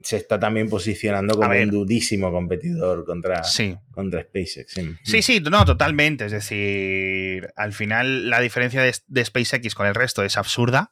se 0.00 0.16
está 0.16 0.40
también 0.40 0.68
posicionando 0.68 1.36
como 1.36 1.50
un 1.52 1.70
dudísimo 1.70 2.32
competidor 2.32 3.04
contra, 3.04 3.44
Sí. 3.44 3.76
contra 3.92 4.22
SpaceX. 4.22 4.72
Sí, 4.72 4.96
Sí, 5.04 5.22
sí, 5.22 5.40
no, 5.40 5.64
totalmente. 5.64 6.24
Es 6.26 6.32
decir, 6.32 7.48
al 7.54 7.72
final 7.72 8.28
la 8.28 8.40
diferencia 8.40 8.82
de, 8.82 8.92
de 9.06 9.24
SpaceX 9.24 9.76
con 9.76 9.86
el 9.86 9.94
resto 9.94 10.24
es 10.24 10.36
absurda 10.36 10.90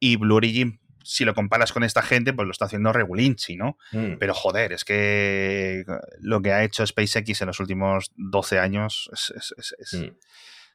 y 0.00 0.16
Blue 0.16 0.36
Origin, 0.36 0.80
si 1.04 1.24
lo 1.24 1.34
comparas 1.34 1.72
con 1.72 1.84
esta 1.84 2.02
gente, 2.02 2.32
pues 2.32 2.46
lo 2.46 2.52
está 2.52 2.64
haciendo 2.64 2.92
regulinchi, 2.92 3.56
¿no? 3.56 3.78
Mm. 3.92 4.14
Pero 4.18 4.34
joder, 4.34 4.72
es 4.72 4.84
que 4.84 5.84
lo 6.20 6.42
que 6.42 6.52
ha 6.52 6.64
hecho 6.64 6.84
SpaceX 6.86 7.40
en 7.42 7.46
los 7.46 7.60
últimos 7.60 8.10
12 8.16 8.58
años 8.58 9.08
es... 9.12 9.32
es- 9.36 9.54
es- 9.56 9.74
es- 9.78 10.00
Mm. 10.00 10.16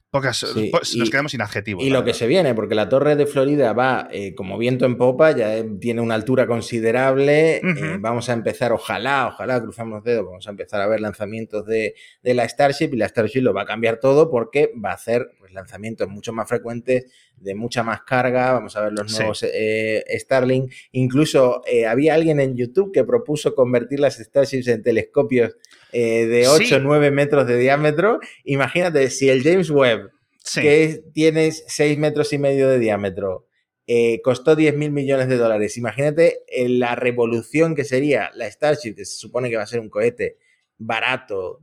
pocas- 0.09 0.39
Sí, 0.53 0.69
pues, 0.71 0.95
nos 0.97 1.07
y- 1.07 1.11
quedamos 1.11 1.31
sin 1.31 1.41
adjetivos. 1.41 1.83
Y 1.85 1.89
lo 1.89 2.03
que 2.03 2.13
se 2.13 2.27
viene, 2.27 2.53
porque 2.53 2.75
la 2.75 2.89
torre 2.89 3.15
de 3.15 3.25
Florida 3.25 3.71
va 3.73 4.09
eh, 4.11 4.33
como 4.35 4.57
viento 4.57 4.85
en 4.85 4.97
popa, 4.97 5.31
ya 5.31 5.55
eh, 5.57 5.65
tiene 5.79 6.01
una 6.01 6.15
altura 6.15 6.47
considerable. 6.47 7.57
Eh, 7.57 7.97
vamos 7.99 8.27
a 8.29 8.33
empezar, 8.33 8.71
ojalá, 8.73 9.27
ojalá, 9.27 9.61
cruzamos 9.61 9.95
los 9.95 10.03
dedos, 10.03 10.25
vamos 10.25 10.47
a 10.47 10.49
empezar 10.49 10.81
a 10.81 10.87
ver 10.87 10.99
lanzamientos 11.01 11.65
de, 11.65 11.95
de 12.23 12.33
la 12.33 12.47
Starship 12.47 12.89
y 12.93 12.97
la 12.97 13.07
Starship 13.07 13.41
lo 13.41 13.53
va 13.53 13.61
a 13.61 13.65
cambiar 13.65 13.99
todo 13.99 14.29
porque 14.29 14.71
va 14.83 14.91
a 14.91 14.95
hacer 14.95 15.27
pues, 15.39 15.53
lanzamientos 15.53 16.09
mucho 16.09 16.33
más 16.33 16.47
frecuentes, 16.49 17.05
de 17.37 17.55
mucha 17.55 17.81
más 17.83 18.01
carga. 18.03 18.51
Vamos 18.53 18.75
a 18.75 18.81
ver 18.81 18.93
los 18.93 19.11
Sí. 19.11 19.17
nuevos 19.19 19.43
eh, 19.43 20.03
Starlink. 20.19 20.71
Incluso 20.91 21.61
eh, 21.65 21.85
había 21.87 22.13
alguien 22.13 22.39
en 22.39 22.55
YouTube 22.55 22.91
que 22.93 23.03
propuso 23.03 23.55
convertir 23.55 23.99
las 23.99 24.17
Starships 24.17 24.67
en 24.67 24.83
telescopios 24.83 25.55
eh, 25.91 26.25
de 26.27 26.47
8 26.47 26.65
Sí. 26.65 26.73
o 26.75 26.79
9 26.79 27.11
metros 27.11 27.47
de 27.47 27.57
diámetro. 27.57 28.19
Imagínate 28.43 29.09
si 29.09 29.29
el 29.29 29.43
James 29.43 29.69
Webb 29.69 30.11
Sí. 30.43 30.61
que 30.61 31.03
tienes 31.13 31.63
6 31.67 31.97
metros 31.97 32.31
y 32.33 32.37
medio 32.37 32.67
de 32.69 32.79
diámetro, 32.79 33.47
costó 34.23 34.55
10 34.55 34.75
mil 34.77 34.91
millones 34.91 35.27
de 35.27 35.37
dólares. 35.37 35.77
Imagínate 35.77 36.43
la 36.67 36.95
revolución 36.95 37.75
que 37.75 37.83
sería 37.83 38.31
la 38.35 38.49
Starship, 38.49 38.95
que 38.95 39.05
se 39.05 39.15
supone 39.17 39.49
que 39.49 39.57
va 39.57 39.63
a 39.63 39.67
ser 39.67 39.79
un 39.81 39.89
cohete 39.89 40.37
barato. 40.77 41.59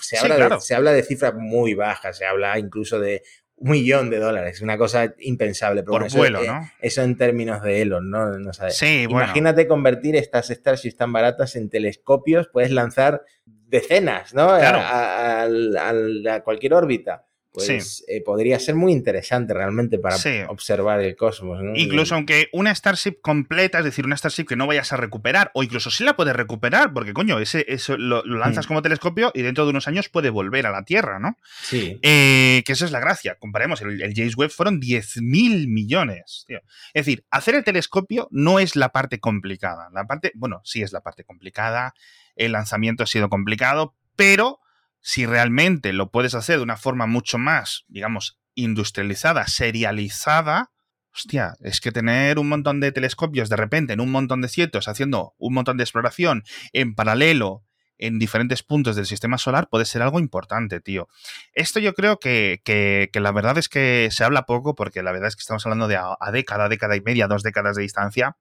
Se 0.00 0.18
habla, 0.18 0.36
claro. 0.36 0.54
de, 0.56 0.60
se 0.62 0.74
habla 0.74 0.92
de 0.92 1.02
cifras 1.02 1.34
muy 1.34 1.74
bajas, 1.74 2.16
se 2.18 2.24
habla 2.24 2.58
incluso 2.58 2.98
de 3.00 3.22
un 3.64 3.70
millón 3.70 4.10
de 4.10 4.18
dólares, 4.18 4.60
una 4.60 4.76
cosa 4.76 5.14
impensable. 5.20 5.82
Pero 5.82 5.92
Por 5.92 6.00
bueno, 6.02 6.06
eso, 6.08 6.18
vuelo, 6.18 6.42
eh, 6.42 6.46
¿no? 6.48 6.70
eso 6.80 7.02
en 7.02 7.16
términos 7.16 7.62
de 7.62 7.82
Elon, 7.82 8.10
¿no? 8.10 8.38
No. 8.38 8.52
Sí, 8.70 9.06
bueno. 9.06 9.24
Imagínate 9.24 9.66
convertir 9.68 10.16
estas 10.16 10.48
Starships 10.48 10.96
tan 10.96 11.12
baratas 11.12 11.54
en 11.56 11.70
telescopios, 11.70 12.48
puedes 12.48 12.70
lanzar 12.72 13.22
decenas, 13.46 14.34
¿no? 14.34 14.48
Claro. 14.58 14.78
A, 14.78 15.42
a- 15.42 15.44
a- 15.44 16.34
a 16.34 16.40
cualquier 16.42 16.74
órbita. 16.74 17.24
Pues 17.52 17.66
Sí. 17.98 18.04
eh, 18.08 18.22
podría 18.24 18.58
ser 18.58 18.74
muy 18.76 18.92
interesante 18.92 19.52
realmente 19.52 19.98
para 19.98 20.16
Sí. 20.16 20.38
observar 20.48 21.00
el 21.02 21.14
cosmos. 21.16 21.62
¿no? 21.62 21.72
Incluso 21.76 22.14
Y- 22.14 22.16
aunque 22.16 22.48
una 22.52 22.74
Starship 22.74 23.20
completa, 23.20 23.78
es 23.80 23.84
decir, 23.84 24.06
una 24.06 24.16
Starship 24.16 24.46
que 24.46 24.56
no 24.56 24.66
vayas 24.66 24.90
a 24.92 24.96
recuperar, 24.96 25.50
o 25.52 25.62
incluso 25.62 25.90
sí 25.90 26.02
la 26.02 26.16
puedes 26.16 26.34
recuperar, 26.34 26.94
porque 26.94 27.12
coño, 27.12 27.38
ese, 27.40 27.66
eso 27.68 27.98
lo, 27.98 28.24
lo 28.24 28.38
lanzas 28.38 28.64
Mm. 28.64 28.68
como 28.68 28.82
telescopio 28.82 29.30
y 29.34 29.42
dentro 29.42 29.64
de 29.64 29.70
unos 29.70 29.86
años 29.86 30.08
puede 30.08 30.30
volver 30.30 30.66
a 30.66 30.70
la 30.70 30.84
Tierra, 30.84 31.18
¿no? 31.18 31.36
Sí. 31.62 31.98
Eh, 32.02 32.62
que 32.64 32.72
esa 32.72 32.86
es 32.86 32.90
la 32.90 33.00
gracia. 33.00 33.36
Comparemos, 33.38 33.82
el, 33.82 34.00
el 34.00 34.14
James 34.16 34.34
Webb 34.36 34.50
fueron 34.50 34.80
10.000 34.80 35.68
millones. 35.68 36.44
tío. 36.48 36.60
Es 36.94 37.04
decir, 37.04 37.26
hacer 37.30 37.54
el 37.54 37.64
telescopio 37.64 38.28
no 38.30 38.60
es 38.60 38.76
la 38.76 38.88
parte 38.90 39.20
complicada. 39.20 39.90
La 39.92 40.06
parte, 40.06 40.32
bueno, 40.34 40.62
sí 40.64 40.80
es 40.82 40.92
la 40.92 41.02
parte 41.02 41.22
complicada. 41.24 41.94
El 42.34 42.52
lanzamiento 42.52 43.02
ha 43.02 43.06
sido 43.06 43.28
complicado, 43.28 43.94
pero 44.16 44.58
si 45.02 45.26
realmente 45.26 45.92
lo 45.92 46.10
puedes 46.10 46.34
hacer 46.34 46.56
de 46.58 46.62
una 46.62 46.76
forma 46.78 47.06
mucho 47.06 47.36
más, 47.36 47.84
digamos, 47.88 48.38
industrializada, 48.54 49.46
serializada, 49.48 50.70
hostia, 51.14 51.54
es 51.60 51.80
que 51.80 51.92
tener 51.92 52.38
un 52.38 52.48
montón 52.48 52.80
de 52.80 52.92
telescopios 52.92 53.48
de 53.50 53.56
repente 53.56 53.92
en 53.92 54.00
un 54.00 54.10
montón 54.10 54.40
de 54.40 54.48
sitios 54.48 54.88
haciendo 54.88 55.34
un 55.38 55.54
montón 55.54 55.76
de 55.76 55.84
exploración 55.84 56.44
en 56.72 56.94
paralelo 56.94 57.64
en 57.98 58.18
diferentes 58.18 58.62
puntos 58.62 58.96
del 58.96 59.06
sistema 59.06 59.38
solar 59.38 59.68
puede 59.68 59.84
ser 59.84 60.02
algo 60.02 60.18
importante, 60.18 60.80
tío. 60.80 61.08
Esto 61.52 61.78
yo 61.80 61.94
creo 61.94 62.18
que, 62.18 62.60
que- 62.64 63.10
que 63.12 63.20
la 63.20 63.30
verdad 63.32 63.58
es 63.58 63.68
que 63.68 64.08
se 64.10 64.24
habla 64.24 64.46
poco 64.46 64.74
porque 64.74 65.02
la 65.02 65.12
verdad 65.12 65.28
es 65.28 65.36
que 65.36 65.40
estamos 65.42 65.64
hablando 65.66 65.86
de 65.88 65.96
a, 65.96 66.16
a 66.18 66.30
década, 66.32 66.68
década 66.68 66.96
y 66.96 67.00
media, 67.00 67.28
dos 67.28 67.42
décadas 67.42 67.76
de 67.76 67.82
distancia, 67.82 68.36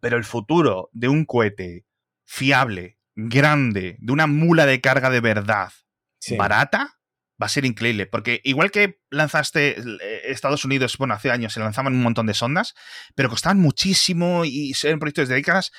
pero 0.00 0.16
el 0.16 0.24
futuro 0.24 0.90
de 0.92 1.08
un 1.08 1.24
cohete 1.24 1.86
fiable, 2.24 2.95
grande, 3.16 3.96
de 3.98 4.12
una 4.12 4.26
mula 4.26 4.66
de 4.66 4.80
carga 4.80 5.10
de 5.10 5.20
verdad, 5.20 5.72
sí. 6.20 6.36
barata, 6.36 6.98
va 7.40 7.46
a 7.46 7.50
ser 7.50 7.64
increíble. 7.64 8.06
Porque 8.06 8.40
igual 8.44 8.70
que 8.70 9.00
lanzaste 9.10 9.78
eh, 9.78 10.22
Estados 10.26 10.64
Unidos, 10.64 10.96
bueno, 10.98 11.14
hace 11.14 11.30
años 11.30 11.52
se 11.52 11.60
lanzaban 11.60 11.94
un 11.94 12.02
montón 12.02 12.26
de 12.26 12.34
sondas, 12.34 12.74
pero 13.14 13.30
costaban 13.30 13.58
muchísimo 13.58 14.44
y 14.44 14.72
eran 14.84 14.98
proyectos 14.98 15.28
de 15.28 15.34
décadas, 15.34 15.72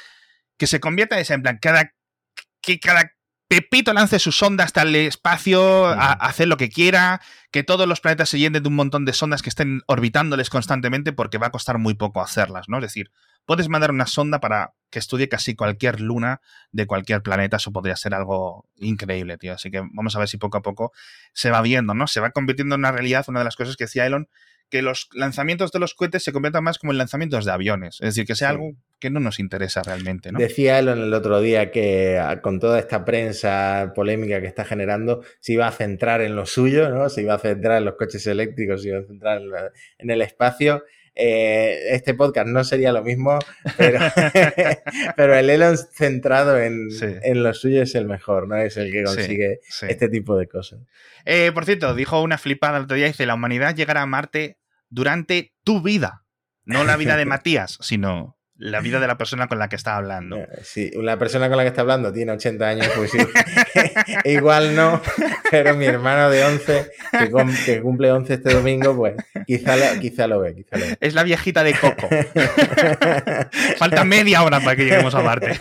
que 0.58 0.68
se 0.68 0.80
convierta 0.80 1.20
en 1.20 1.26
en 1.32 1.42
plan, 1.44 1.60
cada, 1.62 1.94
que 2.62 2.80
cada 2.80 3.12
Pepito 3.48 3.94
lance 3.94 4.20
su 4.20 4.34
sonda 4.34 4.66
hasta 4.66 4.82
el 4.82 4.94
espacio, 4.96 5.86
a, 5.86 6.12
hacer 6.12 6.50
lo 6.50 6.58
que 6.58 6.70
quiera, 6.70 7.22
que 7.50 7.64
todos 7.64 7.88
los 7.88 8.02
planetas 8.02 8.28
se 8.28 8.40
llenen 8.40 8.62
de 8.62 8.68
un 8.68 8.76
montón 8.76 9.06
de 9.06 9.14
sondas 9.14 9.42
que 9.42 9.50
estén 9.50 9.82
orbitándoles 9.88 10.50
constantemente 10.50 11.14
porque 11.14 11.38
va 11.38 11.48
a 11.48 11.52
costar 11.52 11.78
muy 11.78 11.94
poco 11.94 12.22
hacerlas, 12.22 12.68
¿no? 12.68 12.78
Es 12.78 12.84
decir, 12.84 13.12
puedes 13.46 13.70
mandar 13.70 13.92
una 13.92 14.06
sonda 14.06 14.42
para 14.42 14.74
que 14.90 15.00
estudie 15.00 15.30
casi 15.30 15.56
cualquier 15.56 16.02
luna 16.02 16.42
de 16.74 16.88
cualquier 16.88 17.22
planeta, 17.22 17.56
eso 17.56 17.72
podría 17.72 17.96
ser 17.96 18.14
algo 18.14 18.68
increíble, 18.76 19.38
tío. 19.38 19.54
Así 19.54 19.72
que 19.72 19.80
vamos 19.80 20.14
a 20.18 20.20
ver 20.20 20.28
si 20.28 20.38
poco 20.38 20.58
a 20.58 20.62
poco 20.62 20.92
se 21.32 21.50
va 21.50 21.62
viendo, 21.62 21.94
¿no? 21.94 22.08
Se 22.08 22.20
va 22.20 22.32
convirtiendo 22.32 22.76
en 22.76 22.82
una 22.82 22.92
realidad, 22.92 23.26
una 23.30 23.40
de 23.40 23.46
las 23.46 23.56
cosas 23.56 23.78
que 23.78 23.86
decía 23.86 24.06
Elon, 24.06 24.28
que 24.70 24.82
los 24.82 25.10
lanzamientos 25.14 25.72
de 25.72 25.80
los 25.80 25.94
cohetes 25.94 26.24
se 26.24 26.32
conviertan 26.32 26.64
más 26.64 26.78
como 26.78 26.92
en 26.92 26.98
lanzamientos 26.98 27.46
de 27.46 27.52
aviones. 27.52 27.98
Es 28.02 28.10
decir, 28.10 28.26
que 28.26 28.36
sea 28.36 28.50
algo 28.50 28.74
que 29.00 29.10
no 29.10 29.20
nos 29.20 29.40
interesa 29.40 29.84
realmente. 29.84 30.32
¿no? 30.32 30.40
Decía 30.40 30.80
Elon 30.80 31.00
el 31.00 31.14
otro 31.14 31.40
día 31.40 31.72
que 31.72 32.18
ah, 32.18 32.42
con 32.42 32.60
toda 32.60 32.80
esta 32.80 33.06
prensa 33.06 33.94
polémica 33.96 34.42
que 34.42 34.48
está 34.48 34.66
generando, 34.66 35.24
se 35.40 35.54
iba 35.54 35.68
a 35.68 35.72
centrar 35.72 36.22
en 36.22 36.36
lo 36.36 36.46
suyo, 36.46 36.90
¿no? 36.90 37.10
Se 37.10 37.22
iba 37.22 37.36
a 37.36 37.40
centrar 37.40 37.78
en 37.78 37.86
los 37.86 37.96
coches 37.96 38.26
eléctricos, 38.28 38.82
se 38.82 38.90
iba 38.90 39.00
a 39.00 39.04
centrar 39.04 39.42
en, 40.00 40.10
el 40.10 40.22
espacio. 40.22 40.84
Eh, 41.20 41.96
este 41.96 42.14
podcast 42.14 42.48
no 42.48 42.64
sería 42.64 42.92
lo 42.92 43.04
mismo, 43.04 43.40
pero, 43.76 44.00
pero 45.18 45.36
el 45.36 45.50
Elon 45.50 45.76
centrado 45.76 46.60
en, 46.60 46.90
en, 47.02 47.42
lo 47.42 47.56
suyo 47.56 47.82
es 47.82 47.96
el 47.96 48.06
mejor, 48.06 48.48
¿no? 48.48 48.56
Es 48.58 48.78
el 48.78 48.92
que 48.92 49.04
consigue 49.04 49.60
este 49.88 50.10
tipo 50.10 50.38
de 50.38 50.48
cosas. 50.48 50.82
Eh, 51.26 51.52
por 51.54 51.66
cierto, 51.66 51.96
dijo 51.96 52.22
una 52.22 52.38
flipada 52.38 52.78
el 52.78 52.84
otro 52.84 52.96
día, 52.96 53.08
dice, 53.08 53.26
la 53.26 53.34
humanidad 53.34 53.76
llegará 53.76 54.04
a 54.04 54.06
Marte 54.06 54.60
durante 54.90 55.56
tu 55.64 55.82
vida. 55.82 56.24
No 56.66 56.84
la 56.84 56.98
vida 56.98 57.18
de 57.18 57.26
Matías, 57.26 57.80
sino 57.82 58.37
la 58.60 58.82
vida 58.82 59.00
de 59.00 59.08
la 59.08 59.18
persona 59.18 59.48
con 59.48 59.60
la 59.60 59.70
que 59.70 59.76
está 59.76 59.96
hablando. 59.96 60.38
Eh, 60.38 60.48
sí, 60.64 60.92
la 60.96 61.18
persona 61.18 61.48
con 61.48 61.58
la 61.58 61.64
que 61.64 61.70
está 61.70 61.82
hablando 61.82 62.12
tiene 62.12 62.32
80 62.32 62.68
años, 62.68 62.88
pues 62.96 63.12
sí. 63.12 63.20
Igual 64.26 64.76
no, 64.76 65.02
pero 65.52 65.76
mi 65.76 65.86
hermano 65.86 66.30
de 66.30 66.44
11, 66.44 66.92
que, 67.66 67.82
cumple 67.82 68.12
11 68.12 68.34
este 68.34 68.54
domingo, 68.54 68.96
pues 68.96 69.16
quizá 69.46 69.76
lo, 69.76 70.00
quizá 70.00 70.28
lo 70.28 70.40
ve, 70.40 70.56
quizá 70.56 70.78
lo 70.78 70.86
ve. 70.86 70.98
Es 71.00 71.14
la 71.14 71.24
viejita 71.24 71.64
de 71.64 71.74
Coco. 71.74 72.10
Falta 73.78 74.04
media 74.04 74.44
hora 74.44 74.60
para 74.60 74.76
que 74.76 74.86
lleguemos 74.86 75.14
a 75.14 75.22
Marte. 75.22 75.60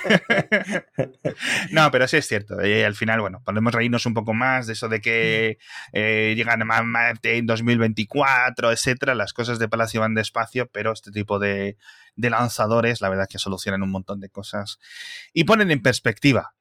no, 1.71 1.91
pero 1.91 2.09
sí 2.09 2.17
es 2.17 2.27
cierto. 2.27 2.65
Y 2.67 2.83
al 2.83 2.95
final, 2.95 3.21
bueno, 3.21 3.43
podemos 3.45 3.75
reírnos 3.75 4.07
un 4.07 4.15
poco 4.15 4.33
más 4.33 4.67
de 4.67 4.73
eso 4.73 4.89
de 4.89 5.01
que 5.01 5.59
eh, 5.93 6.35
llegan 6.37 6.63
a 6.63 6.83
Marte 6.83 7.37
en 7.37 7.47
2024, 7.47 8.73
etcétera. 8.73 9.15
Las 9.15 9.35
cosas 9.35 9.59
de 9.59 9.69
Palacio 9.69 10.01
van 10.01 10.15
despacio, 10.15 10.69
pero 10.73 10.93
este 10.93 11.11
tipo 11.11 11.39
de 11.39 11.77
de 12.17 12.31
lanzadores, 12.31 13.01
la 13.01 13.09
verdad 13.09 13.29
que 13.29 13.39
solucionan 13.39 13.83
un 13.83 13.91
montón 13.91 14.21
de 14.21 14.31
cosas 14.31 14.79
y 15.33 15.45
ponen 15.45 15.71
en 15.71 15.83
perspectiva 15.83 16.55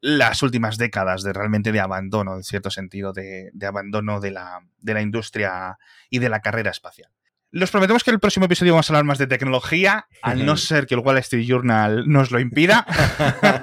las 0.00 0.42
últimas 0.42 0.76
décadas 0.76 1.22
de 1.22 1.32
realmente 1.32 1.72
de 1.72 1.80
abandono, 1.80 2.34
en 2.34 2.42
cierto 2.42 2.70
sentido, 2.70 3.12
de, 3.12 3.50
de 3.52 3.66
abandono 3.66 4.20
de 4.20 4.30
la, 4.30 4.60
de 4.78 4.94
la 4.94 5.00
industria 5.00 5.78
y 6.10 6.18
de 6.18 6.28
la 6.28 6.40
carrera 6.40 6.70
espacial. 6.70 7.10
Los 7.52 7.72
prometemos 7.72 8.04
que 8.04 8.10
en 8.10 8.14
el 8.14 8.20
próximo 8.20 8.46
episodio 8.46 8.74
vamos 8.74 8.88
a 8.88 8.92
hablar 8.92 9.04
más 9.04 9.18
de 9.18 9.26
tecnología, 9.26 10.06
al 10.22 10.46
no 10.46 10.56
ser 10.58 10.86
que 10.86 10.94
el 10.94 11.00
Wall 11.00 11.18
Street 11.18 11.44
Journal 11.44 12.04
nos 12.06 12.30
lo 12.30 12.38
impida. 12.38 12.86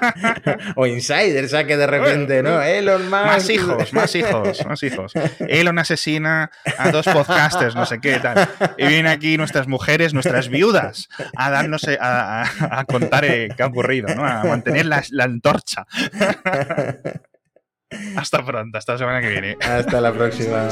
o 0.76 0.86
Insider 0.86 1.48
saque 1.48 1.78
de 1.78 1.86
repente, 1.86 2.42
¿no? 2.42 2.60
Elon 2.62 3.04
Musk. 3.04 3.24
Más 3.24 3.48
hijos, 3.48 3.92
más 3.94 4.14
hijos, 4.14 4.66
más 4.66 4.82
hijos. 4.82 5.12
Elon 5.40 5.78
asesina 5.78 6.50
a 6.76 6.90
dos 6.90 7.06
podcasters, 7.06 7.74
no 7.74 7.86
sé 7.86 7.98
qué 8.00 8.18
tal. 8.20 8.46
Y 8.76 8.86
vienen 8.86 9.06
aquí 9.06 9.38
nuestras 9.38 9.68
mujeres, 9.68 10.12
nuestras 10.12 10.48
viudas, 10.48 11.08
a 11.34 11.50
darnos, 11.50 11.86
a, 12.00 12.84
contar 12.86 13.24
eh, 13.24 13.48
qué 13.56 13.62
ha 13.62 13.66
ocurrido, 13.66 14.14
¿no? 14.14 14.26
A 14.26 14.44
mantener 14.44 14.84
la, 14.84 15.02
la 15.10 15.24
antorcha. 15.24 15.86
hasta 18.16 18.44
pronto, 18.44 18.76
hasta 18.76 18.92
la 18.92 18.98
semana 18.98 19.20
que 19.20 19.28
viene. 19.28 19.56
Hasta 19.60 20.00
la 20.00 20.12
próxima. 20.12 20.68